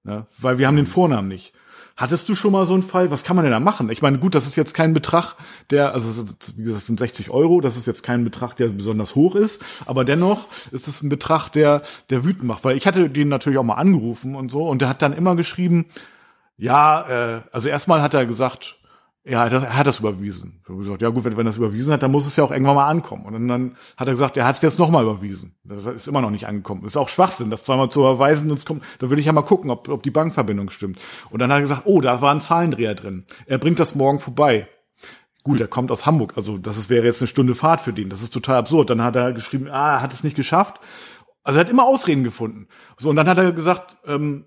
ne? 0.04 0.26
weil 0.38 0.58
wir 0.58 0.66
haben 0.66 0.76
den 0.76 0.86
Vornamen 0.86 1.28
nicht. 1.28 1.52
Hattest 2.00 2.30
du 2.30 2.34
schon 2.34 2.52
mal 2.52 2.64
so 2.64 2.72
einen 2.72 2.82
Fall? 2.82 3.10
Was 3.10 3.24
kann 3.24 3.36
man 3.36 3.44
denn 3.44 3.52
da 3.52 3.60
machen? 3.60 3.90
Ich 3.90 4.00
meine, 4.00 4.18
gut, 4.18 4.34
das 4.34 4.46
ist 4.46 4.56
jetzt 4.56 4.72
kein 4.72 4.94
Betrag, 4.94 5.34
der, 5.68 5.92
also 5.92 6.26
wie 6.56 6.62
gesagt, 6.62 6.78
das 6.78 6.86
sind 6.86 6.98
60 6.98 7.28
Euro, 7.28 7.60
das 7.60 7.76
ist 7.76 7.86
jetzt 7.86 8.02
kein 8.02 8.24
Betrag, 8.24 8.56
der 8.56 8.68
besonders 8.68 9.14
hoch 9.14 9.34
ist, 9.34 9.62
aber 9.84 10.06
dennoch 10.06 10.48
ist 10.70 10.88
es 10.88 11.02
ein 11.02 11.10
Betrag, 11.10 11.50
der, 11.50 11.82
der 12.08 12.24
wütend 12.24 12.44
macht. 12.44 12.64
Weil 12.64 12.78
ich 12.78 12.86
hatte 12.86 13.10
den 13.10 13.28
natürlich 13.28 13.58
auch 13.58 13.64
mal 13.64 13.74
angerufen 13.74 14.34
und 14.34 14.50
so, 14.50 14.66
und 14.66 14.80
der 14.80 14.88
hat 14.88 15.02
dann 15.02 15.12
immer 15.12 15.36
geschrieben, 15.36 15.88
ja, 16.56 17.36
äh, 17.36 17.42
also 17.52 17.68
erstmal 17.68 18.00
hat 18.00 18.14
er 18.14 18.24
gesagt, 18.24 18.76
ja, 19.22 19.46
er 19.46 19.76
hat 19.76 19.86
das 19.86 19.98
überwiesen. 19.98 20.60
Ich 20.62 20.68
habe 20.68 20.78
gesagt, 20.78 21.02
ja 21.02 21.10
gut, 21.10 21.24
wenn, 21.24 21.36
wenn 21.36 21.46
er 21.46 21.50
das 21.50 21.58
überwiesen 21.58 21.92
hat, 21.92 22.02
dann 22.02 22.10
muss 22.10 22.26
es 22.26 22.36
ja 22.36 22.44
auch 22.44 22.50
irgendwann 22.50 22.76
mal 22.76 22.88
ankommen. 22.88 23.26
Und 23.26 23.48
dann 23.48 23.76
hat 23.96 24.08
er 24.08 24.14
gesagt, 24.14 24.38
er 24.38 24.46
hat 24.46 24.56
es 24.56 24.62
jetzt 24.62 24.78
nochmal 24.78 25.04
überwiesen. 25.04 25.54
Das 25.62 25.84
ist 25.84 26.08
immer 26.08 26.22
noch 26.22 26.30
nicht 26.30 26.46
angekommen. 26.46 26.82
Das 26.82 26.92
ist 26.92 26.96
auch 26.96 27.10
Schwachsinn, 27.10 27.50
das 27.50 27.62
zweimal 27.62 27.90
zu 27.90 28.00
überweisen 28.00 28.50
und 28.50 28.58
es 28.58 28.64
kommt, 28.64 28.82
da 28.98 29.10
würde 29.10 29.20
ich 29.20 29.26
ja 29.26 29.32
mal 29.32 29.42
gucken, 29.42 29.70
ob, 29.70 29.88
ob 29.88 30.02
die 30.02 30.10
Bankverbindung 30.10 30.70
stimmt. 30.70 30.98
Und 31.28 31.40
dann 31.40 31.50
hat 31.50 31.58
er 31.58 31.62
gesagt, 31.62 31.82
oh, 31.84 32.00
da 32.00 32.22
war 32.22 32.32
ein 32.32 32.40
Zahlendreher 32.40 32.94
drin. 32.94 33.26
Er 33.44 33.58
bringt 33.58 33.78
das 33.78 33.94
morgen 33.94 34.20
vorbei. 34.20 34.68
Gut, 35.42 35.60
er 35.60 35.68
kommt 35.68 35.90
aus 35.90 36.04
Hamburg, 36.04 36.34
also 36.36 36.58
das 36.58 36.76
ist, 36.76 36.90
wäre 36.90 37.06
jetzt 37.06 37.22
eine 37.22 37.28
Stunde 37.28 37.54
Fahrt 37.54 37.80
für 37.80 37.92
den. 37.92 38.10
Das 38.10 38.22
ist 38.22 38.32
total 38.32 38.56
absurd. 38.56 38.90
Dann 38.90 39.02
hat 39.02 39.16
er 39.16 39.32
geschrieben, 39.32 39.68
ah, 39.68 39.94
er 39.94 40.02
hat 40.02 40.12
es 40.12 40.24
nicht 40.24 40.36
geschafft. 40.36 40.80
Also 41.42 41.58
er 41.58 41.64
hat 41.64 41.70
immer 41.70 41.84
Ausreden 41.84 42.24
gefunden. 42.24 42.68
So, 42.98 43.10
und 43.10 43.16
dann 43.16 43.28
hat 43.28 43.38
er 43.38 43.52
gesagt, 43.52 43.98
ähm, 44.06 44.44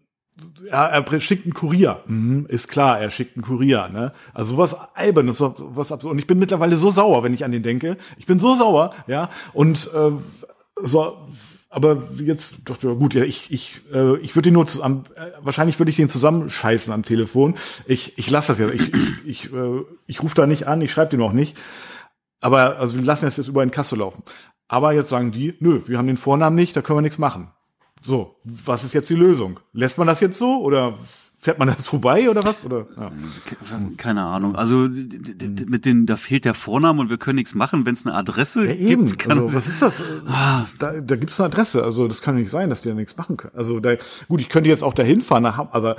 ja, 0.70 0.86
er 0.88 1.22
schickt 1.22 1.46
einen 1.46 1.54
Kurier. 1.54 2.04
Mhm, 2.06 2.46
ist 2.48 2.68
klar, 2.68 3.00
er 3.00 3.10
schickt 3.10 3.36
einen 3.36 3.44
Kurier. 3.44 3.90
Ne? 3.90 4.14
Also 4.34 4.56
sowas 4.56 4.76
albernes, 4.94 5.38
sowas 5.38 5.92
absurd. 5.92 6.12
Und 6.12 6.20
ich 6.20 6.28
bin 6.28 6.40
mittlerweile 6.40 6.78
so 6.78 6.90
sauer, 6.90 7.24
wenn 7.24 7.34
ich 7.34 7.46
an 7.46 7.52
den 7.52 7.64
denke. 7.64 7.98
Ich 8.18 8.26
bin 8.26 8.40
so 8.40 8.56
sauer, 8.56 8.94
ja. 9.08 9.30
Und 9.54 9.90
äh, 9.94 10.12
so, 10.82 11.18
aber 11.70 12.04
jetzt 12.18 12.56
doch 12.66 12.80
gut, 12.80 13.14
ja, 13.14 13.24
ich 13.24 13.52
ich 13.52 13.82
äh, 13.94 14.18
ich 14.18 14.36
würde 14.36 14.50
ihn 14.50 14.54
nur 14.54 14.68
zusammen, 14.68 15.06
äh, 15.16 15.32
wahrscheinlich 15.42 15.80
würde 15.80 15.90
ich 15.90 15.98
den 15.98 16.10
zusammenscheißen 16.10 16.94
am 16.94 17.04
Telefon. 17.04 17.56
Ich 17.86 18.18
ich 18.18 18.30
lasse 18.30 18.50
das 18.50 18.60
ja. 18.60 18.70
Ich 18.70 18.94
ich 18.94 19.26
ich, 19.26 19.54
äh, 19.54 19.82
ich 20.08 20.22
rufe 20.22 20.36
da 20.36 20.48
nicht 20.48 20.68
an, 20.68 20.82
ich 20.82 20.92
schreibe 20.92 21.12
den 21.12 21.22
auch 21.22 21.34
nicht. 21.34 21.58
Aber 22.42 22.78
also 22.78 22.98
wir 22.98 23.04
lassen 23.04 23.26
das 23.26 23.38
jetzt 23.38 23.48
über 23.48 23.64
in 23.64 23.72
Kasse 23.72 23.96
laufen. 23.96 24.24
Aber 24.68 24.94
jetzt 24.94 25.10
sagen 25.10 25.32
die, 25.32 25.56
nö, 25.60 25.82
wir 25.88 25.98
haben 25.98 26.08
den 26.08 26.18
Vornamen 26.18 26.56
nicht, 26.56 26.76
da 26.76 26.82
können 26.82 26.98
wir 26.98 27.02
nichts 27.02 27.20
machen. 27.20 27.52
So, 28.04 28.36
was 28.44 28.84
ist 28.84 28.94
jetzt 28.94 29.10
die 29.10 29.16
Lösung? 29.16 29.60
Lässt 29.72 29.98
man 29.98 30.08
das 30.08 30.20
jetzt 30.20 30.38
so 30.38 30.62
oder 30.62 30.96
fährt 31.40 31.58
man 31.58 31.70
das 31.70 31.88
vorbei 31.88 32.30
oder 32.30 32.44
was? 32.44 32.66
Oder 32.66 32.86
ja. 32.98 33.12
keine 33.98 34.24
Ahnung. 34.24 34.56
Also 34.56 34.88
mit 34.88 35.86
den 35.86 36.06
da 36.06 36.18
fehlt 36.18 36.46
der 36.46 36.54
Vorname 36.54 37.02
und 37.02 37.10
wir 37.10 37.18
können 37.18 37.38
nichts 37.38 37.56
machen, 37.56 37.86
wenn 37.86 37.96
es 37.96 38.06
eine 38.06 38.16
Adresse 38.16 38.66
ja, 38.66 38.74
eben. 38.74 39.06
gibt. 39.06 39.30
also, 39.30 39.54
was 39.54 39.68
ist 39.68 39.82
das? 39.82 40.04
Ah. 40.26 40.66
Da, 40.80 41.00
da 41.00 41.16
gibt 41.16 41.32
es 41.32 41.40
eine 41.40 41.48
Adresse. 41.48 41.84
Also 41.84 42.08
das 42.08 42.22
kann 42.22 42.36
nicht 42.36 42.50
sein, 42.50 42.70
dass 42.70 42.82
die 42.82 42.90
da 42.90 42.96
nichts 42.96 43.16
machen 43.18 43.38
können. 43.38 43.56
Also 43.56 43.80
da, 43.80 43.96
gut, 44.28 44.42
ich 44.42 44.50
könnte 44.50 44.70
jetzt 44.70 44.84
auch 44.84 44.94
dahin 44.94 45.22
fahren, 45.22 45.46
aber 45.46 45.96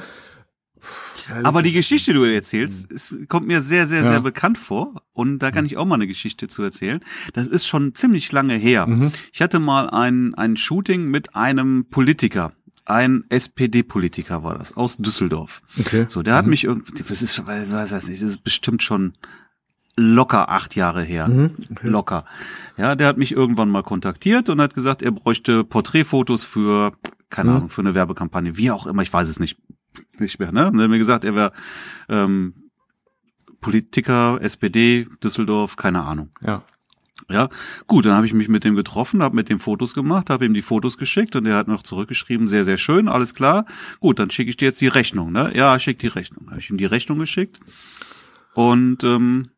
aber 1.42 1.62
die 1.62 1.72
Geschichte, 1.72 2.12
die 2.12 2.18
du 2.18 2.24
erzählst, 2.24 2.92
es 2.92 3.10
mhm. 3.10 3.28
kommt 3.28 3.46
mir 3.46 3.62
sehr, 3.62 3.86
sehr, 3.86 4.02
ja. 4.02 4.10
sehr 4.10 4.20
bekannt 4.20 4.58
vor. 4.58 5.02
Und 5.12 5.38
da 5.40 5.50
kann 5.50 5.66
ich 5.66 5.76
auch 5.76 5.84
mal 5.84 5.96
eine 5.96 6.06
Geschichte 6.06 6.48
zu 6.48 6.62
erzählen. 6.62 7.00
Das 7.32 7.46
ist 7.46 7.66
schon 7.66 7.94
ziemlich 7.94 8.30
lange 8.32 8.54
her. 8.54 8.86
Mhm. 8.86 9.12
Ich 9.32 9.42
hatte 9.42 9.58
mal 9.58 9.88
ein, 9.90 10.34
ein 10.34 10.56
Shooting 10.56 11.08
mit 11.08 11.34
einem 11.34 11.86
Politiker. 11.90 12.52
Ein 12.86 13.24
SPD-Politiker 13.30 14.42
war 14.42 14.58
das, 14.58 14.76
aus 14.76 14.98
Düsseldorf. 14.98 15.62
Okay. 15.78 16.06
So, 16.08 16.22
der 16.22 16.34
mhm. 16.34 16.38
hat 16.38 16.46
mich 16.46 16.64
irgendwie, 16.64 17.02
das 17.02 17.22
ist, 17.22 17.46
weiß 17.46 17.92
ich 17.92 18.08
nicht, 18.08 18.22
das 18.22 18.30
ist 18.30 18.44
bestimmt 18.44 18.82
schon 18.82 19.14
locker 19.96 20.48
acht 20.48 20.74
Jahre 20.74 21.02
her. 21.02 21.28
Mhm, 21.28 21.52
okay. 21.70 21.88
Locker. 21.88 22.24
Ja, 22.76 22.96
der 22.96 23.06
hat 23.06 23.16
mich 23.16 23.32
irgendwann 23.32 23.70
mal 23.70 23.82
kontaktiert 23.82 24.48
und 24.48 24.60
hat 24.60 24.74
gesagt, 24.74 25.02
er 25.02 25.12
bräuchte 25.12 25.64
Porträtfotos 25.64 26.44
für, 26.44 26.92
keine 27.30 27.50
mhm. 27.50 27.56
Ahnung, 27.56 27.70
für 27.70 27.82
eine 27.82 27.94
Werbekampagne, 27.94 28.56
wie 28.56 28.70
auch 28.70 28.86
immer, 28.86 29.02
ich 29.02 29.12
weiß 29.12 29.28
es 29.28 29.38
nicht 29.38 29.56
nicht 30.18 30.38
mehr, 30.38 30.52
ne? 30.52 30.68
Und 30.68 30.78
er 30.78 30.84
hat 30.84 30.90
mir 30.90 30.98
gesagt, 30.98 31.24
er 31.24 31.34
wäre 31.34 31.52
ähm, 32.08 32.54
Politiker, 33.60 34.38
SPD, 34.42 35.06
Düsseldorf, 35.22 35.76
keine 35.76 36.02
Ahnung. 36.02 36.30
Ja. 36.40 36.62
Ja, 37.30 37.48
gut, 37.86 38.04
dann 38.04 38.12
habe 38.14 38.26
ich 38.26 38.34
mich 38.34 38.48
mit 38.48 38.64
dem 38.64 38.74
getroffen, 38.74 39.22
habe 39.22 39.36
mit 39.36 39.48
dem 39.48 39.60
Fotos 39.60 39.94
gemacht, 39.94 40.28
habe 40.28 40.44
ihm 40.44 40.52
die 40.52 40.62
Fotos 40.62 40.98
geschickt 40.98 41.36
und 41.36 41.46
er 41.46 41.56
hat 41.56 41.68
noch 41.68 41.82
zurückgeschrieben, 41.82 42.48
sehr, 42.48 42.64
sehr 42.64 42.76
schön, 42.76 43.08
alles 43.08 43.34
klar. 43.34 43.64
Gut, 44.00 44.18
dann 44.18 44.30
schicke 44.30 44.50
ich 44.50 44.56
dir 44.56 44.66
jetzt 44.66 44.80
die 44.80 44.88
Rechnung, 44.88 45.32
ne? 45.32 45.52
Ja, 45.54 45.78
schick 45.78 45.98
die 46.00 46.08
Rechnung. 46.08 46.50
Habe 46.50 46.60
ich 46.60 46.68
ihm 46.68 46.76
die 46.76 46.84
Rechnung 46.84 47.18
geschickt 47.18 47.60
und 48.54 49.04
ähm, 49.04 49.48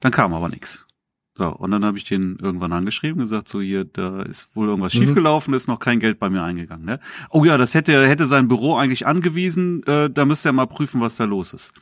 dann 0.00 0.10
kam 0.10 0.32
aber 0.34 0.48
nichts. 0.48 0.86
So, 1.40 1.48
und 1.56 1.70
dann 1.70 1.86
habe 1.86 1.96
ich 1.96 2.04
den 2.04 2.36
irgendwann 2.38 2.74
angeschrieben, 2.74 3.22
gesagt, 3.22 3.48
so 3.48 3.62
hier, 3.62 3.86
da 3.86 4.20
ist 4.20 4.50
wohl 4.52 4.68
irgendwas 4.68 4.92
mhm. 4.92 4.98
schiefgelaufen, 4.98 5.54
ist 5.54 5.68
noch 5.68 5.78
kein 5.78 5.98
Geld 5.98 6.18
bei 6.18 6.28
mir 6.28 6.42
eingegangen. 6.42 6.84
Ne? 6.84 7.00
Oh 7.30 7.46
ja, 7.46 7.56
das 7.56 7.72
hätte, 7.72 8.06
hätte 8.06 8.26
sein 8.26 8.46
Büro 8.46 8.76
eigentlich 8.76 9.06
angewiesen, 9.06 9.82
äh, 9.84 10.10
da 10.10 10.26
müsste 10.26 10.50
er 10.50 10.52
mal 10.52 10.66
prüfen, 10.66 11.00
was 11.00 11.16
da 11.16 11.24
los 11.24 11.54
ist. 11.54 11.72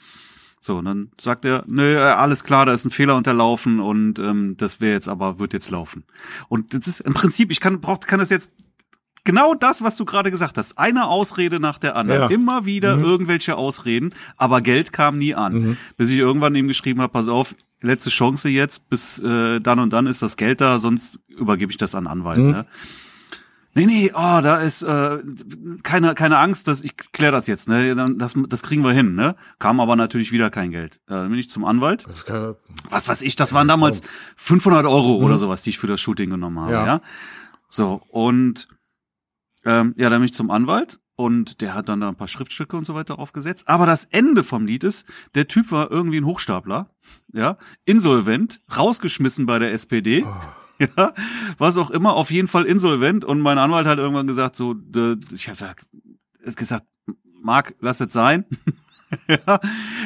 So, 0.60 0.78
und 0.78 0.84
dann 0.84 1.10
sagt 1.20 1.44
er, 1.44 1.64
nö, 1.66 1.96
äh, 1.96 1.98
alles 1.98 2.44
klar, 2.44 2.66
da 2.66 2.72
ist 2.72 2.84
ein 2.84 2.92
Fehler 2.92 3.16
unterlaufen 3.16 3.80
und 3.80 4.20
ähm, 4.20 4.54
das 4.56 4.80
wäre 4.80 4.92
jetzt 4.92 5.08
aber, 5.08 5.40
wird 5.40 5.52
jetzt 5.52 5.72
laufen. 5.72 6.04
Und 6.48 6.72
das 6.72 6.86
ist 6.86 7.00
im 7.00 7.14
Prinzip, 7.14 7.50
ich 7.50 7.58
kann, 7.58 7.80
braucht, 7.80 8.06
kann 8.06 8.20
das 8.20 8.30
jetzt 8.30 8.52
genau 9.28 9.52
das, 9.52 9.82
was 9.82 9.94
du 9.94 10.06
gerade 10.06 10.30
gesagt 10.30 10.56
hast. 10.56 10.78
Eine 10.78 11.06
Ausrede 11.06 11.60
nach 11.60 11.78
der 11.78 11.96
anderen. 11.96 12.22
Ja. 12.22 12.28
Immer 12.30 12.64
wieder 12.64 12.96
mhm. 12.96 13.04
irgendwelche 13.04 13.56
Ausreden, 13.56 14.14
aber 14.38 14.62
Geld 14.62 14.90
kam 14.90 15.18
nie 15.18 15.34
an. 15.34 15.52
Mhm. 15.52 15.76
Bis 15.98 16.08
ich 16.08 16.16
irgendwann 16.16 16.54
ihm 16.54 16.66
geschrieben 16.66 17.02
habe, 17.02 17.12
pass 17.12 17.28
auf, 17.28 17.54
letzte 17.82 18.08
Chance 18.08 18.48
jetzt, 18.48 18.88
bis 18.88 19.18
äh, 19.18 19.60
dann 19.60 19.80
und 19.80 19.92
dann 19.92 20.06
ist 20.06 20.22
das 20.22 20.38
Geld 20.38 20.62
da, 20.62 20.78
sonst 20.78 21.20
übergebe 21.28 21.70
ich 21.70 21.76
das 21.76 21.94
an 21.94 22.06
Anwalt. 22.06 22.38
Mhm. 22.38 22.50
Ne? 22.52 22.66
Nee, 23.74 23.84
nee, 23.84 24.10
oh, 24.14 24.40
da 24.40 24.62
ist 24.62 24.80
äh, 24.80 25.18
keine, 25.82 26.14
keine 26.14 26.38
Angst, 26.38 26.66
dass 26.66 26.80
ich 26.80 26.96
kläre 26.96 27.32
das 27.32 27.46
jetzt, 27.48 27.68
ne? 27.68 27.94
Das, 28.16 28.34
das 28.48 28.62
kriegen 28.62 28.82
wir 28.82 28.92
hin, 28.92 29.14
ne? 29.14 29.36
Kam 29.58 29.78
aber 29.78 29.94
natürlich 29.94 30.32
wieder 30.32 30.48
kein 30.48 30.70
Geld. 30.70 31.00
Ja, 31.06 31.20
dann 31.20 31.30
bin 31.30 31.38
ich 31.38 31.50
zum 31.50 31.66
Anwalt. 31.66 32.06
Das 32.08 32.24
keine, 32.24 32.56
was 32.88 33.08
weiß 33.08 33.20
ich, 33.20 33.36
das 33.36 33.52
waren 33.52 33.68
damals 33.68 34.00
500 34.36 34.86
Euro 34.86 35.18
mhm. 35.18 35.24
oder 35.24 35.36
sowas, 35.36 35.60
die 35.60 35.70
ich 35.70 35.78
für 35.78 35.86
das 35.86 36.00
Shooting 36.00 36.30
genommen 36.30 36.58
habe, 36.58 36.72
ja. 36.72 36.86
ja? 36.86 37.00
So, 37.68 38.00
und 38.08 38.68
ähm, 39.68 39.94
ja, 39.98 40.08
dann 40.08 40.20
bin 40.20 40.26
ich 40.26 40.34
zum 40.34 40.50
Anwalt 40.50 40.98
und 41.14 41.60
der 41.60 41.74
hat 41.74 41.90
dann 41.90 42.00
da 42.00 42.08
ein 42.08 42.16
paar 42.16 42.26
Schriftstücke 42.26 42.74
und 42.74 42.86
so 42.86 42.94
weiter 42.94 43.18
aufgesetzt. 43.18 43.68
Aber 43.68 43.84
das 43.84 44.06
Ende 44.06 44.42
vom 44.42 44.64
Lied 44.64 44.82
ist, 44.82 45.04
der 45.34 45.46
Typ 45.46 45.70
war 45.70 45.90
irgendwie 45.90 46.18
ein 46.18 46.24
Hochstapler, 46.24 46.88
ja, 47.34 47.58
insolvent, 47.84 48.62
rausgeschmissen 48.74 49.44
bei 49.44 49.58
der 49.58 49.72
SPD. 49.72 50.24
Oh. 50.26 50.32
Ja, 50.96 51.12
was 51.58 51.76
auch 51.76 51.90
immer, 51.90 52.14
auf 52.14 52.30
jeden 52.30 52.46
Fall 52.46 52.64
insolvent. 52.64 53.24
Und 53.24 53.40
mein 53.40 53.58
Anwalt 53.58 53.88
hat 53.88 53.98
irgendwann 53.98 54.28
gesagt, 54.28 54.54
so, 54.54 54.76
ich 55.34 55.48
habe 55.48 55.74
gesagt, 56.54 56.86
Marc, 57.42 57.74
lass 57.80 58.00
es 58.00 58.12
sein. 58.12 58.44
ja, 59.28 59.60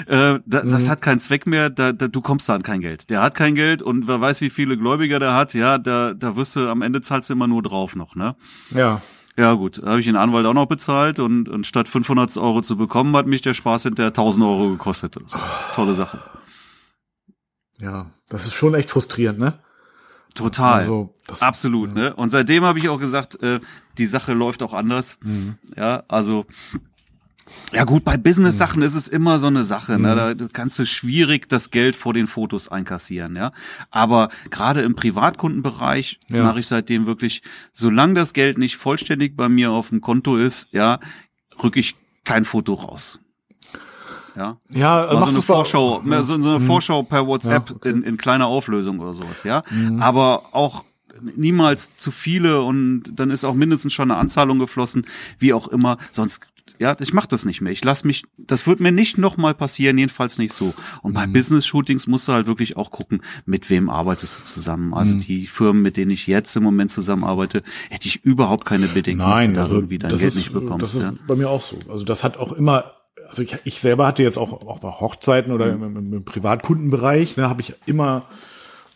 äh, 0.06 0.40
da, 0.46 0.62
mhm. 0.64 0.70
das 0.70 0.88
hat 0.88 1.02
keinen 1.02 1.20
Zweck 1.20 1.46
mehr, 1.46 1.68
da, 1.68 1.92
da, 1.92 2.08
du 2.08 2.22
kommst 2.22 2.48
da 2.48 2.54
an 2.54 2.62
kein 2.62 2.80
Geld. 2.80 3.10
Der 3.10 3.20
hat 3.20 3.34
kein 3.34 3.54
Geld 3.54 3.82
und 3.82 4.08
wer 4.08 4.22
weiß, 4.22 4.40
wie 4.40 4.48
viele 4.48 4.78
Gläubiger 4.78 5.18
der 5.18 5.34
hat, 5.34 5.52
ja, 5.52 5.76
da, 5.76 6.14
da 6.14 6.36
wirst 6.36 6.56
du 6.56 6.66
am 6.70 6.80
Ende 6.80 7.02
zahlst 7.02 7.28
du 7.28 7.34
immer 7.34 7.48
nur 7.48 7.62
drauf 7.62 7.94
noch, 7.94 8.16
ne? 8.16 8.34
Ja. 8.70 9.02
Ja 9.36 9.54
gut, 9.54 9.82
da 9.82 9.90
habe 9.90 10.00
ich 10.00 10.06
den 10.06 10.16
Anwalt 10.16 10.44
auch 10.46 10.52
noch 10.52 10.66
bezahlt 10.66 11.18
und, 11.18 11.48
und 11.48 11.66
statt 11.66 11.88
500 11.88 12.36
Euro 12.36 12.60
zu 12.60 12.76
bekommen, 12.76 13.16
hat 13.16 13.26
mich 13.26 13.40
der 13.40 13.54
Spaß 13.54 13.84
hinterher 13.84 14.08
1000 14.08 14.44
Euro 14.44 14.70
gekostet. 14.70 15.16
Das 15.16 15.34
ist 15.34 15.74
tolle 15.74 15.94
Sache. 15.94 16.20
Ja, 17.78 18.10
das 18.28 18.46
ist 18.46 18.54
schon 18.54 18.74
echt 18.74 18.90
frustrierend, 18.90 19.38
ne? 19.38 19.58
Total. 20.34 20.80
Also, 20.80 21.14
Absolut. 21.40 21.90
Ja. 21.90 21.94
Ne? 21.94 22.14
Und 22.14 22.30
seitdem 22.30 22.64
habe 22.64 22.78
ich 22.78 22.88
auch 22.88 22.98
gesagt, 22.98 23.42
äh, 23.42 23.60
die 23.98 24.06
Sache 24.06 24.32
läuft 24.32 24.62
auch 24.62 24.72
anders. 24.72 25.18
Mhm. 25.22 25.58
Ja, 25.76 26.04
also 26.08 26.46
ja 27.72 27.84
gut, 27.84 28.04
bei 28.04 28.16
Business-Sachen 28.16 28.80
mhm. 28.80 28.86
ist 28.86 28.94
es 28.94 29.08
immer 29.08 29.38
so 29.38 29.46
eine 29.46 29.64
Sache. 29.64 29.98
Ne? 29.98 30.34
Mhm. 30.34 30.38
Da 30.38 30.46
kannst 30.52 30.78
du 30.78 30.86
schwierig 30.86 31.48
das 31.48 31.70
Geld 31.70 31.96
vor 31.96 32.12
den 32.12 32.26
Fotos 32.26 32.68
einkassieren, 32.68 33.34
ja. 33.36 33.52
Aber 33.90 34.28
gerade 34.50 34.82
im 34.82 34.94
Privatkundenbereich 34.94 36.20
ja. 36.28 36.44
mache 36.44 36.60
ich 36.60 36.66
seitdem 36.66 37.06
wirklich, 37.06 37.42
solange 37.72 38.14
das 38.14 38.32
Geld 38.32 38.58
nicht 38.58 38.76
vollständig 38.76 39.36
bei 39.36 39.48
mir 39.48 39.70
auf 39.70 39.88
dem 39.88 40.00
Konto 40.00 40.36
ist, 40.36 40.68
ja, 40.72 41.00
rücke 41.62 41.80
ich 41.80 41.96
kein 42.24 42.44
Foto 42.44 42.74
raus. 42.74 43.20
Ja, 44.36 44.56
ja 44.70 45.04
also 45.04 45.24
so 45.24 45.30
eine 45.30 45.42
Vorschau, 45.42 46.02
bei, 46.04 46.22
so, 46.22 46.40
so, 46.42 46.48
eine 46.50 46.58
mhm. 46.58 46.66
Vorschau 46.66 47.02
per 47.02 47.26
WhatsApp 47.26 47.70
ja, 47.70 47.76
okay. 47.76 47.90
in, 47.90 48.02
in 48.02 48.16
kleiner 48.16 48.46
Auflösung 48.46 48.98
oder 49.00 49.14
sowas, 49.14 49.44
ja. 49.44 49.62
Mhm. 49.70 50.00
Aber 50.00 50.54
auch 50.54 50.84
niemals 51.36 51.90
zu 51.96 52.10
viele 52.10 52.62
und 52.62 53.04
dann 53.14 53.30
ist 53.30 53.44
auch 53.44 53.54
mindestens 53.54 53.92
schon 53.92 54.10
eine 54.10 54.18
Anzahlung 54.18 54.58
geflossen, 54.58 55.06
wie 55.38 55.52
auch 55.52 55.68
immer. 55.68 55.98
Sonst 56.10 56.40
ja, 56.78 56.96
ich 56.98 57.12
mache 57.12 57.28
das 57.28 57.44
nicht 57.44 57.60
mehr. 57.60 57.72
Ich 57.72 57.84
lass 57.84 58.04
mich, 58.04 58.24
das 58.38 58.66
wird 58.66 58.80
mir 58.80 58.92
nicht 58.92 59.18
nochmal 59.18 59.54
passieren, 59.54 59.98
jedenfalls 59.98 60.38
nicht 60.38 60.52
so. 60.52 60.74
Und 61.02 61.14
bei 61.14 61.26
mhm. 61.26 61.32
Business-Shootings 61.32 62.06
musst 62.06 62.28
du 62.28 62.32
halt 62.32 62.46
wirklich 62.46 62.76
auch 62.76 62.90
gucken, 62.90 63.22
mit 63.46 63.70
wem 63.70 63.88
arbeitest 63.88 64.40
du 64.40 64.44
zusammen. 64.44 64.94
Also 64.94 65.14
mhm. 65.14 65.20
die 65.20 65.46
Firmen, 65.46 65.82
mit 65.82 65.96
denen 65.96 66.10
ich 66.10 66.26
jetzt 66.26 66.56
im 66.56 66.62
Moment 66.62 66.90
zusammenarbeite, 66.90 67.62
hätte 67.90 68.08
ich 68.08 68.24
überhaupt 68.24 68.64
keine 68.64 68.88
Bedenken, 68.88 69.22
Nein, 69.22 69.54
dass 69.54 69.56
du 69.56 69.60
also, 69.62 69.76
irgendwie 69.76 69.98
dein 69.98 70.10
Geld 70.10 70.22
ist, 70.22 70.34
nicht 70.36 70.52
bekommst. 70.52 70.82
Das 70.82 70.94
ist 70.94 71.02
ja. 71.02 71.12
bei 71.26 71.36
mir 71.36 71.48
auch 71.48 71.62
so. 71.62 71.78
Also 71.88 72.04
das 72.04 72.24
hat 72.24 72.36
auch 72.36 72.52
immer 72.52 72.92
also 73.28 73.42
ich, 73.42 73.56
ich 73.64 73.80
selber 73.80 74.06
hatte 74.06 74.22
jetzt 74.22 74.36
auch, 74.36 74.52
auch 74.66 74.80
bei 74.80 74.90
Hochzeiten 74.90 75.52
oder 75.52 75.74
mhm. 75.74 75.82
im, 75.82 75.96
im, 75.96 76.12
im 76.14 76.24
Privatkundenbereich, 76.24 77.36
ne, 77.38 77.48
habe 77.48 77.62
ich 77.62 77.74
immer 77.86 78.26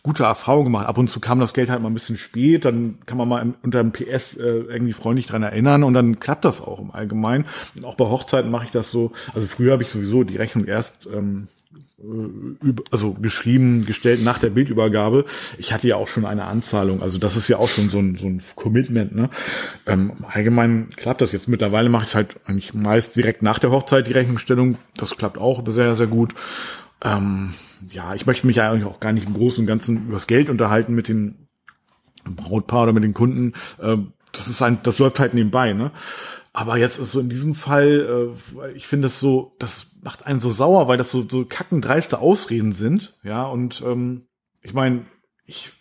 gute 0.07 0.23
Erfahrung 0.23 0.65
gemacht. 0.65 0.87
Ab 0.87 0.99
und 0.99 1.11
zu 1.11 1.19
kam 1.19 1.41
das 1.41 1.53
Geld 1.53 1.69
halt 1.69 1.83
mal 1.83 1.91
ein 1.91 1.95
bisschen 1.95 2.17
spät, 2.17 2.65
dann 2.65 2.99
kann 3.07 3.19
man 3.19 3.29
mal 3.29 3.43
im, 3.43 3.55
unter 3.63 3.83
dem 3.83 3.91
PS 3.93 4.37
äh, 4.37 4.43
irgendwie 4.43 4.93
freundlich 4.93 5.27
dran 5.27 5.43
erinnern 5.43 5.83
und 5.83 5.95
dann 5.95 6.21
klappt 6.21 6.45
das 6.45 6.61
auch 6.61 6.81
im 6.81 6.93
Allgemeinen. 6.93 7.45
Und 7.77 7.85
auch 7.85 7.97
bei 7.97 8.07
Hochzeiten 8.07 8.51
mache 8.51 8.67
ich 8.67 8.71
das 8.71 8.91
so. 8.91 9.11
Also 9.35 9.49
früher 9.49 9.73
habe 9.73 9.83
ich 9.83 9.91
sowieso 9.91 10.23
die 10.23 10.37
Rechnung 10.37 10.65
erst 10.65 11.09
ähm, 11.13 11.49
äh, 11.99 12.73
also 12.93 13.15
geschrieben, 13.15 13.85
gestellt 13.85 14.23
nach 14.23 14.39
der 14.39 14.51
Bildübergabe. 14.51 15.25
Ich 15.59 15.73
hatte 15.73 15.89
ja 15.89 15.97
auch 15.97 16.09
schon 16.09 16.25
eine 16.25 16.45
Anzahlung, 16.45 17.03
also 17.03 17.19
das 17.19 17.37
ist 17.37 17.49
ja 17.49 17.59
auch 17.59 17.69
schon 17.69 17.89
so 17.89 17.99
ein, 17.99 18.17
so 18.17 18.29
ein 18.29 18.41
Commitment. 18.55 19.13
Ne? 19.13 19.29
Ähm, 19.87 20.13
allgemein 20.33 20.89
klappt 20.95 21.21
das 21.21 21.33
jetzt. 21.33 21.49
Mittlerweile 21.49 21.89
mache 21.89 22.05
ich 22.05 22.11
es 22.11 22.15
halt 22.15 22.37
eigentlich 22.47 22.75
meist 22.75 23.17
direkt 23.17 23.43
nach 23.43 23.59
der 23.59 23.73
Hochzeit 23.73 24.07
die 24.07 24.13
Rechnungsstellung. 24.13 24.79
Das 24.97 25.17
klappt 25.17 25.37
auch 25.37 25.65
sehr, 25.67 25.97
sehr 25.97 26.07
gut. 26.07 26.33
Ähm, 27.03 27.55
ja, 27.91 28.15
ich 28.15 28.27
möchte 28.27 28.47
mich 28.47 28.61
eigentlich 28.61 28.87
auch 28.87 29.01
gar 29.01 29.13
nicht 29.13 29.27
im 29.27 29.35
Großen 29.35 29.63
und 29.63 29.67
Ganzen 29.67 30.09
übers 30.09 30.27
Geld 30.27 30.51
unterhalten 30.51 30.95
mit 30.95 31.09
dem 31.09 31.47
Brautpaar 32.25 32.85
oder 32.85 32.93
mit 32.93 33.05
den 33.05 33.15
Kunden. 33.15 33.53
Ähm, 33.81 34.13
das 34.33 34.49
ist 34.49 34.63
ein, 34.63 34.79
das 34.83 34.99
läuft 34.99 35.21
halt 35.21 35.35
nebenbei, 35.35 35.73
ne? 35.73 35.93
Aber 36.53 36.79
jetzt 36.79 36.97
so 36.97 37.21
in 37.21 37.29
diesem 37.29 37.55
Fall, 37.55 38.33
äh, 38.59 38.73
ich 38.73 38.87
finde 38.87 39.09
es 39.09 39.21
so, 39.21 39.55
das 39.59 39.89
macht 40.03 40.27
einen 40.27 40.41
so 40.41 40.51
sauer, 40.51 40.89
weil 40.89 40.97
das 40.97 41.11
so, 41.11 41.27
so 41.29 41.45
kackendreiste 41.45 42.19
Ausreden 42.19 42.73
sind, 42.73 43.15
ja, 43.23 43.45
und 43.45 43.83
ähm, 43.85 44.23
ich 44.63 44.73
meine, 44.73 45.05
ich, 45.45 45.73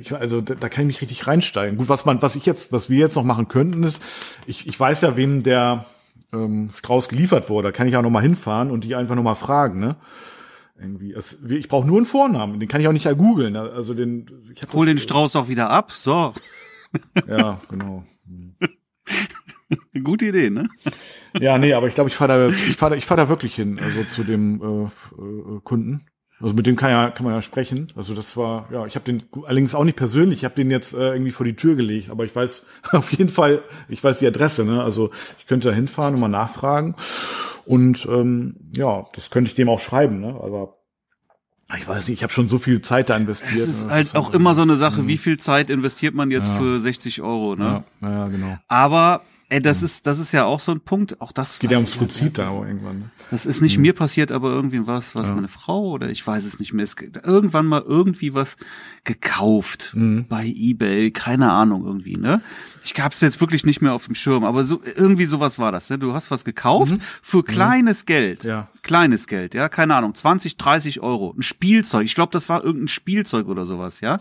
ich, 0.00 0.14
also 0.14 0.40
da, 0.40 0.54
da 0.54 0.68
kann 0.70 0.84
ich 0.84 0.86
mich 0.88 1.02
richtig 1.02 1.26
reinsteigen. 1.26 1.76
Gut, 1.76 1.90
was 1.90 2.06
man, 2.06 2.22
was 2.22 2.34
ich 2.34 2.46
jetzt, 2.46 2.72
was 2.72 2.88
wir 2.88 2.98
jetzt 2.98 3.16
noch 3.16 3.24
machen 3.24 3.48
könnten, 3.48 3.82
ist, 3.84 4.00
ich, 4.46 4.66
ich 4.66 4.78
weiß 4.78 5.02
ja, 5.02 5.16
wem 5.16 5.42
der 5.42 5.84
ähm, 6.32 6.70
Strauß 6.74 7.08
geliefert 7.08 7.50
wurde, 7.50 7.68
da 7.68 7.72
kann 7.72 7.86
ich 7.86 7.96
auch 7.96 8.02
noch 8.02 8.10
mal 8.10 8.22
hinfahren 8.22 8.70
und 8.70 8.84
die 8.84 8.94
einfach 8.94 9.14
noch 9.14 9.22
mal 9.22 9.34
fragen, 9.34 9.80
ne? 9.80 9.96
Irgendwie. 10.78 11.12
Es, 11.12 11.42
ich 11.42 11.68
brauche 11.68 11.86
nur 11.86 11.98
einen 11.98 12.06
Vornamen, 12.06 12.58
den 12.58 12.68
kann 12.68 12.80
ich 12.80 12.88
auch 12.88 12.92
nicht 12.92 13.08
googeln. 13.16 13.56
Also 13.56 13.94
den. 13.94 14.26
Ich 14.54 14.62
Hol 14.72 14.86
den 14.86 14.98
Strauß 14.98 15.32
doch 15.32 15.48
wieder 15.48 15.70
ab. 15.70 15.92
So. 15.92 16.34
Ja, 17.26 17.58
genau. 17.70 18.04
Gute 20.04 20.26
Idee, 20.26 20.50
ne? 20.50 20.68
Ja, 21.40 21.56
nee, 21.56 21.72
aber 21.72 21.86
ich 21.86 21.94
glaube, 21.94 22.10
ich 22.10 22.16
fahre 22.16 22.28
da, 22.28 22.48
ich 22.50 22.76
fahre 22.76 22.90
da, 22.90 22.96
ich 22.96 23.06
fahr 23.06 23.16
da 23.16 23.30
wirklich 23.30 23.54
hin, 23.54 23.78
also 23.78 24.04
zu 24.04 24.24
dem 24.24 24.60
äh, 24.60 24.84
äh, 24.84 25.60
Kunden. 25.64 26.06
Also 26.42 26.54
mit 26.54 26.66
dem 26.66 26.76
kann 26.76 26.90
ja 26.90 27.10
kann 27.10 27.24
man 27.24 27.34
ja 27.34 27.42
sprechen. 27.42 27.88
Also 27.96 28.14
das 28.14 28.36
war 28.36 28.68
ja, 28.72 28.84
ich 28.86 28.96
habe 28.96 29.04
den 29.04 29.22
allerdings 29.44 29.74
auch 29.74 29.84
nicht 29.84 29.96
persönlich. 29.96 30.40
Ich 30.40 30.44
habe 30.44 30.54
den 30.54 30.70
jetzt 30.70 30.92
äh, 30.92 31.12
irgendwie 31.12 31.30
vor 31.30 31.46
die 31.46 31.54
Tür 31.54 31.76
gelegt, 31.76 32.10
aber 32.10 32.24
ich 32.24 32.34
weiß 32.34 32.64
auf 32.92 33.12
jeden 33.12 33.28
Fall, 33.28 33.62
ich 33.88 34.02
weiß 34.02 34.18
die 34.18 34.26
Adresse. 34.26 34.64
Ne? 34.64 34.82
Also 34.82 35.10
ich 35.38 35.46
könnte 35.46 35.68
da 35.68 35.74
hinfahren 35.74 36.14
und 36.14 36.20
mal 36.20 36.28
nachfragen. 36.28 36.96
Und 37.64 38.06
ähm, 38.10 38.56
ja, 38.74 39.06
das 39.14 39.30
könnte 39.30 39.48
ich 39.48 39.54
dem 39.54 39.68
auch 39.68 39.78
schreiben, 39.78 40.20
ne? 40.20 40.34
Aber 40.42 40.78
ich 41.78 41.86
weiß 41.86 42.08
nicht, 42.08 42.18
ich 42.18 42.22
habe 42.22 42.32
schon 42.32 42.48
so 42.48 42.58
viel 42.58 42.80
Zeit 42.82 43.08
da 43.08 43.16
investiert. 43.16 43.68
Es 43.68 43.82
ist 43.82 43.88
halt 43.88 44.06
ist 44.08 44.16
auch 44.16 44.34
immer 44.34 44.54
so 44.54 44.62
eine 44.62 44.76
Sache, 44.76 45.02
mhm. 45.02 45.08
wie 45.08 45.16
viel 45.16 45.38
Zeit 45.38 45.70
investiert 45.70 46.14
man 46.14 46.30
jetzt 46.30 46.48
ja. 46.48 46.54
für 46.56 46.80
60 46.80 47.22
Euro, 47.22 47.54
ne? 47.54 47.84
Ja, 48.00 48.10
ja 48.10 48.28
genau. 48.28 48.58
Aber 48.68 49.22
Ey, 49.52 49.60
das 49.60 49.82
ist, 49.82 50.06
das 50.06 50.18
ist 50.18 50.32
ja 50.32 50.46
auch 50.46 50.60
so 50.60 50.72
ein 50.72 50.80
Punkt. 50.80 51.20
Auch 51.20 51.30
das 51.30 51.58
geht 51.58 51.70
ja 51.70 51.76
ums 51.76 51.94
Prinzip 51.94 52.32
da 52.32 52.50
irgendwann. 52.50 53.00
Ne? 53.00 53.10
Das 53.30 53.44
ist 53.44 53.60
nicht 53.60 53.76
mhm. 53.76 53.82
mir 53.82 53.92
passiert, 53.92 54.32
aber 54.32 54.48
irgendwie 54.48 54.86
was, 54.86 55.14
was 55.14 55.28
ja. 55.28 55.34
meine 55.34 55.48
Frau 55.48 55.90
oder 55.90 56.08
ich 56.08 56.26
weiß 56.26 56.44
es 56.44 56.58
nicht 56.58 56.72
mehr. 56.72 56.84
Es 56.84 56.96
irgendwann 57.22 57.66
mal 57.66 57.82
irgendwie 57.82 58.32
was 58.32 58.56
gekauft 59.04 59.92
mhm. 59.92 60.24
bei 60.26 60.46
eBay, 60.46 61.10
keine 61.10 61.52
Ahnung 61.52 61.84
irgendwie, 61.84 62.16
ne? 62.16 62.40
Ich 62.84 62.94
hab's 63.00 63.20
jetzt 63.20 63.40
wirklich 63.40 63.64
nicht 63.64 63.80
mehr 63.80 63.92
auf 63.92 64.06
dem 64.06 64.14
Schirm, 64.14 64.44
aber 64.44 64.64
so 64.64 64.80
irgendwie 64.96 65.24
sowas 65.24 65.58
war 65.58 65.72
das. 65.72 65.90
Ne? 65.90 65.98
Du 65.98 66.14
hast 66.14 66.30
was 66.30 66.44
gekauft 66.44 66.92
mhm. 66.92 67.00
für 67.22 67.38
mhm. 67.38 67.44
kleines 67.44 68.06
Geld, 68.06 68.44
ja. 68.44 68.68
kleines 68.82 69.26
Geld, 69.26 69.54
ja, 69.54 69.68
keine 69.68 69.94
Ahnung, 69.94 70.14
20, 70.14 70.56
30 70.56 71.00
Euro, 71.00 71.34
ein 71.36 71.42
Spielzeug. 71.42 72.04
Ich 72.04 72.14
glaube, 72.14 72.32
das 72.32 72.48
war 72.48 72.64
irgendein 72.64 72.88
Spielzeug 72.88 73.48
oder 73.48 73.64
sowas, 73.64 74.00
ja. 74.00 74.20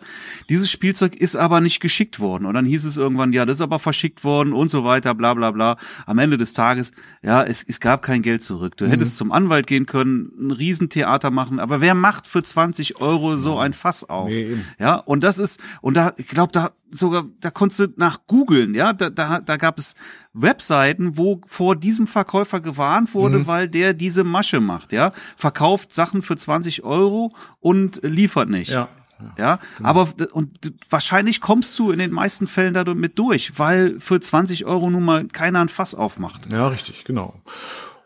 Dieses 0.50 0.70
Spielzeug 0.70 1.16
ist 1.16 1.36
aber 1.36 1.62
nicht 1.62 1.80
geschickt 1.80 2.20
worden 2.20 2.46
und 2.46 2.54
dann 2.54 2.66
hieß 2.66 2.86
es 2.86 2.98
irgendwann, 2.98 3.34
ja, 3.34 3.46
das 3.46 3.58
ist 3.58 3.62
aber 3.62 3.80
verschickt 3.80 4.24
worden 4.24 4.54
und 4.54 4.70
so 4.70 4.84
weiter, 4.84 5.16
bla 5.16 5.34
bla 5.34 5.52
bla. 5.52 5.78
Am 6.06 6.20
Ende 6.20 6.38
des 6.38 6.54
Tages, 6.54 6.92
ja, 7.22 7.44
es, 7.44 7.64
es 7.68 7.80
gab 7.80 8.02
kein 8.02 8.22
Geld 8.22 8.44
zurück. 8.44 8.78
Du 8.78 8.86
mhm. 8.86 8.90
hättest 8.90 9.18
zum 9.18 9.32
Anwalt 9.32 9.68
gehen 9.68 9.86
können, 9.86 10.32
ein 10.40 10.52
Riesentheater 10.52 11.32
machen, 11.32 11.60
aber 11.60 11.82
wer 11.82 11.96
macht 11.96 12.28
für 12.28 12.44
20 12.44 13.02
Euro 13.02 13.38
so 13.38 13.58
ein 13.58 13.74
Fass 13.74 14.08
auf? 14.10 14.30
Nee, 14.30 14.58
ja, 14.80 14.96
und 14.96 15.24
das 15.24 15.38
ist 15.38 15.60
und 15.82 15.96
da, 15.96 16.14
ich 16.18 16.28
glaube, 16.28 16.52
da 16.52 16.72
sogar, 16.92 17.26
da 17.40 17.52
konntest 17.52 17.80
du 17.80 17.88
nach 17.96 18.22
googeln, 18.28 18.76
ja, 18.76 18.94
da, 18.94 19.10
da, 19.10 19.40
da 19.40 19.58
gab 19.58 19.80
es 19.80 19.96
Webseiten, 20.34 21.18
wo 21.18 21.42
vor 21.46 21.76
diesem 21.76 22.08
Verkäufer 22.08 22.60
gewarnt 22.60 23.14
wurde, 23.14 23.40
mhm. 23.40 23.48
weil 23.48 23.68
der 23.68 23.94
diese 23.94 24.24
Masche 24.24 24.60
macht, 24.60 24.94
ja, 24.94 25.12
verkauft 25.36 25.94
Sachen 25.94 26.22
für 26.22 26.38
20 26.38 26.84
Euro 26.84 27.34
und 27.60 28.00
liefert 28.04 28.50
nicht. 28.50 28.72
Ja. 28.72 28.90
Ja, 29.38 29.60
genau. 29.78 29.90
aber 29.90 30.10
und 30.32 30.74
wahrscheinlich 30.90 31.42
kommst 31.42 31.78
du 31.78 31.92
in 31.92 32.00
den 32.00 32.12
meisten 32.12 32.48
Fällen 32.48 32.74
damit 32.74 33.20
durch, 33.20 33.60
weil 33.60 34.00
für 34.00 34.20
20 34.20 34.66
Euro 34.66 34.90
nun 34.90 35.06
mal 35.06 35.28
keiner 35.28 35.60
ein 35.62 35.70
Fass 35.70 35.94
aufmacht. 35.94 36.52
Ja, 36.52 36.68
richtig, 36.68 37.04
genau. 37.04 37.36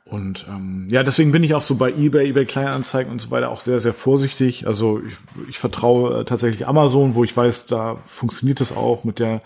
Und 0.08 0.46
ähm, 0.48 0.88
ja, 0.90 1.02
deswegen 1.02 1.32
bin 1.32 1.44
ich 1.44 1.56
auch 1.56 1.64
so 1.64 1.76
bei 1.76 1.92
eBay, 1.92 2.30
eBay 2.30 2.46
Kleinanzeigen 2.46 3.12
und 3.12 3.20
so 3.20 3.32
weiter 3.32 3.50
auch 3.50 3.62
sehr, 3.62 3.80
sehr 3.80 3.94
vorsichtig. 3.94 4.68
Also 4.68 5.02
ich, 5.02 5.16
ich 5.50 5.58
vertraue 5.58 6.22
äh, 6.22 6.26
tatsächlich 6.26 6.68
Amazon, 6.68 7.16
wo 7.16 7.24
ich 7.24 7.36
weiß, 7.36 7.66
da 7.66 7.96
funktioniert 7.96 8.60
das 8.60 8.72
auch 8.72 9.04
mit 9.04 9.18
der 9.18 9.42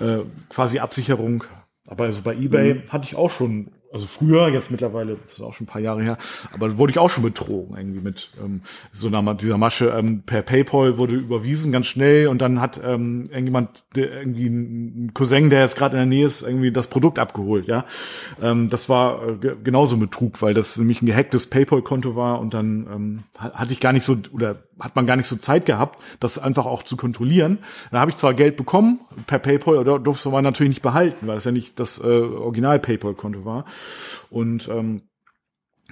äh, 0.00 0.20
quasi 0.48 0.78
Absicherung. 0.78 1.44
Aber 1.86 2.04
also 2.04 2.22
bei 2.22 2.34
eBay 2.34 2.74
mhm. 2.74 2.82
hatte 2.90 3.04
ich 3.04 3.16
auch 3.16 3.30
schon 3.30 3.72
also 3.92 4.06
früher, 4.06 4.48
jetzt 4.48 4.70
mittlerweile, 4.70 5.16
das 5.22 5.34
ist 5.34 5.40
auch 5.40 5.52
schon 5.52 5.64
ein 5.64 5.70
paar 5.70 5.80
Jahre 5.80 6.02
her, 6.02 6.16
aber 6.52 6.78
wurde 6.78 6.92
ich 6.92 6.98
auch 6.98 7.10
schon 7.10 7.24
betrogen 7.24 7.76
irgendwie 7.76 8.00
mit 8.00 8.30
ähm, 8.42 8.62
so 8.92 9.08
einer 9.08 9.34
dieser 9.34 9.58
Masche. 9.58 9.88
Ähm, 9.96 10.22
per 10.24 10.42
PayPal 10.42 10.96
wurde 10.96 11.16
überwiesen 11.16 11.72
ganz 11.72 11.86
schnell 11.86 12.28
und 12.28 12.40
dann 12.40 12.60
hat 12.60 12.80
ähm, 12.82 13.24
irgendjemand, 13.30 13.84
der, 13.96 14.12
irgendwie 14.12 14.46
ein 14.46 15.10
Cousin, 15.12 15.50
der 15.50 15.62
jetzt 15.62 15.76
gerade 15.76 15.96
in 15.96 15.98
der 15.98 16.06
Nähe 16.06 16.26
ist, 16.26 16.42
irgendwie 16.42 16.70
das 16.70 16.86
Produkt 16.86 17.18
abgeholt. 17.18 17.66
Ja, 17.66 17.84
ähm, 18.40 18.70
das 18.70 18.88
war 18.88 19.28
äh, 19.28 19.56
genauso 19.62 19.96
Betrug, 19.96 20.40
weil 20.40 20.54
das 20.54 20.76
nämlich 20.76 21.02
ein 21.02 21.06
gehacktes 21.06 21.48
PayPal-Konto 21.48 22.14
war 22.14 22.40
und 22.40 22.54
dann 22.54 22.86
ähm, 22.92 23.22
hatte 23.38 23.72
ich 23.72 23.80
gar 23.80 23.92
nicht 23.92 24.06
so 24.06 24.16
oder 24.32 24.62
hat 24.80 24.96
man 24.96 25.06
gar 25.06 25.16
nicht 25.16 25.26
so 25.26 25.36
Zeit 25.36 25.66
gehabt, 25.66 26.02
das 26.20 26.38
einfach 26.38 26.66
auch 26.66 26.82
zu 26.82 26.96
kontrollieren. 26.96 27.58
Da 27.90 28.00
habe 28.00 28.10
ich 28.10 28.16
zwar 28.16 28.34
Geld 28.34 28.56
bekommen 28.56 29.00
per 29.26 29.38
PayPal, 29.38 29.76
oder 29.76 29.98
durfte 29.98 30.28
aber 30.28 30.42
natürlich 30.42 30.70
nicht 30.70 30.82
behalten, 30.82 31.26
weil 31.26 31.36
es 31.36 31.44
ja 31.44 31.52
nicht 31.52 31.78
das 31.78 31.98
äh, 31.98 32.02
Original 32.02 32.78
PayPal-Konto 32.78 33.44
war. 33.44 33.64
Und 34.30 34.68
ähm, 34.68 35.02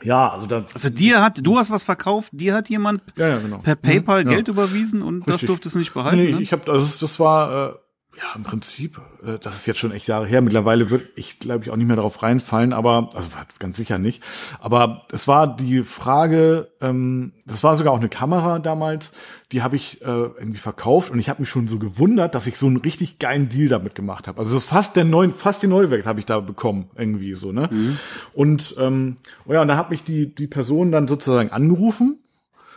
ja, 0.02 0.30
also 0.30 0.46
da. 0.46 0.64
Also 0.74 0.90
dir 0.90 1.22
hat, 1.22 1.44
du 1.44 1.58
hast 1.58 1.70
was 1.70 1.82
verkauft, 1.82 2.30
dir 2.32 2.54
hat 2.54 2.68
jemand 2.68 3.02
ja, 3.16 3.28
ja, 3.28 3.38
genau. 3.38 3.58
per 3.58 3.74
PayPal 3.74 4.24
mhm, 4.24 4.28
Geld 4.28 4.48
überwiesen 4.48 5.02
und 5.02 5.18
Richtig. 5.18 5.32
das 5.32 5.40
durftest 5.42 5.74
du 5.74 5.78
nicht 5.80 5.94
behalten. 5.94 6.22
Nee, 6.22 6.32
ne? 6.32 6.42
ich 6.42 6.52
habe, 6.52 6.70
also 6.70 7.00
das 7.00 7.18
war 7.18 7.70
äh, 7.70 7.74
ja, 8.18 8.34
im 8.34 8.42
Prinzip, 8.42 9.00
äh, 9.24 9.38
das 9.38 9.56
ist 9.56 9.66
jetzt 9.66 9.78
schon 9.78 9.92
echt 9.92 10.08
Jahre 10.08 10.26
her. 10.26 10.40
Mittlerweile 10.40 10.90
wird 10.90 11.08
ich, 11.14 11.38
glaube 11.38 11.64
ich, 11.64 11.70
auch 11.70 11.76
nicht 11.76 11.86
mehr 11.86 11.96
darauf 11.96 12.22
reinfallen, 12.22 12.72
aber, 12.72 13.10
also 13.14 13.28
ganz 13.58 13.76
sicher 13.76 13.98
nicht. 13.98 14.22
Aber 14.60 15.06
es 15.12 15.28
war 15.28 15.56
die 15.56 15.84
Frage, 15.84 16.68
ähm, 16.80 17.32
das 17.46 17.62
war 17.62 17.76
sogar 17.76 17.92
auch 17.92 17.98
eine 17.98 18.08
Kamera 18.08 18.58
damals, 18.58 19.12
die 19.52 19.62
habe 19.62 19.76
ich 19.76 20.02
äh, 20.02 20.04
irgendwie 20.04 20.58
verkauft 20.58 21.10
und 21.10 21.18
ich 21.20 21.28
habe 21.28 21.40
mich 21.40 21.48
schon 21.48 21.68
so 21.68 21.78
gewundert, 21.78 22.34
dass 22.34 22.46
ich 22.46 22.58
so 22.58 22.66
einen 22.66 22.78
richtig 22.78 23.18
geilen 23.18 23.48
Deal 23.48 23.68
damit 23.68 23.94
gemacht 23.94 24.26
habe. 24.26 24.40
Also 24.40 24.54
das 24.54 24.64
ist 24.64 24.70
fast 24.70 24.96
der 24.96 25.04
neuen, 25.04 25.32
fast 25.32 25.62
die 25.62 25.68
Neuwert 25.68 26.06
habe 26.06 26.18
ich 26.18 26.26
da 26.26 26.40
bekommen, 26.40 26.90
irgendwie 26.96 27.34
so, 27.34 27.52
ne? 27.52 27.68
Mhm. 27.70 27.98
Und 28.34 28.74
ähm, 28.78 29.16
oh 29.46 29.52
ja, 29.52 29.62
und 29.62 29.68
da 29.68 29.76
hat 29.76 29.90
mich 29.90 30.02
die, 30.02 30.34
die 30.34 30.48
Person 30.48 30.90
dann 30.90 31.06
sozusagen 31.06 31.50
angerufen 31.50 32.18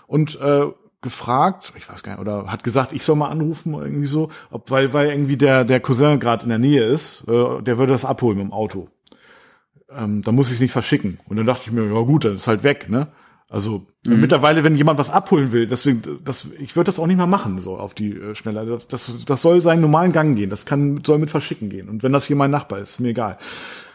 und 0.08 0.40
äh, 0.40 0.68
gefragt, 1.02 1.74
ich 1.76 1.90
weiß 1.90 2.04
gar 2.04 2.14
nicht, 2.14 2.22
oder 2.22 2.52
hat 2.52 2.64
gesagt, 2.64 2.94
ich 2.94 3.04
soll 3.04 3.16
mal 3.16 3.30
anrufen 3.30 3.74
irgendwie 3.74 4.08
so, 4.08 4.30
ob 4.52 4.70
weil 4.70 4.94
weil 4.94 5.10
irgendwie 5.10 5.38
der 5.38 5.64
der 5.64 5.80
Cousin 5.80 6.20
gerade 6.20 6.44
in 6.44 6.50
der 6.50 6.60
Nähe 6.60 6.86
ist, 6.86 7.24
äh, 7.28 7.62
der 7.62 7.78
würde 7.78 7.92
das 7.92 8.06
abholen 8.06 8.38
mit 8.38 8.48
dem 8.48 8.54
Auto. 8.54 8.86
Ähm, 9.90 10.22
da 10.22 10.32
muss 10.32 10.48
ich 10.48 10.56
es 10.56 10.62
nicht 10.62 10.72
verschicken. 10.72 11.20
Und 11.26 11.38
dann 11.38 11.46
dachte 11.46 11.64
ich 11.66 11.72
mir, 11.72 11.86
ja 11.86 12.02
gut, 12.02 12.26
dann 12.26 12.36
ist 12.36 12.48
halt 12.48 12.64
weg, 12.64 12.90
ne? 12.90 13.08
Also 13.52 13.86
mhm. 14.06 14.22
mittlerweile, 14.22 14.64
wenn 14.64 14.78
jemand 14.78 14.98
was 14.98 15.10
abholen 15.10 15.52
will, 15.52 15.68
deswegen, 15.68 16.02
das, 16.24 16.48
ich 16.58 16.78
würde 16.78 16.86
das 16.86 17.00
auch 17.00 17.08
nicht 17.08 17.18
mehr 17.18 17.28
machen, 17.28 17.60
so 17.60 17.78
auf 17.78 17.94
die 17.94 18.14
äh, 18.14 18.34
Schnelle. 18.34 18.80
Das, 18.88 19.26
das 19.26 19.42
soll 19.42 19.60
seinen 19.60 19.82
normalen 19.82 20.14
Gang 20.14 20.38
gehen. 20.38 20.50
Das 20.50 20.66
kann, 20.66 21.04
soll 21.06 21.20
mit 21.20 21.30
Verschicken 21.30 21.68
gehen. 21.68 21.90
Und 21.90 22.02
wenn 22.02 22.14
das 22.14 22.26
hier 22.26 22.38
mein 22.38 22.50
Nachbar 22.50 22.80
ist, 22.80 22.92
ist 22.92 23.00
mir 23.02 23.10
egal. 23.10 23.38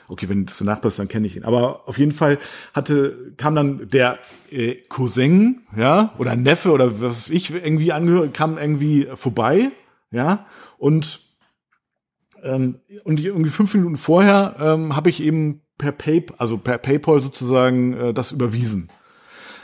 Okay, 0.08 0.28
wenn 0.28 0.46
das 0.46 0.58
der 0.58 0.66
Nachbar 0.66 0.88
ist, 0.88 0.98
dann 0.98 1.08
kenne 1.08 1.26
ich 1.26 1.36
ihn. 1.36 1.44
Aber 1.44 1.88
auf 1.88 1.98
jeden 1.98 2.12
Fall 2.12 2.38
hatte, 2.74 3.32
kam 3.36 3.54
dann 3.54 3.88
der 3.88 4.18
äh, 4.50 4.76
Cousin, 4.88 5.62
ja, 5.76 6.14
oder 6.18 6.36
Neffe 6.36 6.70
oder 6.70 7.00
was 7.00 7.28
ich 7.28 7.52
irgendwie 7.52 7.92
angehört, 7.92 8.32
kam 8.34 8.58
irgendwie 8.58 9.08
vorbei, 9.14 9.72
ja, 10.10 10.46
und 10.78 11.20
ähm, 12.42 12.80
und 13.04 13.20
irgendwie 13.20 13.50
fünf 13.50 13.74
Minuten 13.74 13.96
vorher 13.96 14.56
ähm, 14.60 14.94
habe 14.94 15.10
ich 15.10 15.20
eben 15.20 15.62
per 15.78 15.92
Pay, 15.92 16.26
also 16.38 16.58
per 16.58 16.78
PayPal 16.78 17.20
sozusagen 17.20 17.92
äh, 17.94 18.14
das 18.14 18.32
überwiesen. 18.32 18.90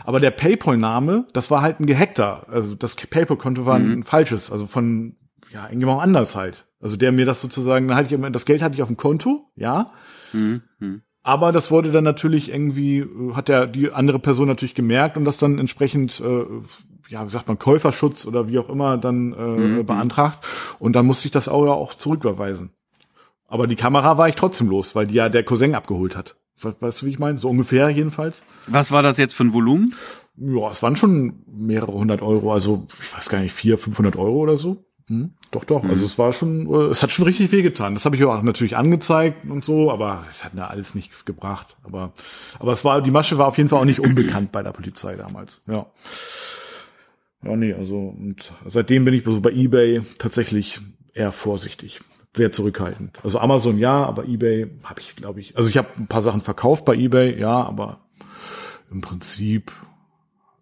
Aber 0.04 0.18
der 0.18 0.32
PayPal-Name, 0.32 1.26
das 1.32 1.50
war 1.50 1.62
halt 1.62 1.78
ein 1.78 1.86
gehackter. 1.86 2.46
Also 2.48 2.74
das 2.74 2.96
PayPal-Konto 2.96 3.66
war 3.66 3.78
mhm. 3.78 3.92
ein 3.92 4.02
falsches, 4.02 4.50
also 4.50 4.66
von 4.66 5.16
ja 5.52 5.64
irgendjemand 5.64 6.02
anders 6.02 6.34
halt. 6.34 6.66
Also 6.80 6.96
der 6.96 7.12
mir 7.12 7.26
das 7.26 7.40
sozusagen, 7.40 7.88
dann 7.88 7.96
hatte 7.96 8.14
ich 8.14 8.32
das 8.32 8.44
Geld 8.44 8.62
hatte 8.62 8.74
ich 8.74 8.82
auf 8.82 8.88
dem 8.88 8.96
Konto, 8.96 9.50
ja. 9.54 9.88
Mhm. 10.32 10.62
mhm. 10.78 11.02
Aber 11.24 11.52
das 11.52 11.70
wurde 11.70 11.92
dann 11.92 12.02
natürlich 12.02 12.50
irgendwie, 12.50 12.98
äh, 12.98 13.34
hat 13.34 13.48
der 13.48 13.68
die 13.68 13.92
andere 13.92 14.18
Person 14.18 14.48
natürlich 14.48 14.74
gemerkt 14.74 15.16
und 15.16 15.24
das 15.24 15.38
dann 15.38 15.58
entsprechend, 15.58 16.20
äh, 16.20 16.44
ja, 17.08 17.24
wie 17.24 17.30
sagt 17.30 17.46
man, 17.46 17.60
Käuferschutz 17.60 18.26
oder 18.26 18.48
wie 18.48 18.58
auch 18.58 18.68
immer 18.68 18.98
dann 18.98 19.32
äh, 19.32 19.36
mhm. 19.36 19.76
mhm. 19.76 19.86
beantragt. 19.86 20.44
Und 20.80 20.96
dann 20.96 21.06
musste 21.06 21.28
ich 21.28 21.32
das 21.32 21.48
auch 21.48 21.64
ja 21.64 21.72
auch 21.72 21.94
zurücküberweisen. 21.94 22.70
Aber 23.46 23.66
die 23.66 23.76
Kamera 23.76 24.18
war 24.18 24.28
ich 24.28 24.34
trotzdem 24.34 24.68
los, 24.68 24.96
weil 24.96 25.06
die 25.06 25.14
ja 25.14 25.28
der 25.28 25.44
Cousin 25.44 25.74
abgeholt 25.74 26.16
hat. 26.16 26.36
Weißt 26.56 27.02
du, 27.02 27.06
wie 27.06 27.10
ich 27.10 27.18
meine? 27.18 27.38
So 27.38 27.48
ungefähr 27.50 27.88
jedenfalls. 27.90 28.42
Was 28.66 28.90
war 28.90 29.02
das 29.02 29.16
jetzt 29.16 29.34
für 29.34 29.44
ein 29.44 29.52
Volumen? 29.52 29.94
Ja, 30.36 30.70
es 30.70 30.82
waren 30.82 30.96
schon 30.96 31.42
mehrere 31.46 31.92
hundert 31.92 32.22
Euro, 32.22 32.52
also 32.52 32.86
ich 33.00 33.14
weiß 33.14 33.28
gar 33.28 33.40
nicht, 33.40 33.52
vier, 33.52 33.78
500 33.78 34.16
Euro 34.16 34.38
oder 34.38 34.56
so. 34.56 34.84
Hm, 35.12 35.34
doch, 35.50 35.64
doch. 35.64 35.82
Mhm. 35.82 35.90
Also 35.90 36.06
es 36.06 36.18
war 36.18 36.32
schon, 36.32 36.66
äh, 36.72 36.90
es 36.90 37.02
hat 37.02 37.12
schon 37.12 37.26
richtig 37.26 37.52
wehgetan. 37.52 37.92
Das 37.92 38.06
habe 38.06 38.16
ich 38.16 38.24
auch 38.24 38.42
natürlich 38.42 38.78
angezeigt 38.78 39.44
und 39.44 39.62
so, 39.62 39.90
aber 39.90 40.24
es 40.30 40.42
hat 40.42 40.54
mir 40.54 40.68
alles 40.68 40.94
nichts 40.94 41.26
gebracht. 41.26 41.76
Aber, 41.84 42.14
aber 42.58 42.72
es 42.72 42.82
war, 42.82 43.02
die 43.02 43.10
Masche 43.10 43.36
war 43.36 43.48
auf 43.48 43.58
jeden 43.58 43.68
Fall 43.68 43.80
auch 43.80 43.84
nicht 43.84 44.00
unbekannt 44.00 44.52
bei 44.52 44.62
der 44.62 44.72
Polizei 44.72 45.16
damals. 45.16 45.60
Ja. 45.66 45.86
Ja, 47.44 47.56
nee, 47.56 47.74
also 47.74 47.98
und 47.98 48.52
seitdem 48.66 49.04
bin 49.04 49.12
ich 49.12 49.24
so 49.24 49.40
bei 49.40 49.50
eBay 49.50 50.00
tatsächlich 50.16 50.80
eher 51.12 51.32
vorsichtig 51.32 52.00
sehr 52.34 52.50
zurückhaltend. 52.52 53.18
Also 53.22 53.38
Amazon 53.40 53.78
ja, 53.78 54.06
aber 54.06 54.26
eBay 54.26 54.70
habe 54.84 55.02
ich, 55.02 55.16
glaube 55.16 55.40
ich, 55.40 55.56
also 55.56 55.68
ich 55.68 55.76
habe 55.76 55.88
ein 55.98 56.06
paar 56.06 56.22
Sachen 56.22 56.40
verkauft 56.40 56.86
bei 56.86 56.94
eBay, 56.94 57.38
ja, 57.38 57.62
aber 57.62 58.00
im 58.90 59.02
Prinzip, 59.02 59.72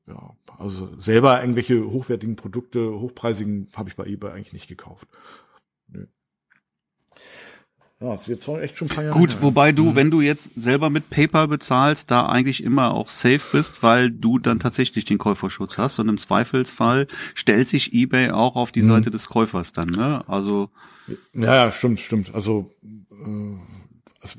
ja, 0.08 0.34
also 0.60 0.88
selber 0.98 1.40
irgendwelche 1.40 1.84
hochwertigen 1.84 2.36
Produkte, 2.36 2.92
hochpreisigen, 2.92 3.68
habe 3.74 3.88
ich 3.88 3.96
bei 3.96 4.06
eBay 4.06 4.32
eigentlich 4.32 4.52
nicht 4.52 4.68
gekauft. 4.68 5.08
Nö. 5.88 6.06
Ja, 8.00 8.14
es 8.14 8.28
wird 8.28 8.40
zwar 8.40 8.62
echt 8.62 8.78
schon 8.78 8.88
ein 8.88 8.94
paar 8.94 9.04
Jahre 9.04 9.18
Gut, 9.18 9.34
her. 9.34 9.42
wobei 9.42 9.72
du, 9.72 9.90
mhm. 9.90 9.94
wenn 9.94 10.10
du 10.10 10.20
jetzt 10.20 10.52
selber 10.56 10.88
mit 10.88 11.10
PayPal 11.10 11.48
bezahlst, 11.48 12.10
da 12.10 12.26
eigentlich 12.26 12.62
immer 12.62 12.94
auch 12.94 13.08
safe 13.08 13.42
bist, 13.52 13.82
weil 13.82 14.10
du 14.10 14.38
dann 14.38 14.58
tatsächlich 14.58 15.04
den 15.04 15.18
Käuferschutz 15.18 15.76
hast 15.76 15.98
und 15.98 16.08
im 16.08 16.16
Zweifelsfall 16.16 17.08
stellt 17.34 17.68
sich 17.68 17.92
eBay 17.92 18.30
auch 18.30 18.56
auf 18.56 18.72
die 18.72 18.82
mhm. 18.82 18.86
Seite 18.86 19.10
des 19.10 19.28
Käufers 19.28 19.72
dann, 19.72 19.88
ne? 19.90 20.24
Also 20.28 20.70
ja, 21.34 21.54
ja, 21.54 21.72
stimmt, 21.72 22.00
stimmt. 22.00 22.34
Also, 22.34 22.70
äh, 22.82 23.58
also 24.20 24.38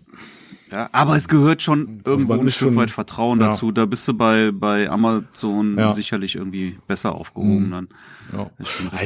ja, 0.71 0.89
aber 0.93 1.15
es 1.17 1.27
gehört 1.27 1.61
schon 1.61 2.01
irgendwo 2.05 2.33
ein 2.33 2.49
Stück 2.49 2.75
weit 2.75 2.91
Vertrauen 2.91 3.39
ja. 3.41 3.47
dazu. 3.47 3.71
Da 3.71 3.85
bist 3.85 4.07
du 4.07 4.13
bei, 4.13 4.51
bei 4.53 4.89
Amazon 4.89 5.77
ja. 5.77 5.93
sicherlich 5.93 6.35
irgendwie 6.35 6.77
besser 6.87 7.13
aufgehoben 7.15 7.67
mhm. 7.67 7.71
dann. 7.71 7.87
Ja. 8.31 8.51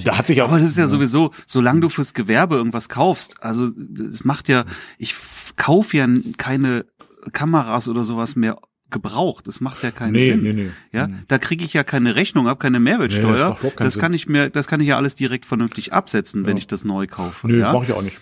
Da 0.03 0.17
hat 0.19 0.27
sich 0.27 0.41
auch. 0.41 0.49
Aber 0.49 0.59
das 0.59 0.69
ist 0.69 0.77
ja 0.77 0.87
sowieso, 0.87 1.31
solange 1.47 1.81
du 1.81 1.89
fürs 1.89 2.13
Gewerbe 2.13 2.55
irgendwas 2.55 2.87
kaufst, 2.87 3.41
also 3.43 3.65
es 3.65 4.23
macht 4.23 4.47
ja, 4.47 4.65
ich 4.99 5.15
kaufe 5.55 5.97
ja 5.97 6.07
keine 6.37 6.85
Kameras 7.33 7.89
oder 7.89 8.03
sowas 8.03 8.35
mehr 8.35 8.59
gebraucht. 8.91 9.47
Das 9.47 9.59
macht 9.59 9.81
ja 9.81 9.89
keinen 9.89 10.13
nee, 10.13 10.31
Sinn. 10.31 10.43
Nee, 10.43 10.53
nee. 10.53 10.69
Ja, 10.91 11.07
mhm. 11.07 11.23
da 11.27 11.39
kriege 11.39 11.65
ich 11.65 11.73
ja 11.73 11.83
keine 11.83 12.15
Rechnung 12.15 12.47
ab, 12.47 12.59
keine 12.59 12.79
Mehrwertsteuer. 12.79 13.57
Nee, 13.61 13.69
das, 13.75 13.95
das 13.95 13.99
kann 13.99 14.13
ich 14.13 14.27
mir, 14.27 14.51
das 14.51 14.67
kann 14.67 14.81
ich 14.81 14.87
ja 14.87 14.97
alles 14.97 15.15
direkt 15.15 15.47
vernünftig 15.47 15.93
absetzen, 15.93 16.45
wenn 16.45 16.57
ich 16.57 16.67
das 16.67 16.83
neu 16.85 17.07
kaufe. 17.07 17.47
Nee, 17.47 17.57
ja? 17.57 17.73
mache 17.73 17.85
ich 17.85 17.93
auch 17.93 18.03
nicht. 18.03 18.19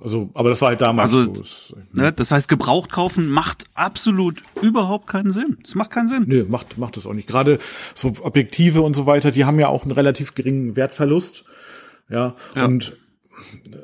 Also, 0.00 0.30
aber 0.34 0.50
das 0.50 0.60
war 0.60 0.68
halt 0.68 0.80
damals 0.80 1.12
also, 1.12 1.42
so. 1.42 1.76
Ne, 1.92 2.12
das 2.12 2.30
heißt, 2.30 2.48
gebraucht 2.48 2.92
kaufen 2.92 3.28
macht 3.28 3.64
absolut 3.74 4.42
überhaupt 4.62 5.08
keinen 5.08 5.32
Sinn. 5.32 5.58
Das 5.62 5.74
macht 5.74 5.90
keinen 5.90 6.08
Sinn. 6.08 6.24
Nee, 6.28 6.44
macht, 6.44 6.78
macht 6.78 6.96
das 6.96 7.06
auch 7.06 7.14
nicht. 7.14 7.26
Gerade 7.26 7.58
so 7.94 8.12
Objektive 8.22 8.82
und 8.82 8.94
so 8.94 9.06
weiter, 9.06 9.32
die 9.32 9.44
haben 9.44 9.58
ja 9.58 9.68
auch 9.68 9.82
einen 9.82 9.92
relativ 9.92 10.34
geringen 10.34 10.76
Wertverlust. 10.76 11.44
Ja, 12.08 12.36
ja. 12.54 12.64
und 12.64 12.96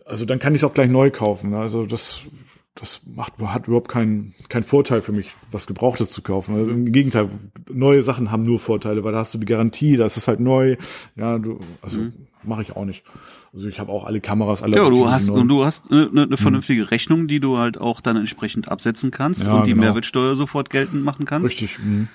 also 0.07 0.25
dann 0.25 0.39
kann 0.39 0.55
ich 0.55 0.61
es 0.61 0.65
auch 0.65 0.75
gleich 0.75 0.89
neu 0.89 1.11
kaufen. 1.11 1.55
Also 1.55 1.85
das 1.85 2.27
das 2.75 3.03
macht, 3.07 3.35
hat 3.39 3.69
überhaupt 3.69 3.89
keinen 3.89 4.35
keinen 4.49 4.65
Vorteil 4.65 5.01
für 5.01 5.13
mich, 5.13 5.31
was 5.51 5.67
Gebrauchtes 5.67 6.11
zu 6.11 6.23
kaufen. 6.23 6.57
Also 6.57 6.71
Im 6.71 6.91
Gegenteil, 6.91 7.31
neue 7.71 8.03
Sachen 8.03 8.33
haben 8.33 8.43
nur 8.43 8.59
Vorteile, 8.59 9.05
weil 9.05 9.13
da 9.13 9.19
hast 9.19 9.33
du 9.33 9.39
die 9.39 9.47
Garantie, 9.47 9.97
da 9.97 10.07
ist 10.07 10.17
es 10.17 10.27
halt 10.27 10.41
neu. 10.41 10.77
Ja, 11.15 11.39
du, 11.39 11.61
also 11.83 12.01
mhm. 12.01 12.13
mache 12.43 12.63
ich 12.63 12.75
auch 12.75 12.85
nicht. 12.85 13.05
Also 13.55 13.69
ich 13.69 13.79
habe 13.79 13.93
auch 13.93 14.05
alle 14.05 14.21
Kameras, 14.21 14.63
alle. 14.63 14.77
Ja, 14.77 14.91
du 14.91 15.09
hast 15.09 15.31
und 15.31 15.47
du 15.47 15.65
hast 15.65 15.91
eine, 15.91 16.09
eine 16.11 16.27
mhm. 16.27 16.37
vernünftige 16.37 16.83
mhm. 16.83 16.89
Rechnung, 16.89 17.29
die 17.29 17.39
du 17.39 17.57
halt 17.57 17.79
auch 17.79 18.01
dann 18.01 18.17
entsprechend 18.17 18.69
absetzen 18.69 19.13
kannst 19.13 19.47
ja, 19.47 19.55
und 19.55 19.67
die 19.67 19.71
genau. 19.71 19.85
Mehrwertsteuer 19.85 20.35
sofort 20.35 20.71
geltend 20.71 21.05
machen 21.05 21.25
kannst. 21.25 21.51
Richtig. 21.51 21.79
Mhm. 21.79 22.09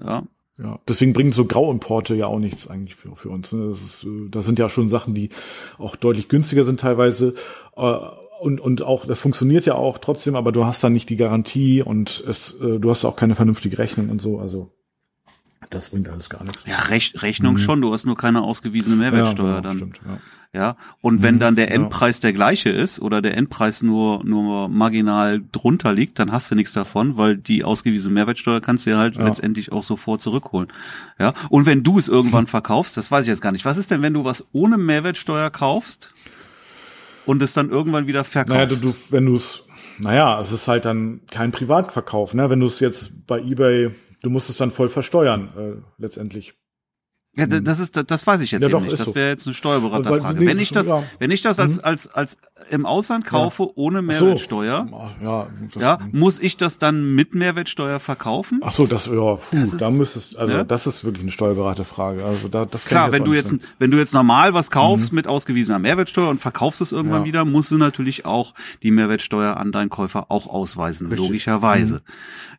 Ja. 0.00 0.22
Ja, 0.60 0.80
deswegen 0.88 1.12
bringen 1.12 1.30
so 1.30 1.44
Grauimporte 1.44 2.16
ja 2.16 2.26
auch 2.26 2.40
nichts 2.40 2.66
eigentlich 2.66 2.96
für, 2.96 3.14
für 3.14 3.28
uns. 3.28 3.52
Ne? 3.52 3.68
Das, 3.68 3.80
ist, 3.80 4.04
äh, 4.04 4.28
das 4.28 4.44
sind 4.44 4.58
ja 4.58 4.68
schon 4.68 4.88
Sachen, 4.88 5.14
die 5.14 5.30
auch 5.78 5.94
deutlich 5.94 6.28
günstiger 6.28 6.64
sind 6.64 6.80
teilweise. 6.80 7.34
Äh, 7.76 7.96
und, 8.40 8.60
und 8.60 8.82
auch, 8.82 9.06
das 9.06 9.20
funktioniert 9.20 9.66
ja 9.66 9.74
auch 9.74 9.98
trotzdem, 9.98 10.34
aber 10.34 10.50
du 10.50 10.64
hast 10.64 10.82
dann 10.82 10.92
nicht 10.92 11.10
die 11.10 11.16
Garantie 11.16 11.82
und 11.82 12.24
es, 12.26 12.60
äh, 12.60 12.80
du 12.80 12.90
hast 12.90 13.04
auch 13.04 13.14
keine 13.14 13.36
vernünftige 13.36 13.78
Rechnung 13.78 14.10
und 14.10 14.20
so. 14.20 14.40
Also 14.40 14.72
das 15.70 15.90
bringt 15.90 16.08
alles 16.08 16.30
gar 16.30 16.44
nichts. 16.44 16.64
Ja, 16.66 16.76
Rech 16.76 17.14
Rechnung 17.16 17.54
mhm. 17.54 17.58
schon, 17.58 17.80
du 17.80 17.92
hast 17.92 18.04
nur 18.04 18.16
keine 18.16 18.42
ausgewiesene 18.42 18.96
Mehrwertsteuer 18.96 19.56
ja, 19.56 19.60
dann. 19.60 19.76
Stimmt, 19.76 20.00
ja. 20.06 20.60
ja. 20.60 20.76
Und 21.00 21.22
wenn 21.22 21.36
mhm, 21.36 21.40
dann 21.40 21.56
der 21.56 21.70
Endpreis 21.70 22.20
der 22.20 22.32
gleiche 22.32 22.70
ist 22.70 23.00
oder 23.00 23.22
der 23.22 23.36
Endpreis 23.36 23.82
nur 23.82 24.24
nur 24.24 24.68
marginal 24.68 25.42
drunter 25.52 25.92
liegt, 25.92 26.18
dann 26.18 26.32
hast 26.32 26.50
du 26.50 26.54
nichts 26.54 26.72
davon, 26.72 27.16
weil 27.16 27.36
die 27.36 27.64
ausgewiesene 27.64 28.14
Mehrwertsteuer 28.14 28.60
kannst 28.60 28.86
du 28.86 28.90
ja 28.90 28.98
halt 28.98 29.16
ja. 29.16 29.24
letztendlich 29.24 29.72
auch 29.72 29.82
sofort 29.82 30.20
zurückholen. 30.20 30.68
Ja. 31.18 31.34
Und 31.50 31.66
wenn 31.66 31.82
du 31.82 31.98
es 31.98 32.08
irgendwann 32.08 32.46
verkaufst, 32.48 32.96
das 32.96 33.10
weiß 33.10 33.24
ich 33.24 33.28
jetzt 33.28 33.42
gar 33.42 33.52
nicht. 33.52 33.64
Was 33.64 33.76
ist 33.76 33.90
denn, 33.90 34.02
wenn 34.02 34.14
du 34.14 34.24
was 34.24 34.46
ohne 34.52 34.78
Mehrwertsteuer 34.78 35.50
kaufst? 35.50 36.12
und 37.28 37.42
es 37.42 37.52
dann 37.52 37.68
irgendwann 37.68 38.06
wieder 38.06 38.24
verkaufst. 38.24 38.54
Naja, 38.54 38.66
du, 38.66 38.76
du, 38.76 38.94
wenn 39.10 39.26
du 39.26 39.34
es, 39.34 39.62
naja, 39.98 40.40
es 40.40 40.50
ist 40.50 40.66
halt 40.66 40.86
dann 40.86 41.20
kein 41.30 41.52
Privatverkauf, 41.52 42.32
ne? 42.32 42.48
Wenn 42.48 42.60
du 42.60 42.66
es 42.66 42.80
jetzt 42.80 43.26
bei 43.26 43.38
eBay, 43.38 43.90
du 44.22 44.30
musst 44.30 44.50
es 44.50 44.56
dann 44.56 44.70
voll 44.70 44.88
versteuern, 44.88 45.52
äh, 45.56 46.02
letztendlich. 46.02 46.54
Ja, 47.36 47.46
das 47.46 47.78
ist, 47.78 47.96
das 48.10 48.26
weiß 48.26 48.40
ich 48.40 48.50
jetzt 48.50 48.62
ja, 48.62 48.68
doch, 48.68 48.80
nicht. 48.80 48.98
Das 48.98 49.14
wäre 49.14 49.28
jetzt 49.28 49.46
eine 49.46 49.54
Steuerberaterfrage. 49.54 50.44
Wenn 50.44 50.58
ich 50.58 50.70
das, 50.70 50.88
ja. 50.88 51.04
wenn 51.20 51.30
ich 51.30 51.40
das 51.40 51.60
als, 51.60 51.76
mhm. 51.76 51.84
als, 51.84 52.08
als 52.08 52.36
im 52.70 52.84
Ausland 52.84 53.26
kaufe 53.26 53.62
ja. 53.62 53.68
ohne 53.76 54.02
Mehrwertsteuer, 54.02 54.88
so. 54.90 55.24
ja, 55.24 55.46
das, 55.72 55.82
ja, 55.82 55.98
muss 56.10 56.40
ich 56.40 56.56
das 56.56 56.78
dann 56.78 57.14
mit 57.14 57.36
Mehrwertsteuer 57.36 58.00
verkaufen? 58.00 58.60
Ach 58.64 58.74
so, 58.74 58.88
das, 58.88 59.06
ja, 59.06 59.12
puh, 59.12 59.40
das 59.52 59.72
ist, 59.72 59.80
da 59.80 59.90
müsstest, 59.90 60.36
also, 60.36 60.52
ja? 60.52 60.64
das 60.64 60.88
ist 60.88 61.04
wirklich 61.04 61.22
eine 61.22 61.30
Steuerberaterfrage. 61.30 62.24
Also 62.24 62.48
da, 62.48 62.64
das 62.64 62.84
Klar, 62.84 63.12
wenn 63.12 63.24
du 63.24 63.34
jetzt, 63.34 63.50
sein. 63.50 63.60
wenn 63.78 63.92
du 63.92 63.98
jetzt 63.98 64.14
normal 64.14 64.52
was 64.52 64.72
kaufst 64.72 65.12
mhm. 65.12 65.16
mit 65.16 65.28
ausgewiesener 65.28 65.78
Mehrwertsteuer 65.78 66.30
und 66.30 66.38
verkaufst 66.38 66.80
es 66.80 66.90
irgendwann 66.90 67.24
wieder, 67.24 67.44
musst 67.44 67.70
du 67.70 67.76
natürlich 67.76 68.24
auch 68.26 68.52
die 68.82 68.90
Mehrwertsteuer 68.90 69.56
an 69.56 69.70
deinen 69.70 69.90
Käufer 69.90 70.26
auch 70.30 70.48
ausweisen, 70.48 71.06
Richtig. 71.06 71.24
logischerweise. 71.24 72.02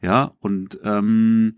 Mhm. 0.01 0.07
Ja, 0.07 0.31
und, 0.39 0.79
ähm, 0.85 1.55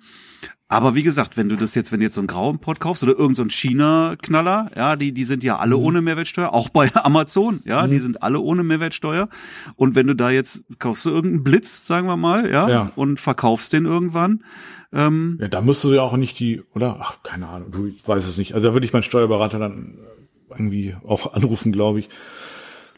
aber 0.71 0.95
wie 0.95 1.03
gesagt, 1.03 1.35
wenn 1.35 1.49
du 1.49 1.57
das 1.57 1.75
jetzt, 1.75 1.91
wenn 1.91 1.99
du 1.99 2.05
jetzt 2.05 2.15
so 2.15 2.21
einen 2.21 2.27
grauen 2.27 2.59
Pot 2.59 2.79
kaufst 2.79 3.03
oder 3.03 3.11
irgendein 3.11 3.35
so 3.35 3.49
China-Knaller, 3.49 4.71
ja, 4.73 4.95
die, 4.95 5.11
die 5.11 5.25
sind 5.25 5.43
ja 5.43 5.57
alle 5.57 5.75
mhm. 5.75 5.83
ohne 5.83 6.01
Mehrwertsteuer, 6.01 6.53
auch 6.53 6.69
bei 6.69 6.89
Amazon, 6.95 7.61
ja, 7.65 7.85
mhm. 7.85 7.91
die 7.91 7.99
sind 7.99 8.23
alle 8.23 8.39
ohne 8.39 8.63
Mehrwertsteuer. 8.63 9.27
Und 9.75 9.95
wenn 9.95 10.07
du 10.07 10.15
da 10.15 10.29
jetzt 10.29 10.63
kaufst 10.79 11.05
du 11.05 11.09
irgendeinen 11.09 11.43
Blitz, 11.43 11.85
sagen 11.85 12.07
wir 12.07 12.15
mal, 12.15 12.49
ja, 12.49 12.69
ja. 12.69 12.91
und 12.95 13.19
verkaufst 13.19 13.73
den 13.73 13.83
irgendwann. 13.83 14.45
Ähm, 14.93 15.39
ja, 15.41 15.49
da 15.49 15.59
musst 15.59 15.83
du 15.83 15.93
ja 15.93 16.03
auch 16.03 16.15
nicht 16.15 16.39
die, 16.39 16.63
oder? 16.73 16.99
Ach, 17.01 17.17
keine 17.21 17.49
Ahnung, 17.49 17.71
du 17.71 17.91
weißt 18.05 18.25
es 18.25 18.37
nicht. 18.37 18.55
Also 18.55 18.69
da 18.69 18.73
würde 18.73 18.85
ich 18.85 18.93
meinen 18.93 19.03
Steuerberater 19.03 19.59
dann 19.59 19.97
irgendwie 20.49 20.95
auch 21.05 21.33
anrufen, 21.33 21.73
glaube 21.73 21.99
ich. 21.99 22.09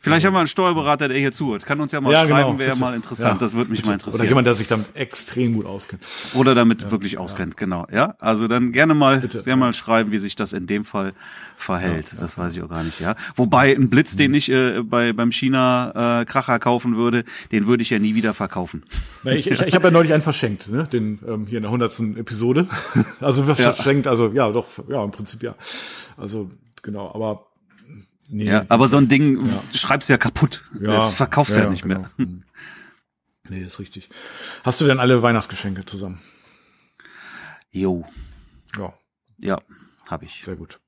Vielleicht 0.04 0.26
haben 0.26 0.34
wir 0.34 0.40
einen 0.40 0.48
Steuerberater, 0.50 1.08
der 1.08 1.18
hier 1.18 1.32
zuhört. 1.32 1.66
Kann 1.66 1.80
uns 1.80 1.94
ja 1.94 2.02
mal 2.02 2.12
Ja, 2.12 2.28
schreiben, 2.28 2.58
genau, 2.58 2.60
wäre 2.60 2.76
mal 2.76 2.94
interessant. 2.94 3.36
Ja, 3.36 3.40
das 3.40 3.54
würde 3.54 3.72
mich 3.72 3.80
bitte. 3.80 3.88
mal 3.88 3.94
interessieren. 3.94 4.20
Oder 4.22 4.30
jemand, 4.30 4.48
der 4.48 4.56
sich 4.56 4.68
dann 4.68 4.84
extrem 4.96 5.54
gut 5.54 5.66
auskennt. 5.66 6.04
Oder 6.34 6.56
damit 6.56 6.92
wirklich 6.92 7.18
auskennt, 7.18 7.56
genau. 7.56 7.88
Ja, 7.90 8.16
also 8.20 8.50
dann 8.50 8.74
gerne 8.74 8.94
mal, 8.96 9.22
Bitte, 9.22 9.44
gerne 9.44 9.60
mal 9.62 9.74
schreiben, 9.74 10.12
wie 10.12 10.18
sich 10.18 10.36
das 10.36 10.52
in 10.52 10.68
dem 10.68 10.84
Fall 10.84 11.14
verhält. 11.56 12.14
das 12.20 12.38
weiß 12.38 12.54
ich 12.56 12.62
auch 12.62 12.70
gar 12.70 12.84
nicht, 12.84 13.00
ja. 13.00 13.16
Wobei 13.38 13.74
ein 13.74 13.90
Blitz, 13.90 14.18
den 14.18 14.34
ich 14.34 14.50
äh, 14.52 14.82
bei 14.84 15.14
beim 15.14 15.32
China 15.32 16.20
äh, 16.22 16.26
Kracher 16.26 16.60
kaufen 16.60 16.98
würde, 16.98 17.24
den 17.54 17.68
würde 17.68 17.84
ich 17.84 17.90
ja 17.90 17.98
nie 18.00 18.14
wieder 18.14 18.34
verkaufen. 18.34 18.84
Na, 19.24 19.32
ich 19.32 19.50
ich, 19.50 19.62
ich 19.62 19.74
habe 19.74 19.86
ja 19.88 19.92
neulich 19.92 20.12
einen 20.12 20.22
verschenkt, 20.22 20.68
ne? 20.70 20.86
den 20.92 21.20
ähm, 21.26 21.48
hier 21.48 21.58
in 21.60 21.64
der 21.64 21.72
hundertsten 21.72 22.18
Episode. 22.18 22.68
Also 23.22 23.44
Ja. 23.44 23.56
verschenkt, 23.56 24.06
also 24.08 24.32
ja, 24.34 24.52
doch, 24.52 24.66
ja, 24.90 25.02
im 25.02 25.12
Prinzip 25.12 25.44
ja. 25.44 25.56
Also 26.18 26.50
genau, 26.82 27.10
aber 27.14 27.46
nee. 28.34 28.46
Ja, 28.46 28.66
aber 28.70 28.88
so 28.88 28.98
ein 28.98 29.08
Ding 29.08 29.48
schreibst 29.74 30.10
du 30.10 30.14
ja 30.14 30.18
kaputt. 30.18 30.64
Ja, 30.80 30.88
das 30.96 31.14
verkaufst 31.14 31.56
du 31.56 31.60
ja, 31.60 31.70
nicht 31.70 31.86
mehr. 31.86 31.98
genau. 32.18 32.30
Hm. 32.30 32.44
Nee, 33.50 33.62
ist 33.62 33.80
richtig. 33.80 34.10
Hast 34.64 34.80
du 34.82 34.86
denn 34.86 35.00
alle 35.00 35.22
Weihnachtsgeschenke 35.22 35.86
zusammen? 35.86 36.22
Jo, 37.72 38.06
Ja, 38.78 38.94
ja, 39.38 39.62
habe 40.08 40.26
ich. 40.26 40.44
sehr 40.46 40.56
gut. 40.56 40.80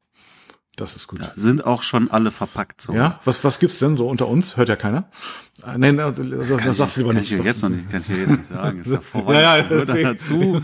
Das 0.78 0.96
ist 0.96 1.08
gut. 1.08 1.22
Ja? 1.22 1.32
Sind 1.36 1.66
auch 1.66 1.84
schon 1.84 2.12
alle 2.12 2.32
verpackt 2.32 2.82
so. 2.82 2.94
Was, 3.24 3.44
was 3.44 3.60
gibt's 3.60 3.80
denn 3.80 3.96
so 3.96 4.10
unter 4.10 4.28
uns? 4.28 4.58
Hört 4.58 4.68
ja 4.70 4.76
keiner? 4.76 5.10
Ah, 5.62 5.78
Nee, 5.78 5.98
also, 6.02 6.24
das 6.24 6.78
sagst 6.78 6.98
du 6.98 7.02
lieber 7.02 7.14
kann 7.14 7.22
nicht. 7.22 7.32
ich 7.32 7.40
dir 7.40 7.46
jetzt 7.46 7.62
noch 7.64 7.70
nicht, 7.70 7.90
kann 7.90 8.02
ich 8.02 8.10
jetzt 8.10 8.30
nicht 8.30 8.48
sagen. 8.48 8.82
Ist 8.82 8.92
ja 8.92 9.00
vorbei. 9.02 9.34
Ja, 9.42 9.58
ja, 9.58 9.70
Hört 9.70 9.88
deswegen. 9.88 10.04
dazu. 10.10 10.62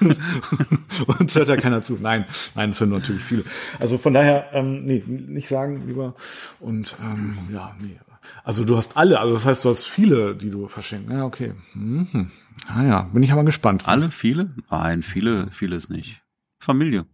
Uns 1.18 1.34
hört 1.34 1.48
ja 1.48 1.56
keiner 1.56 1.82
zu. 1.82 1.98
Nein, 2.00 2.24
nein, 2.54 2.70
es 2.70 2.80
hören 2.80 2.90
natürlich 2.90 3.22
viele. 3.22 3.44
Also 3.78 3.98
von 3.98 4.14
daher, 4.14 4.50
ähm, 4.52 4.84
nee, 4.84 5.02
nicht 5.06 5.48
sagen 5.48 5.86
lieber. 5.86 6.14
Und 6.60 6.96
ähm, 7.02 7.36
ja, 7.52 7.74
nee. 7.80 7.98
Also 8.42 8.64
du 8.64 8.76
hast 8.76 8.96
alle, 8.96 9.20
also 9.20 9.34
das 9.34 9.46
heißt, 9.46 9.64
du 9.64 9.68
hast 9.70 9.84
viele, 9.84 10.34
die 10.34 10.50
du 10.50 10.66
verschenken. 10.68 11.12
Ja, 11.12 11.24
okay. 11.24 11.52
Mhm. 11.74 12.30
Ah 12.66 12.82
ja, 12.82 13.02
bin 13.12 13.22
ich 13.22 13.30
aber 13.32 13.44
gespannt. 13.44 13.86
Alle? 13.86 14.10
Viele? 14.10 14.50
Nein, 14.70 15.02
viele, 15.02 15.48
vieles 15.52 15.88
nicht. 15.90 16.22
Familie. 16.58 17.04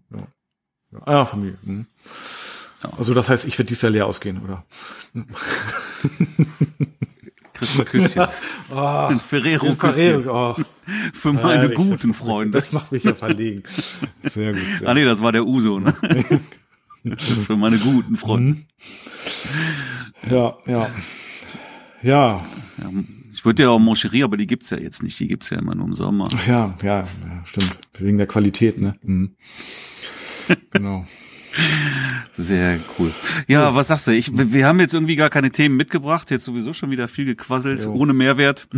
Ah 1.06 1.12
ja, 1.12 1.26
Familie. 1.26 1.58
Mhm. 1.62 1.86
Ja. 2.82 2.90
Also 2.98 3.14
das 3.14 3.28
heißt, 3.28 3.44
ich 3.44 3.58
werde 3.58 3.68
dieses 3.68 3.82
Jahr 3.82 3.92
leer 3.92 4.06
ausgehen, 4.06 4.40
oder? 4.42 4.64
Kriegst 7.54 7.78
ein 7.78 7.84
Küsschen. 7.84 8.26
Ah, 8.74 9.08
Ein 9.08 9.20
Ferrero-Küsschen. 9.20 10.22
Ferrero, 10.24 10.52
oh, 10.52 10.62
Für 11.12 11.32
meine 11.32 11.68
ja, 11.68 11.74
guten 11.74 12.08
das- 12.08 12.16
Freunde. 12.18 12.58
Das 12.58 12.72
macht 12.72 12.90
mich 12.92 13.04
ja 13.04 13.14
verlegen. 13.14 13.62
Sehr 14.32 14.52
gut. 14.52 14.62
Sehr 14.78 14.88
Ah 14.88 14.94
nee, 14.94 15.04
das 15.04 15.22
war 15.22 15.32
der 15.32 15.46
Uso, 15.46 15.78
ne? 15.80 15.94
Für 17.16 17.56
meine 17.56 17.78
guten 17.78 18.16
Freunde. 18.16 18.60
Ja, 20.28 20.56
ja. 20.66 20.90
Ja, 22.02 22.44
Ja, 22.78 22.90
ich 23.32 23.44
würde 23.44 23.62
ja 23.64 23.70
auch 23.70 23.78
Moncherie, 23.78 24.22
aber 24.24 24.36
die 24.36 24.46
gibt's 24.46 24.70
ja 24.70 24.78
jetzt 24.78 25.02
nicht. 25.02 25.18
Die 25.20 25.26
gibt's 25.28 25.50
ja 25.50 25.58
immer 25.58 25.74
nur 25.74 25.86
im 25.86 25.94
Sommer. 25.94 26.28
ja, 26.46 26.74
ja, 26.82 27.00
ja, 27.00 27.06
stimmt. 27.44 27.78
Wegen 27.98 28.18
der 28.18 28.26
Qualität, 28.26 28.80
ne? 28.80 28.94
Mhm. 29.02 29.36
Genau. 30.70 31.04
Sehr 32.34 32.78
cool. 32.98 33.12
Ja, 33.46 33.74
was 33.74 33.88
sagst 33.88 34.06
du? 34.06 34.10
Ich, 34.12 34.30
wir 34.34 34.66
haben 34.66 34.80
jetzt 34.80 34.94
irgendwie 34.94 35.16
gar 35.16 35.28
keine 35.30 35.50
Themen 35.50 35.76
mitgebracht. 35.76 36.30
Jetzt 36.30 36.44
sowieso 36.44 36.72
schon 36.72 36.90
wieder 36.90 37.08
viel 37.08 37.26
gequasselt, 37.26 37.84
Jo. 37.84 37.92
ohne 37.92 38.14
Mehrwert. 38.14 38.68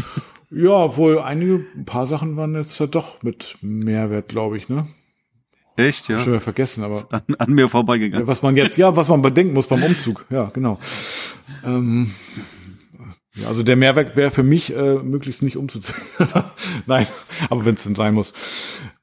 Ja, 0.51 0.97
wohl 0.97 1.21
einige, 1.21 1.65
ein 1.77 1.85
paar 1.85 2.07
Sachen 2.07 2.37
waren 2.37 2.55
jetzt 2.55 2.79
ja 2.81 2.87
doch 2.87 3.23
mit 3.23 3.57
Mehrwert, 3.61 4.29
glaube 4.29 4.57
ich, 4.57 4.69
ne? 4.69 4.87
Echt, 5.77 6.09
ja? 6.09 6.19
Schon 6.19 6.29
wieder 6.35 6.41
vergessen, 6.41 6.85
aber 6.85 7.07
An, 7.11 7.23
an 7.39 7.53
mir 7.53 7.69
vorbeigegangen. 7.69 8.27
was 8.29 8.43
man 8.43 8.57
jetzt, 8.57 8.77
ja, 8.77 8.95
was 8.97 9.09
man 9.09 9.23
bedenken 9.23 9.55
muss 9.55 9.67
beim 9.67 9.83
Umzug, 9.83 10.25
ja, 10.31 10.51
genau. 10.53 10.79
Ähm, 11.65 12.13
ja, 13.35 13.49
also 13.49 13.65
der 13.65 13.75
Mehrwert 13.75 14.15
wäre 14.17 14.31
für 14.31 14.45
mich 14.45 14.73
äh, 14.73 14.95
möglichst 14.95 15.43
nicht 15.43 15.57
umzuziehen. 15.57 15.97
Nein, 16.87 17.07
aber 17.51 17.65
wenn 17.65 17.75
es 17.75 17.83
denn 17.83 17.97
sein 17.97 18.15
muss. 18.15 18.33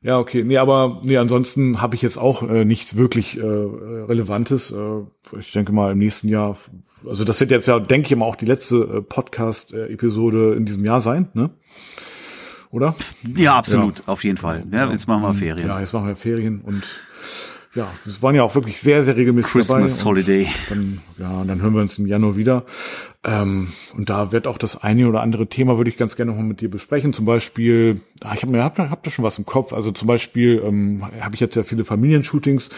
Ja, 0.04 0.18
okay. 0.18 0.44
Nee, 0.44 0.58
aber 0.58 1.00
nee, 1.04 1.18
ansonsten 1.18 1.80
habe 1.80 1.96
ich 1.96 2.02
jetzt 2.02 2.18
auch 2.18 2.42
äh, 2.42 2.66
nichts 2.66 2.96
wirklich 2.96 3.38
äh, 3.38 3.42
Relevantes. 3.44 4.72
Äh, 4.72 5.38
ich 5.38 5.52
denke 5.52 5.72
mal 5.74 5.92
im 5.92 6.00
nächsten 6.00 6.28
Jahr, 6.28 6.58
also 7.08 7.24
das 7.24 7.40
wird 7.40 7.52
jetzt 7.52 7.68
ja, 7.68 7.80
denke 7.80 8.08
ich 8.08 8.16
mal, 8.16 8.26
auch 8.26 8.36
die 8.36 8.48
letzte 8.48 8.78
äh, 8.78 9.02
Podcast-Episode 9.02 10.56
in 10.56 10.66
diesem 10.66 10.84
Jahr 10.86 11.02
sein, 11.02 11.30
ne? 11.34 11.52
Oder? 12.72 12.96
Ja, 13.36 13.58
absolut, 13.58 14.04
auf 14.08 14.24
jeden 14.24 14.38
Fall. 14.38 14.64
Ja, 14.72 14.90
jetzt 14.90 15.08
machen 15.08 15.22
wir 15.24 15.34
Ferien. 15.34 15.68
Ja, 15.68 15.80
jetzt 15.80 15.94
machen 15.94 16.08
wir 16.08 16.16
Ferien 16.16 16.62
und 16.62 16.84
ja, 17.74 17.92
es 18.06 18.22
waren 18.22 18.36
ja 18.36 18.44
auch 18.44 18.54
wirklich 18.56 18.82
sehr, 18.82 19.04
sehr 19.04 19.16
regelmäßig 19.16 19.52
Christmas 19.52 19.98
dabei. 20.00 20.10
Holiday. 20.10 20.48
Dann, 20.70 21.00
ja, 21.18 21.42
und 21.42 21.48
dann 21.48 21.62
hören 21.62 21.74
wir 21.74 21.82
uns 21.82 21.98
im 21.98 22.06
Januar 22.06 22.36
wieder. 22.36 22.66
Ähm, 23.24 23.72
und 23.96 24.10
da 24.10 24.32
wird 24.32 24.48
auch 24.48 24.58
das 24.58 24.82
eine 24.82 25.08
oder 25.08 25.22
andere 25.22 25.48
Thema, 25.48 25.78
würde 25.78 25.90
ich 25.90 25.96
ganz 25.98 26.16
gerne 26.16 26.32
nochmal 26.32 26.48
mit 26.48 26.60
dir 26.60 26.70
besprechen. 26.70 27.14
Zum 27.14 27.26
Beispiel, 27.26 28.02
ah, 28.24 28.34
ich 28.36 28.42
habe 28.42 28.52
mir 28.52 28.64
hab, 28.64 28.78
hab 28.78 29.04
da 29.04 29.10
schon 29.12 29.24
was 29.24 29.38
im 29.38 29.46
Kopf. 29.46 29.72
Also 29.74 29.92
zum 29.92 30.08
Beispiel 30.08 30.62
ähm, 30.66 31.06
habe 31.22 31.36
ich 31.36 31.40
jetzt 31.40 31.56
ja 31.56 31.64
viele 31.64 31.86
Familienshootings 31.86 32.70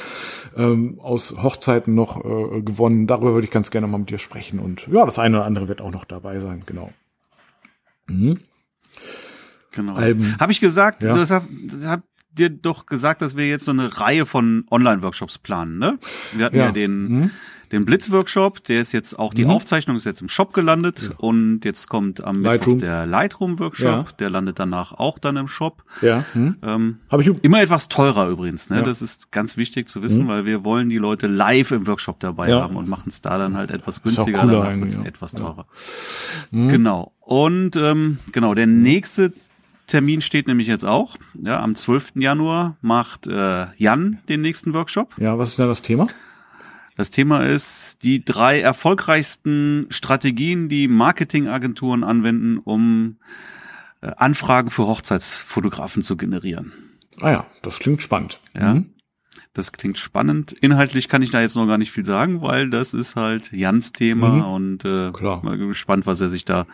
ähm, 0.55 0.99
aus 1.01 1.31
Hochzeiten 1.41 1.95
noch 1.95 2.17
äh, 2.23 2.61
gewonnen. 2.61 3.07
Darüber 3.07 3.33
würde 3.33 3.45
ich 3.45 3.51
ganz 3.51 3.71
gerne 3.71 3.87
mal 3.87 3.97
mit 3.97 4.09
dir 4.09 4.19
sprechen. 4.19 4.59
Und 4.59 4.87
ja, 4.91 5.05
das 5.05 5.17
eine 5.17 5.37
oder 5.37 5.45
andere 5.45 5.67
wird 5.67 5.81
auch 5.81 5.91
noch 5.91 6.05
dabei 6.05 6.39
sein, 6.39 6.63
genau. 6.65 6.91
Mhm. 8.07 8.39
Genau. 9.71 9.95
Alben. 9.95 10.37
Habe 10.39 10.51
ich 10.51 10.59
gesagt, 10.59 11.01
Ja. 11.03 11.15
das 11.15 11.31
hat, 11.31 11.43
das 11.71 11.85
hat 11.85 12.03
dir 12.37 12.49
doch 12.49 12.85
gesagt, 12.85 13.21
dass 13.21 13.35
wir 13.37 13.47
jetzt 13.47 13.65
so 13.65 13.71
eine 13.71 13.99
Reihe 13.99 14.25
von 14.25 14.65
Online-Workshops 14.71 15.37
planen, 15.37 15.77
ne? 15.77 15.99
Wir 16.35 16.45
hatten 16.45 16.55
ja, 16.57 16.65
Ja. 16.65 16.71
den, 16.71 17.07
Mhm. 17.07 17.31
den 17.71 17.85
Blitz-Workshop, 17.85 18.63
der 18.65 18.81
ist 18.81 18.91
jetzt 18.91 19.17
auch, 19.17 19.33
die 19.33 19.45
Mhm. 19.45 19.51
Aufzeichnung 19.51 19.97
ist 19.97 20.05
jetzt 20.05 20.21
im 20.21 20.29
Shop 20.29 20.53
gelandet 20.53 21.11
und 21.17 21.65
jetzt 21.65 21.89
kommt 21.89 22.23
am 22.23 22.43
Lightroom. 22.43 22.75
Mittwoch 22.75 22.87
der 22.87 23.05
Lightroom-Workshop, 23.07 23.85
Ja. 24.09 24.15
der 24.19 24.29
landet 24.29 24.59
danach 24.59 24.91
auch 24.93 25.17
dann 25.17 25.37
im 25.37 25.47
Shop. 25.47 25.83
Ja. 26.01 26.23
Hm? 26.33 26.55
Ähm, 26.61 26.97
Habe 27.09 27.23
ich 27.23 27.29
immer 27.43 27.61
etwas 27.61 27.89
teurer 27.89 28.27
übrigens, 28.29 28.69
ne? 28.69 28.77
Ja. 28.77 28.81
Das 28.83 29.01
ist 29.01 29.31
ganz 29.31 29.57
wichtig 29.57 29.87
zu 29.89 30.03
wissen, 30.03 30.27
weil 30.27 30.45
wir 30.45 30.63
wollen 30.63 30.89
die 30.89 30.97
Leute 30.99 31.25
live 31.27 31.71
im 31.71 31.87
Workshop 31.87 32.19
dabei 32.19 32.49
Ja. 32.49 32.61
haben 32.61 32.75
und 32.75 32.87
machen 32.87 33.09
es 33.09 33.21
da 33.21 33.37
dann 33.39 33.57
halt 33.57 33.71
etwas 33.71 34.03
günstiger, 34.03 34.39
danach 34.45 34.69
ja. 34.69 34.75
Mhm. 34.75 35.05
etwas 35.05 35.31
teurer. 35.31 35.65
Genau. 36.51 37.13
Und 37.21 37.75
ähm, 37.75 38.19
genau, 38.31 38.53
der 38.53 38.67
nächste 38.67 39.33
Termin 39.87 40.21
steht 40.21 40.47
nämlich 40.47 40.67
jetzt 40.67 40.85
auch. 40.85 41.17
Ja, 41.41 41.61
am 41.61 41.75
12. 41.75 42.13
Januar 42.15 42.77
macht 42.81 43.27
äh, 43.27 43.67
Jan 43.77 44.19
den 44.29 44.41
nächsten 44.41 44.73
Workshop. 44.73 45.15
Ja, 45.17 45.37
was 45.37 45.49
ist 45.49 45.59
da 45.59 45.67
das 45.67 45.81
Thema? 45.81 46.07
Das 46.95 47.09
Thema 47.09 47.43
ist 47.43 48.03
die 48.03 48.23
drei 48.23 48.61
erfolgreichsten 48.61 49.87
Strategien, 49.89 50.69
die 50.69 50.87
Marketingagenturen 50.87 52.03
anwenden, 52.03 52.59
um 52.59 53.17
äh, 54.01 54.11
Anfragen 54.15 54.69
für 54.69 54.85
Hochzeitsfotografen 54.85 56.03
zu 56.03 56.17
generieren. 56.17 56.71
Ah 57.19 57.31
ja, 57.31 57.45
das 57.61 57.79
klingt 57.79 58.01
spannend. 58.01 58.39
Ja. 58.55 58.75
Mhm. 58.75 58.92
Das 59.53 59.71
klingt 59.71 59.97
spannend. 59.97 60.51
Inhaltlich 60.53 61.07
kann 61.09 61.21
ich 61.21 61.29
da 61.31 61.41
jetzt 61.41 61.55
noch 61.55 61.67
gar 61.67 61.77
nicht 61.77 61.91
viel 61.91 62.05
sagen, 62.05 62.41
weil 62.41 62.69
das 62.69 62.93
ist 62.93 63.15
halt 63.15 63.51
Jans 63.51 63.91
Thema 63.91 64.29
Mhm. 64.29 64.45
und 64.45 64.85
äh, 64.85 65.11
Klar. 65.11 65.43
mal 65.43 65.57
gespannt, 65.57 66.05
was 66.05 66.21
er 66.21 66.29
sich 66.29 66.43
da 66.45 66.65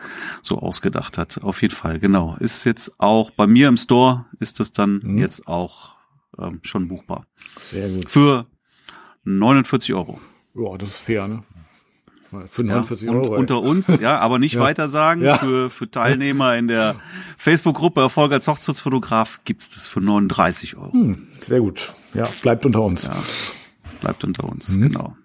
so 0.42 0.58
ausgedacht 0.58 1.18
hat. 1.18 1.42
Auf 1.42 1.60
jeden 1.62 1.74
Fall, 1.74 1.98
genau. 1.98 2.36
Ist 2.40 2.64
jetzt 2.64 2.98
auch 2.98 3.30
bei 3.30 3.46
mir 3.46 3.68
im 3.68 3.76
Store 3.76 4.26
ist 4.38 4.60
das 4.60 4.72
dann 4.72 5.00
Mhm. 5.02 5.18
jetzt 5.18 5.46
auch 5.46 5.96
ähm, 6.38 6.60
schon 6.62 6.88
buchbar. 6.88 7.26
Sehr 7.58 7.88
gut. 7.90 8.10
Für 8.10 8.46
49 9.24 9.92
Euro. 9.94 10.20
Ja, 10.54 10.76
das 10.78 10.90
ist 10.90 10.98
fair, 10.98 11.28
ne? 11.28 11.42
Für 12.48 12.62
Ja, 12.64 12.74
49 12.74 13.08
und 13.08 13.16
Euro. 13.16 13.36
unter 13.36 13.60
uns, 13.60 13.88
ja, 14.00 14.18
aber 14.18 14.38
nicht 14.38 14.54
Ja. 14.56 14.60
weiter 14.60 14.88
sagen. 14.88 15.22
Ja. 15.22 15.36
Für, 15.38 15.68
für 15.70 15.90
Teilnehmer 15.90 16.56
in 16.56 16.68
der 16.68 16.96
Facebook-Gruppe 17.38 18.00
Erfolg 18.00 18.32
als 18.32 18.46
Hochzeitsfotograf 18.46 19.40
gibt's 19.44 19.70
das 19.70 19.86
für 19.86 20.00
39 20.00 20.76
Euro. 20.76 20.92
Hm, 20.92 21.26
sehr 21.40 21.60
gut. 21.60 21.92
Ja, 22.14 22.28
bleibt 22.42 22.64
unter 22.66 22.82
uns. 22.82 23.04
Ja. 23.04 23.16
Bleibt 24.00 24.24
unter 24.24 24.48
uns, 24.48 24.76
Mhm. 24.76 24.82
genau. 24.82 25.16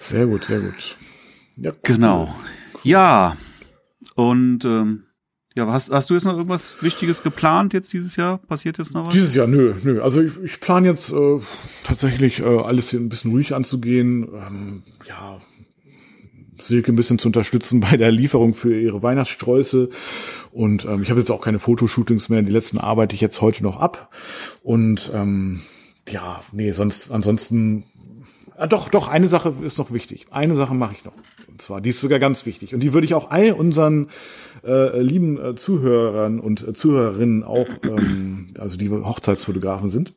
Sehr 0.00 0.26
gut, 0.26 0.44
sehr 0.44 0.60
gut. 0.60 0.96
Ja, 1.56 1.72
Genau. 1.82 2.34
Ja. 2.82 3.36
Und 4.14 4.64
ähm, 4.64 5.04
ja, 5.54 5.66
hast, 5.66 5.90
hast 5.90 6.10
du 6.10 6.14
jetzt 6.14 6.24
noch 6.24 6.34
irgendwas 6.36 6.76
Wichtiges 6.80 7.22
geplant 7.22 7.72
jetzt 7.72 7.92
dieses 7.92 8.16
Jahr? 8.16 8.38
Passiert 8.38 8.78
jetzt 8.78 8.94
noch 8.94 9.06
was? 9.06 9.12
Dieses 9.14 9.34
Jahr, 9.34 9.46
nö, 9.46 9.74
nö. 9.82 10.00
Also 10.02 10.20
ich, 10.22 10.32
ich 10.42 10.60
plane 10.60 10.88
jetzt 10.88 11.10
äh, 11.12 11.40
tatsächlich 11.84 12.40
äh, 12.40 12.44
alles 12.44 12.90
hier 12.90 13.00
ein 13.00 13.08
bisschen 13.08 13.30
ruhig 13.32 13.54
anzugehen. 13.54 14.28
Ähm, 14.32 14.82
ja, 15.06 15.40
Silke 16.62 16.92
ein 16.92 16.96
bisschen 16.96 17.18
zu 17.18 17.28
unterstützen 17.28 17.80
bei 17.80 17.96
der 17.96 18.10
Lieferung 18.10 18.54
für 18.54 18.78
ihre 18.78 19.02
Weihnachtssträuße. 19.02 19.90
Und 20.52 20.84
ähm, 20.84 21.02
ich 21.02 21.10
habe 21.10 21.20
jetzt 21.20 21.30
auch 21.30 21.40
keine 21.40 21.58
Fotoshootings 21.58 22.28
mehr. 22.28 22.42
Die 22.42 22.50
letzten 22.50 22.78
arbeite 22.78 23.14
ich 23.14 23.20
jetzt 23.20 23.40
heute 23.40 23.62
noch 23.62 23.80
ab. 23.80 24.10
Und 24.62 25.10
ähm, 25.14 25.60
ja, 26.08 26.40
nee, 26.52 26.72
sonst 26.72 27.10
ansonsten. 27.10 27.84
Ah, 28.56 28.66
doch, 28.66 28.90
doch, 28.90 29.08
eine 29.08 29.28
Sache 29.28 29.54
ist 29.62 29.78
noch 29.78 29.90
wichtig. 29.90 30.26
Eine 30.30 30.54
Sache 30.54 30.74
mache 30.74 30.94
ich 30.94 31.04
noch. 31.04 31.14
Und 31.48 31.62
zwar, 31.62 31.80
die 31.80 31.90
ist 31.90 32.00
sogar 32.00 32.18
ganz 32.18 32.44
wichtig. 32.44 32.74
Und 32.74 32.80
die 32.80 32.92
würde 32.92 33.06
ich 33.06 33.14
auch 33.14 33.30
all 33.30 33.52
unseren 33.52 34.08
äh, 34.64 35.00
lieben 35.00 35.38
äh, 35.38 35.54
Zuhörern 35.54 36.40
und 36.40 36.66
äh, 36.66 36.74
Zuhörerinnen 36.74 37.42
auch, 37.42 37.68
ähm, 37.84 38.48
also 38.58 38.76
die 38.76 38.90
Hochzeitsfotografen 38.90 39.88
sind, 39.88 40.14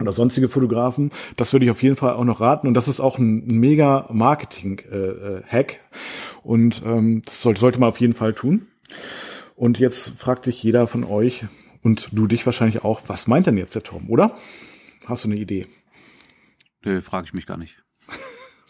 oder 0.00 0.12
sonstige 0.12 0.48
Fotografen. 0.48 1.10
Das 1.36 1.52
würde 1.52 1.66
ich 1.66 1.70
auf 1.70 1.82
jeden 1.82 1.96
Fall 1.96 2.14
auch 2.14 2.24
noch 2.24 2.40
raten. 2.40 2.66
Und 2.66 2.74
das 2.74 2.88
ist 2.88 3.00
auch 3.00 3.18
ein 3.18 3.46
mega 3.46 4.08
Marketing-Hack. 4.10 5.72
Äh, 5.72 5.78
und 6.42 6.82
ähm, 6.84 7.22
das 7.24 7.42
sollte, 7.42 7.60
sollte 7.60 7.80
man 7.80 7.88
auf 7.88 8.00
jeden 8.00 8.14
Fall 8.14 8.34
tun. 8.34 8.66
Und 9.56 9.78
jetzt 9.78 10.18
fragt 10.18 10.44
sich 10.44 10.62
jeder 10.62 10.86
von 10.86 11.04
euch 11.04 11.44
und 11.82 12.08
du 12.12 12.26
dich 12.26 12.44
wahrscheinlich 12.44 12.82
auch, 12.82 13.02
was 13.06 13.26
meint 13.26 13.46
denn 13.46 13.56
jetzt 13.56 13.74
der 13.74 13.82
Tom, 13.82 14.10
oder? 14.10 14.36
Hast 15.06 15.24
du 15.24 15.28
eine 15.28 15.38
Idee? 15.38 15.66
Nö, 16.84 17.00
frage 17.00 17.26
ich 17.26 17.34
mich 17.34 17.46
gar 17.46 17.56
nicht. 17.56 17.76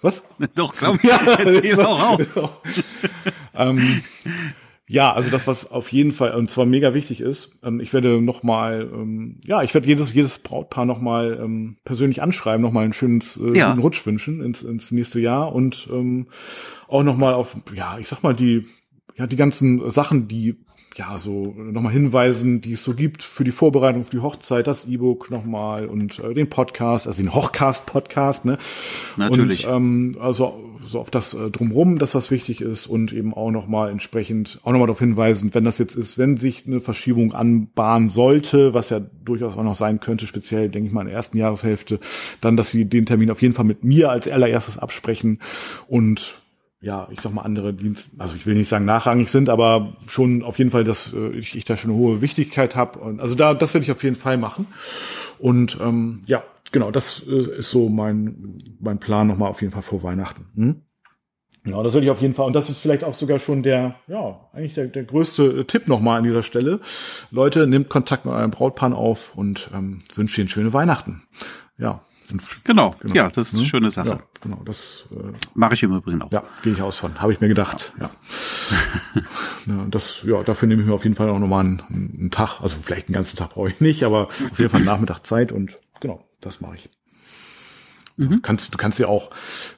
Was? 0.02 0.22
Doch, 0.54 0.76
glaub, 0.76 1.02
ja, 1.04 1.40
jetzt 1.40 1.80
auch 1.80 2.00
raus. 2.18 2.50
ähm, 3.54 4.02
ja, 4.86 5.12
also 5.12 5.30
das, 5.30 5.46
was 5.46 5.70
auf 5.70 5.90
jeden 5.92 6.12
Fall 6.12 6.34
und 6.34 6.50
zwar 6.50 6.66
mega 6.66 6.92
wichtig 6.92 7.20
ist, 7.20 7.58
ähm, 7.62 7.80
ich 7.80 7.94
werde 7.94 8.20
noch 8.20 8.42
mal, 8.42 8.90
ähm, 8.92 9.40
ja, 9.44 9.62
ich 9.62 9.72
werde 9.72 9.88
jedes 9.88 10.12
jedes 10.12 10.38
Brautpaar 10.38 10.84
noch 10.84 11.00
mal 11.00 11.38
ähm, 11.42 11.78
persönlich 11.84 12.20
anschreiben, 12.20 12.60
noch 12.60 12.72
mal 12.72 12.84
einen 12.84 12.92
schönen 12.92 13.22
äh, 13.40 13.56
ja. 13.56 13.72
Rutsch 13.72 14.04
wünschen 14.04 14.42
ins, 14.42 14.62
ins 14.62 14.92
nächste 14.92 15.20
Jahr 15.20 15.54
und 15.54 15.88
ähm, 15.90 16.26
auch 16.86 17.02
noch 17.02 17.16
mal 17.16 17.32
auf, 17.32 17.56
ja, 17.74 17.98
ich 17.98 18.08
sag 18.08 18.22
mal 18.22 18.34
die, 18.34 18.66
ja, 19.16 19.26
die 19.26 19.36
ganzen 19.36 19.88
Sachen, 19.90 20.28
die 20.28 20.56
ja, 20.96 21.18
so 21.18 21.54
nochmal 21.56 21.92
hinweisen, 21.92 22.60
die 22.60 22.74
es 22.74 22.84
so 22.84 22.94
gibt 22.94 23.22
für 23.22 23.42
die 23.42 23.50
Vorbereitung 23.50 24.02
auf 24.02 24.10
die 24.10 24.20
Hochzeit, 24.20 24.66
das 24.66 24.86
E-Book 24.86 25.28
nochmal 25.30 25.86
und 25.86 26.20
äh, 26.20 26.34
den 26.34 26.48
Podcast, 26.48 27.08
also 27.08 27.20
den 27.20 27.34
Hochcast-Podcast, 27.34 28.44
ne? 28.44 28.58
Natürlich. 29.16 29.66
Und, 29.66 29.74
ähm, 29.74 30.16
also 30.20 30.73
so 30.86 31.00
auf 31.00 31.10
das 31.10 31.34
äh, 31.34 31.50
drumrum, 31.50 31.98
dass 31.98 32.12
das 32.12 32.30
wichtig 32.30 32.60
ist 32.60 32.86
und 32.86 33.12
eben 33.12 33.34
auch 33.34 33.50
nochmal 33.50 33.90
entsprechend 33.90 34.60
auch 34.62 34.72
nochmal 34.72 34.86
darauf 34.86 34.98
hinweisen, 34.98 35.54
wenn 35.54 35.64
das 35.64 35.78
jetzt 35.78 35.94
ist, 35.94 36.18
wenn 36.18 36.36
sich 36.36 36.66
eine 36.66 36.80
Verschiebung 36.80 37.32
anbahnen 37.32 38.08
sollte, 38.08 38.74
was 38.74 38.90
ja 38.90 39.00
durchaus 39.24 39.56
auch 39.56 39.62
noch 39.62 39.74
sein 39.74 40.00
könnte, 40.00 40.26
speziell, 40.26 40.68
denke 40.68 40.88
ich 40.88 40.92
mal, 40.92 41.02
in 41.02 41.08
der 41.08 41.16
ersten 41.16 41.38
Jahreshälfte, 41.38 42.00
dann, 42.40 42.56
dass 42.56 42.70
sie 42.70 42.84
den 42.84 43.06
Termin 43.06 43.30
auf 43.30 43.42
jeden 43.42 43.54
Fall 43.54 43.64
mit 43.64 43.84
mir 43.84 44.10
als 44.10 44.28
allererstes 44.28 44.78
absprechen 44.78 45.40
und 45.88 46.40
ja, 46.84 47.08
ich 47.10 47.20
sag 47.22 47.32
mal, 47.32 47.42
andere 47.42 47.72
Dienst, 47.72 48.10
also 48.18 48.36
ich 48.36 48.44
will 48.44 48.54
nicht 48.54 48.68
sagen 48.68 48.84
nachrangig 48.84 49.30
sind, 49.30 49.48
aber 49.48 49.96
schon 50.06 50.42
auf 50.42 50.58
jeden 50.58 50.70
Fall, 50.70 50.84
dass 50.84 51.14
äh, 51.14 51.30
ich, 51.30 51.56
ich 51.56 51.64
da 51.64 51.78
schon 51.78 51.90
eine 51.90 51.98
hohe 51.98 52.20
Wichtigkeit 52.20 52.76
habe. 52.76 53.00
Also 53.22 53.34
da, 53.34 53.54
das 53.54 53.72
werde 53.72 53.86
ich 53.86 53.90
auf 53.90 54.02
jeden 54.04 54.16
Fall 54.16 54.36
machen. 54.36 54.66
Und 55.38 55.78
ähm, 55.80 56.20
ja, 56.26 56.42
genau, 56.74 56.90
das 56.90 57.24
äh, 57.26 57.58
ist 57.58 57.70
so 57.70 57.88
mein, 57.88 58.76
mein 58.80 58.98
Plan 58.98 59.28
nochmal 59.28 59.48
auf 59.48 59.62
jeden 59.62 59.72
Fall 59.72 59.82
vor 59.82 60.02
Weihnachten. 60.02 60.46
Hm? 60.54 60.82
Ja, 61.66 61.82
das 61.82 61.94
würde 61.94 62.04
ich 62.04 62.10
auf 62.10 62.20
jeden 62.20 62.34
Fall. 62.34 62.46
Und 62.46 62.52
das 62.52 62.68
ist 62.68 62.80
vielleicht 62.80 63.04
auch 63.04 63.14
sogar 63.14 63.38
schon 63.38 63.62
der, 63.62 63.94
ja, 64.06 64.50
eigentlich 64.52 64.74
der, 64.74 64.88
der 64.88 65.04
größte 65.04 65.60
äh, 65.60 65.64
Tipp 65.64 65.88
nochmal 65.88 66.18
an 66.18 66.24
dieser 66.24 66.42
Stelle. 66.42 66.80
Leute, 67.30 67.66
nehmt 67.66 67.88
Kontakt 67.88 68.26
mit 68.26 68.34
eurem 68.34 68.50
Brautpaar 68.50 68.94
auf 68.94 69.34
und 69.34 69.70
ähm, 69.72 70.00
wünscht 70.14 70.36
ihnen 70.36 70.48
schöne 70.48 70.74
Weihnachten. 70.74 71.22
Ja, 71.78 72.02
Genau. 72.64 72.94
genau, 73.00 73.14
ja, 73.14 73.28
das 73.28 73.48
ist 73.48 73.54
eine 73.54 73.62
hm? 73.62 73.68
schöne 73.68 73.90
Sache. 73.90 74.08
Ja, 74.08 74.20
genau, 74.40 74.62
das 74.64 75.04
äh, 75.14 75.32
mache 75.54 75.74
ich 75.74 75.82
im 75.82 75.94
Übrigen 75.94 76.22
auch. 76.22 76.32
Ja, 76.32 76.42
gehe 76.62 76.72
ich 76.72 76.80
aus 76.80 76.96
von, 76.96 77.20
habe 77.20 77.32
ich 77.32 77.40
mir 77.40 77.48
gedacht. 77.48 77.92
Ja. 78.00 78.10
ja. 79.66 79.86
das, 79.90 80.22
ja, 80.24 80.42
dafür 80.42 80.66
nehme 80.68 80.82
ich 80.82 80.88
mir 80.88 80.94
auf 80.94 81.04
jeden 81.04 81.16
Fall 81.16 81.28
auch 81.28 81.38
nochmal 81.38 81.64
einen, 81.64 81.82
einen 81.90 82.30
Tag, 82.30 82.60
also 82.62 82.78
vielleicht 82.82 83.08
einen 83.08 83.14
ganzen 83.14 83.36
Tag 83.36 83.50
brauche 83.50 83.68
ich 83.68 83.80
nicht, 83.80 84.04
aber 84.04 84.28
auf 84.28 84.58
jeden 84.58 84.70
Fall 84.70 84.78
einen 84.78 84.86
Nachmittag 84.86 85.20
Zeit 85.26 85.52
und 85.52 85.78
genau, 86.04 86.22
das 86.42 86.60
mache 86.60 86.74
ich. 86.74 86.90
Mhm. 88.18 88.42
Kannst, 88.42 88.74
du 88.74 88.76
kannst 88.76 88.98
ja 88.98 89.08
auch 89.08 89.30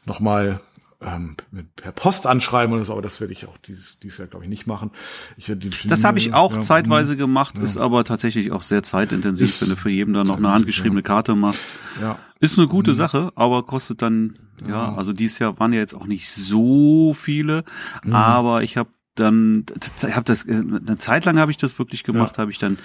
nochmal 0.06 0.60
ähm, 1.00 1.36
per 1.76 1.92
Post 1.92 2.26
anschreiben 2.26 2.74
oder 2.74 2.84
so, 2.84 2.94
aber 2.94 3.02
das 3.02 3.20
werde 3.20 3.32
ich 3.32 3.46
auch 3.46 3.56
dieses, 3.58 4.00
dieses 4.00 4.18
Jahr, 4.18 4.26
glaube 4.26 4.44
ich, 4.44 4.48
nicht 4.48 4.66
machen. 4.66 4.90
Ich 5.36 5.48
werde 5.48 5.60
die 5.68 5.88
das 5.88 6.02
habe 6.02 6.18
ich 6.18 6.34
auch 6.34 6.54
ja, 6.54 6.60
zeitweise 6.60 7.12
mh, 7.12 7.18
gemacht, 7.18 7.58
ja. 7.58 7.62
ist 7.64 7.76
aber 7.76 8.02
tatsächlich 8.02 8.50
auch 8.50 8.62
sehr 8.62 8.82
zeitintensiv, 8.82 9.50
ist 9.50 9.62
wenn 9.62 9.68
du 9.68 9.76
für 9.76 9.90
jeden 9.90 10.14
dann 10.14 10.26
noch 10.26 10.38
eine 10.38 10.50
handgeschriebene 10.50 11.04
Karte 11.04 11.36
machst. 11.36 11.64
Ja. 12.00 12.18
Ist 12.40 12.58
eine 12.58 12.66
gute 12.66 12.90
mhm. 12.90 12.96
Sache, 12.96 13.32
aber 13.36 13.62
kostet 13.62 14.02
dann, 14.02 14.36
ja, 14.62 14.68
ja, 14.68 14.94
also 14.96 15.12
dieses 15.12 15.38
Jahr 15.38 15.60
waren 15.60 15.72
ja 15.72 15.78
jetzt 15.78 15.94
auch 15.94 16.06
nicht 16.06 16.28
so 16.28 17.14
viele, 17.14 17.62
mhm. 18.02 18.14
aber 18.14 18.64
ich 18.64 18.76
habe 18.76 18.90
dann, 19.14 19.64
ich 19.80 20.16
habe 20.16 20.24
das 20.24 20.44
eine 20.46 20.98
Zeit 20.98 21.24
lang 21.24 21.38
habe 21.38 21.52
ich 21.52 21.56
das 21.56 21.78
wirklich 21.78 22.02
gemacht, 22.02 22.36
ja. 22.36 22.42
habe 22.42 22.50
ich 22.50 22.58
dann 22.58 22.78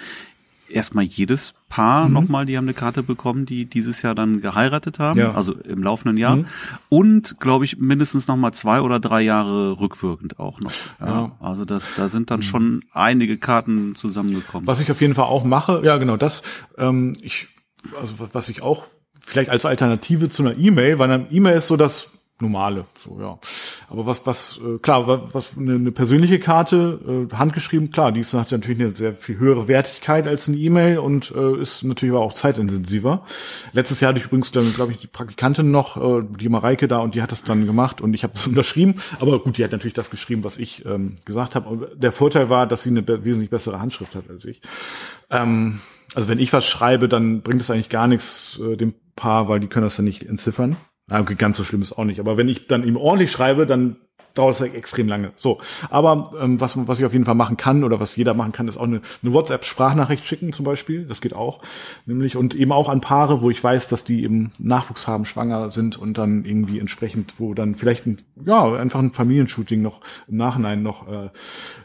erstmal 0.72 1.04
jedes 1.04 1.54
Paar 1.68 2.06
mhm. 2.06 2.14
nochmal, 2.14 2.46
die 2.46 2.56
haben 2.56 2.64
eine 2.64 2.74
Karte 2.74 3.02
bekommen, 3.02 3.46
die 3.46 3.64
dieses 3.64 4.02
Jahr 4.02 4.14
dann 4.14 4.40
geheiratet 4.40 4.98
haben, 4.98 5.18
ja. 5.18 5.32
also 5.32 5.54
im 5.54 5.82
laufenden 5.82 6.16
Jahr. 6.16 6.36
Mhm. 6.36 6.44
Und 6.88 7.40
glaube 7.40 7.64
ich 7.64 7.78
mindestens 7.78 8.28
nochmal 8.28 8.52
zwei 8.52 8.80
oder 8.80 9.00
drei 9.00 9.22
Jahre 9.22 9.80
rückwirkend 9.80 10.38
auch 10.38 10.60
noch. 10.60 10.72
Ja. 11.00 11.06
ja. 11.06 11.32
Also 11.40 11.64
das, 11.64 11.94
da 11.96 12.08
sind 12.08 12.30
dann 12.30 12.40
mhm. 12.40 12.44
schon 12.44 12.84
einige 12.92 13.38
Karten 13.38 13.94
zusammengekommen. 13.94 14.66
Was 14.66 14.80
ich 14.80 14.90
auf 14.90 15.00
jeden 15.00 15.14
Fall 15.14 15.26
auch 15.26 15.44
mache, 15.44 15.82
ja 15.84 15.96
genau, 15.96 16.16
das, 16.16 16.42
ähm, 16.78 17.16
ich, 17.22 17.48
also 18.00 18.14
was 18.32 18.48
ich 18.48 18.62
auch 18.62 18.86
vielleicht 19.20 19.50
als 19.50 19.64
Alternative 19.64 20.28
zu 20.28 20.42
einer 20.42 20.56
E-Mail, 20.56 20.98
weil 20.98 21.10
eine 21.10 21.26
E-Mail 21.30 21.56
ist 21.56 21.68
so 21.68 21.76
das 21.76 22.11
normale, 22.42 22.84
so 22.98 23.18
ja. 23.18 23.38
Aber 23.88 24.04
was, 24.04 24.26
was 24.26 24.58
äh, 24.58 24.78
klar, 24.78 25.32
was 25.32 25.52
eine, 25.56 25.76
eine 25.76 25.92
persönliche 25.92 26.38
Karte, 26.38 27.28
äh, 27.32 27.34
handgeschrieben, 27.34 27.90
klar, 27.90 28.12
die 28.12 28.20
ist 28.20 28.34
hat 28.34 28.52
natürlich 28.52 28.80
eine 28.80 28.94
sehr 28.94 29.14
viel 29.14 29.38
höhere 29.38 29.68
Wertigkeit 29.68 30.26
als 30.26 30.48
eine 30.48 30.58
E-Mail 30.58 30.98
und 30.98 31.32
äh, 31.34 31.60
ist 31.60 31.82
natürlich 31.84 32.14
aber 32.14 32.24
auch 32.24 32.34
zeitintensiver. 32.34 33.24
Letztes 33.72 34.00
Jahr 34.00 34.10
hatte 34.10 34.18
ich 34.18 34.26
übrigens 34.26 34.50
dann, 34.50 34.72
glaube 34.74 34.92
ich, 34.92 34.98
die 34.98 35.06
Praktikantin 35.06 35.70
noch, 35.70 35.96
äh, 35.96 36.22
die 36.38 36.48
Mareike 36.50 36.88
da, 36.88 36.98
und 36.98 37.14
die 37.14 37.22
hat 37.22 37.32
das 37.32 37.44
dann 37.44 37.64
gemacht 37.64 38.00
und 38.02 38.12
ich 38.12 38.24
habe 38.24 38.34
das 38.34 38.46
unterschrieben. 38.52 38.96
Aber 39.20 39.38
gut, 39.38 39.56
die 39.56 39.64
hat 39.64 39.72
natürlich 39.72 39.94
das 39.94 40.10
geschrieben, 40.10 40.44
was 40.44 40.58
ich 40.58 40.84
ähm, 40.84 41.16
gesagt 41.24 41.54
habe. 41.54 41.92
Der 41.96 42.12
Vorteil 42.12 42.50
war, 42.50 42.66
dass 42.66 42.82
sie 42.82 42.90
eine 42.90 43.06
wesentlich 43.06 43.50
bessere 43.50 43.80
Handschrift 43.80 44.14
hat 44.14 44.28
als 44.28 44.44
ich. 44.44 44.60
Ähm, 45.30 45.80
also 46.14 46.28
wenn 46.28 46.38
ich 46.38 46.52
was 46.52 46.66
schreibe, 46.66 47.08
dann 47.08 47.42
bringt 47.42 47.60
es 47.60 47.70
eigentlich 47.70 47.88
gar 47.88 48.06
nichts 48.06 48.60
äh, 48.62 48.76
dem 48.76 48.94
Paar, 49.16 49.48
weil 49.48 49.60
die 49.60 49.68
können 49.68 49.84
das 49.84 49.96
dann 49.96 50.04
nicht 50.04 50.24
entziffern. 50.24 50.76
Na, 51.12 51.20
okay, 51.20 51.34
ganz 51.34 51.58
so 51.58 51.64
schlimm 51.64 51.82
ist 51.82 51.92
auch 51.92 52.04
nicht. 52.04 52.20
Aber 52.20 52.38
wenn 52.38 52.48
ich 52.48 52.68
dann 52.68 52.84
ihm 52.84 52.96
ordentlich 52.96 53.30
schreibe, 53.30 53.66
dann 53.66 53.96
dauert 54.34 54.54
es 54.54 54.60
halt 54.60 54.74
extrem 54.74 55.08
lange. 55.08 55.32
So, 55.36 55.58
aber 55.90 56.32
ähm, 56.40 56.60
was, 56.60 56.74
was 56.86 56.98
ich 56.98 57.04
auf 57.04 57.12
jeden 57.12 57.24
Fall 57.24 57.34
machen 57.34 57.56
kann 57.56 57.84
oder 57.84 58.00
was 58.00 58.16
jeder 58.16 58.34
machen 58.34 58.52
kann, 58.52 58.68
ist 58.68 58.76
auch 58.76 58.84
eine, 58.84 59.00
eine 59.22 59.32
WhatsApp-Sprachnachricht 59.32 60.26
schicken 60.26 60.52
zum 60.52 60.64
Beispiel. 60.64 61.04
Das 61.04 61.20
geht 61.20 61.34
auch, 61.34 61.60
nämlich 62.06 62.36
und 62.36 62.54
eben 62.54 62.72
auch 62.72 62.88
an 62.88 63.00
Paare, 63.00 63.42
wo 63.42 63.50
ich 63.50 63.62
weiß, 63.62 63.88
dass 63.88 64.04
die 64.04 64.22
eben 64.24 64.52
Nachwuchs 64.58 65.06
haben, 65.06 65.24
schwanger 65.24 65.70
sind 65.70 65.96
und 65.96 66.18
dann 66.18 66.44
irgendwie 66.44 66.78
entsprechend, 66.78 67.34
wo 67.38 67.54
dann 67.54 67.74
vielleicht 67.74 68.06
ein, 68.06 68.18
ja 68.44 68.72
einfach 68.74 69.00
ein 69.00 69.12
Familienshooting 69.12 69.82
noch 69.82 70.00
im 70.28 70.36
Nachhinein 70.36 70.82
noch 70.82 71.08
äh, 71.08 71.30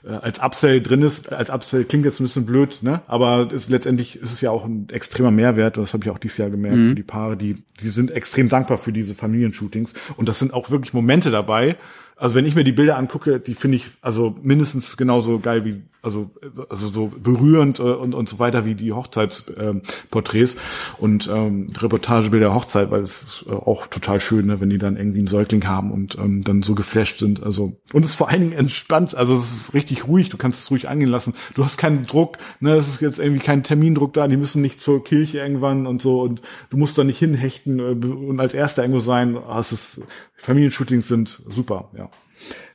äh, 0.03 0.13
als 0.21 0.39
Upsell 0.39 0.81
drin 0.81 1.01
ist. 1.01 1.31
Als 1.31 1.49
Upsell 1.49 1.85
klingt 1.85 2.05
jetzt 2.05 2.19
ein 2.19 2.23
bisschen 2.23 2.45
blöd, 2.45 2.79
ne? 2.81 3.01
Aber 3.07 3.51
ist, 3.51 3.69
letztendlich 3.69 4.17
ist 4.17 4.31
es 4.31 4.41
ja 4.41 4.51
auch 4.51 4.65
ein 4.65 4.87
extremer 4.89 5.31
Mehrwert. 5.31 5.77
Und 5.77 5.83
das 5.83 5.93
habe 5.93 6.03
ich 6.03 6.09
auch 6.09 6.17
dieses 6.17 6.37
Jahr 6.37 6.49
gemerkt 6.49 6.77
mhm. 6.77 6.89
für 6.89 6.95
die 6.95 7.03
Paare, 7.03 7.37
die 7.37 7.63
die 7.81 7.89
sind 7.89 8.11
extrem 8.11 8.49
dankbar 8.49 8.77
für 8.77 8.91
diese 8.91 9.15
Familienshootings 9.15 9.93
und 10.15 10.27
das 10.27 10.39
sind 10.39 10.53
auch 10.53 10.69
wirklich 10.69 10.93
Momente 10.93 11.31
dabei 11.31 11.77
also 12.18 12.36
wenn 12.36 12.45
ich 12.45 12.55
mir 12.55 12.63
die 12.63 12.72
Bilder 12.72 12.97
angucke, 12.97 13.39
die 13.39 13.53
finde 13.53 13.78
ich 13.78 13.91
also 14.01 14.36
mindestens 14.41 14.97
genauso 14.97 15.39
geil 15.39 15.65
wie 15.65 15.84
also 16.01 16.32
also 16.70 16.88
so 16.88 17.07
berührend 17.07 17.80
äh, 17.80 17.84
und 17.84 18.15
und 18.15 18.30
so 18.30 18.39
weiter 18.39 18.65
wie 18.65 18.76
die 18.76 18.93
Hochzeitsporträts 18.93 20.53
äh, 20.53 20.57
und 20.99 21.30
ähm, 21.32 21.68
Reportagebilder 21.78 22.47
der 22.47 22.55
Hochzeit, 22.55 22.91
weil 22.91 23.01
es 23.01 23.24
ist 23.24 23.45
äh, 23.47 23.51
auch 23.51 23.88
total 23.88 24.22
schön, 24.22 24.45
ne, 24.47 24.61
wenn 24.61 24.70
die 24.70 24.78
dann 24.78 24.95
irgendwie 24.95 25.20
einen 25.20 25.28
Säugling 25.28 25.65
haben 25.68 25.91
und 25.91 26.18
ähm, 26.18 26.43
dann 26.43 26.63
so 26.63 26.76
geflasht 26.76 27.20
sind. 27.20 27.43
Also 27.43 27.78
und 27.93 28.03
es 28.03 28.11
ist 28.11 28.15
vor 28.15 28.30
allen 28.30 28.41
Dingen 28.41 28.53
entspannt. 28.53 29.15
Also 29.15 29.34
es 29.34 29.51
ist 29.51 29.74
richtig 29.74 30.07
ruhig. 30.07 30.30
Du 30.30 30.38
kannst 30.38 30.63
es 30.63 30.72
ruhig 30.72 30.88
angehen 30.88 31.09
lassen. 31.09 31.34
Du 31.55 31.63
hast 31.63 31.78
keinen 31.78 32.05
Druck. 32.05 32.38
Ne, 32.59 32.76
es 32.76 32.88
ist 32.88 33.01
jetzt 33.01 33.20
irgendwie 33.20 33.43
kein 33.43 33.63
Termindruck 33.63 34.13
da. 34.13 34.28
Die 34.28 34.38
müssen 34.38 34.61
nicht 34.61 34.80
zur 34.80 35.03
Kirche 35.03 35.39
irgendwann 35.39 35.88
und 35.88 36.01
so 36.01 36.22
und 36.22 36.41
du 36.70 36.78
musst 36.78 36.97
da 36.97 37.03
nicht 37.03 37.20
hinhechten 37.20 37.80
äh, 37.80 38.05
und 38.05 38.39
als 38.39 38.53
Erster 38.53 38.84
irgendwo 38.84 39.01
sein. 39.01 39.38
Hast 39.47 39.72
es 39.72 40.01
Familienshootings 40.38 41.07
sind 41.07 41.41
super. 41.47 41.91
Ja. 41.97 42.09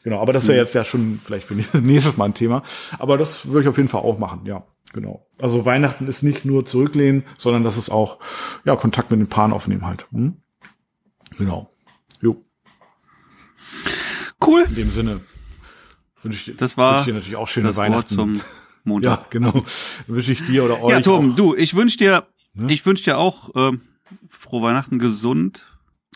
Genau, 0.02 0.20
aber 0.20 0.32
das 0.32 0.48
wäre 0.48 0.58
mhm. 0.58 0.64
jetzt 0.64 0.74
ja 0.74 0.84
schon 0.84 1.20
vielleicht 1.22 1.46
für 1.46 1.54
nächstes 1.78 2.16
Mal 2.16 2.26
ein 2.26 2.34
Thema. 2.34 2.62
Aber 2.98 3.16
das 3.16 3.46
würde 3.46 3.62
ich 3.62 3.68
auf 3.68 3.76
jeden 3.76 3.88
Fall 3.88 4.02
auch 4.02 4.18
machen, 4.18 4.44
ja. 4.44 4.66
Genau. 4.92 5.26
Also 5.38 5.64
Weihnachten 5.64 6.06
ist 6.06 6.22
nicht 6.22 6.44
nur 6.44 6.66
zurücklehnen, 6.66 7.24
sondern 7.38 7.64
das 7.64 7.78
ist 7.78 7.88
auch, 7.88 8.18
ja, 8.64 8.76
Kontakt 8.76 9.10
mit 9.10 9.20
den 9.20 9.28
Paaren 9.28 9.52
aufnehmen 9.52 9.86
halt. 9.86 10.06
Hm? 10.12 10.36
Genau. 11.38 11.70
Jo. 12.20 12.44
Cool. 14.44 14.64
In 14.68 14.74
dem 14.74 14.90
Sinne 14.90 15.20
wünsche 16.22 16.50
ich, 16.50 16.56
das 16.56 16.76
war 16.76 16.92
wünsche 16.92 17.00
ich 17.00 17.06
dir 17.06 17.14
natürlich 17.14 17.36
auch 17.36 17.48
schöne 17.48 17.68
das 17.68 17.76
Weihnachten. 17.76 17.94
Wort 17.94 18.08
zum 18.08 18.40
Montag. 18.84 19.20
Ja, 19.20 19.26
genau. 19.30 19.64
Wünsche 20.08 20.32
ich 20.32 20.44
dir 20.44 20.64
oder 20.64 20.82
euch. 20.82 20.92
Ja, 20.92 21.00
Tom, 21.00 21.32
auch. 21.32 21.36
du, 21.36 21.54
ich 21.54 21.74
wünsche 21.74 21.96
dir, 21.96 22.26
ne? 22.52 22.72
ich 22.72 22.84
wünsche 22.84 23.04
dir 23.04 23.16
auch 23.16 23.50
ähm, 23.54 23.80
frohe 24.28 24.62
Weihnachten, 24.62 24.98
gesund, 24.98 25.71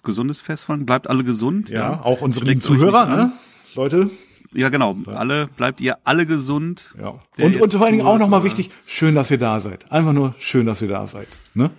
gesundes 0.07 0.41
Festfallen. 0.41 0.87
Bleibt 0.87 1.11
alle 1.11 1.23
gesund. 1.23 1.69
Ja, 1.69 1.93
ja. 1.93 2.01
auch 2.03 2.23
unsere 2.23 2.47
lieben 2.47 2.63
Zuhörer, 2.63 3.05
ne? 3.05 3.33
Leute. 3.75 4.11
Ja, 4.55 4.71
genau. 4.71 4.97
Ja. 5.07 5.13
Alle, 5.13 5.49
bleibt 5.49 5.83
ihr 5.83 5.99
alle 6.05 6.25
gesund. 6.25 6.95
Ja. 6.99 7.15
Und, 7.37 7.61
und 7.61 7.73
vor 7.73 7.83
allen 7.83 7.93
Dingen 7.93 8.07
auch 8.07 8.19
nochmal 8.19 8.43
wichtig, 8.43 8.71
schön, 8.87 9.15
dass 9.15 9.31
ihr 9.31 9.39
da 9.39 9.61
seid. 9.61 9.93
Einfach 9.93 10.15
nur 10.15 10.35
schön, 10.39 10.65
dass 10.65 10.81
ihr 10.81 10.89
da 10.89 11.07
seid. 11.07 11.29
Ne? 11.53 11.71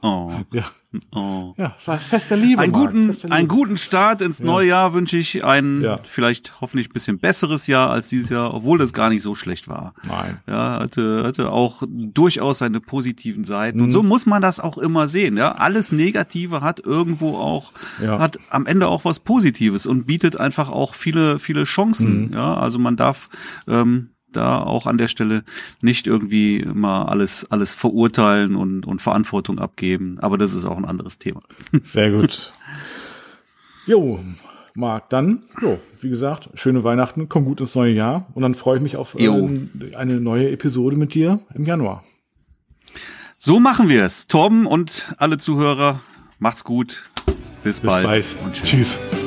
Oh. 0.00 0.32
Ja. 0.52 0.64
Oh. 1.10 1.54
Ja, 1.56 1.74
es 1.78 1.88
war 1.88 1.98
Fest 1.98 2.30
der 2.30 2.36
Liebe. 2.36 2.60
Einen 2.60 2.72
guten, 2.72 3.12
Liebe. 3.12 3.32
einen 3.32 3.48
guten 3.48 3.78
Start 3.78 4.20
ins 4.20 4.40
ja. 4.40 4.46
neue 4.46 4.68
Jahr 4.68 4.92
wünsche 4.92 5.16
ich. 5.16 5.42
Ein 5.42 5.80
ja. 5.80 5.98
vielleicht 6.04 6.60
hoffentlich 6.60 6.90
bisschen 6.90 7.18
besseres 7.18 7.66
Jahr 7.66 7.90
als 7.90 8.10
dieses 8.10 8.28
Jahr, 8.28 8.52
obwohl 8.52 8.78
das 8.78 8.92
gar 8.92 9.08
nicht 9.08 9.22
so 9.22 9.34
schlecht 9.34 9.68
war. 9.68 9.94
Nein. 10.02 10.40
Ja, 10.46 10.80
hatte, 10.80 11.24
hatte 11.24 11.50
auch 11.50 11.82
durchaus 11.88 12.58
seine 12.58 12.80
positiven 12.80 13.44
Seiten. 13.44 13.78
Mhm. 13.78 13.84
Und 13.84 13.90
so 13.90 14.02
muss 14.02 14.26
man 14.26 14.42
das 14.42 14.60
auch 14.60 14.76
immer 14.76 15.08
sehen. 15.08 15.36
Ja, 15.36 15.52
alles 15.52 15.92
Negative 15.92 16.60
hat 16.60 16.80
irgendwo 16.80 17.38
auch, 17.38 17.72
ja. 18.02 18.18
hat 18.18 18.38
am 18.50 18.66
Ende 18.66 18.88
auch 18.88 19.04
was 19.04 19.18
Positives 19.18 19.86
und 19.86 20.06
bietet 20.06 20.38
einfach 20.38 20.70
auch 20.70 20.94
viele, 20.94 21.38
viele 21.38 21.64
Chancen. 21.64 22.26
Mhm. 22.26 22.34
Ja, 22.34 22.54
also 22.54 22.78
man 22.78 22.96
darf 22.96 23.30
ähm, 23.66 24.11
da 24.32 24.62
auch 24.62 24.86
an 24.86 24.98
der 24.98 25.08
Stelle 25.08 25.44
nicht 25.82 26.06
irgendwie 26.06 26.58
immer 26.58 27.08
alles, 27.08 27.50
alles 27.50 27.74
verurteilen 27.74 28.56
und, 28.56 28.86
und 28.86 29.00
Verantwortung 29.00 29.58
abgeben. 29.58 30.18
Aber 30.20 30.38
das 30.38 30.52
ist 30.52 30.64
auch 30.64 30.76
ein 30.76 30.84
anderes 30.84 31.18
Thema. 31.18 31.40
Sehr 31.82 32.10
gut. 32.12 32.52
Jo, 33.86 34.20
Marc, 34.74 35.10
dann, 35.10 35.44
jo, 35.60 35.78
wie 36.00 36.08
gesagt, 36.08 36.48
schöne 36.54 36.84
Weihnachten, 36.84 37.28
komm 37.28 37.44
gut 37.44 37.60
ins 37.60 37.74
neue 37.74 37.92
Jahr 37.92 38.26
und 38.34 38.42
dann 38.42 38.54
freue 38.54 38.76
ich 38.76 38.82
mich 38.82 38.96
auf 38.96 39.16
ähm, 39.18 39.70
eine 39.96 40.20
neue 40.20 40.50
Episode 40.50 40.96
mit 40.96 41.14
dir 41.14 41.40
im 41.54 41.64
Januar. 41.64 42.04
So 43.36 43.58
machen 43.58 43.88
wir 43.88 44.04
es. 44.04 44.28
Torben 44.28 44.66
und 44.66 45.12
alle 45.18 45.36
Zuhörer, 45.36 46.00
macht's 46.38 46.64
gut. 46.64 47.10
Bis, 47.64 47.80
Bis 47.80 47.90
bald. 47.90 48.06
bald. 48.06 48.24
Und 48.44 48.54
tschüss. 48.54 48.98
tschüss. 49.00 49.21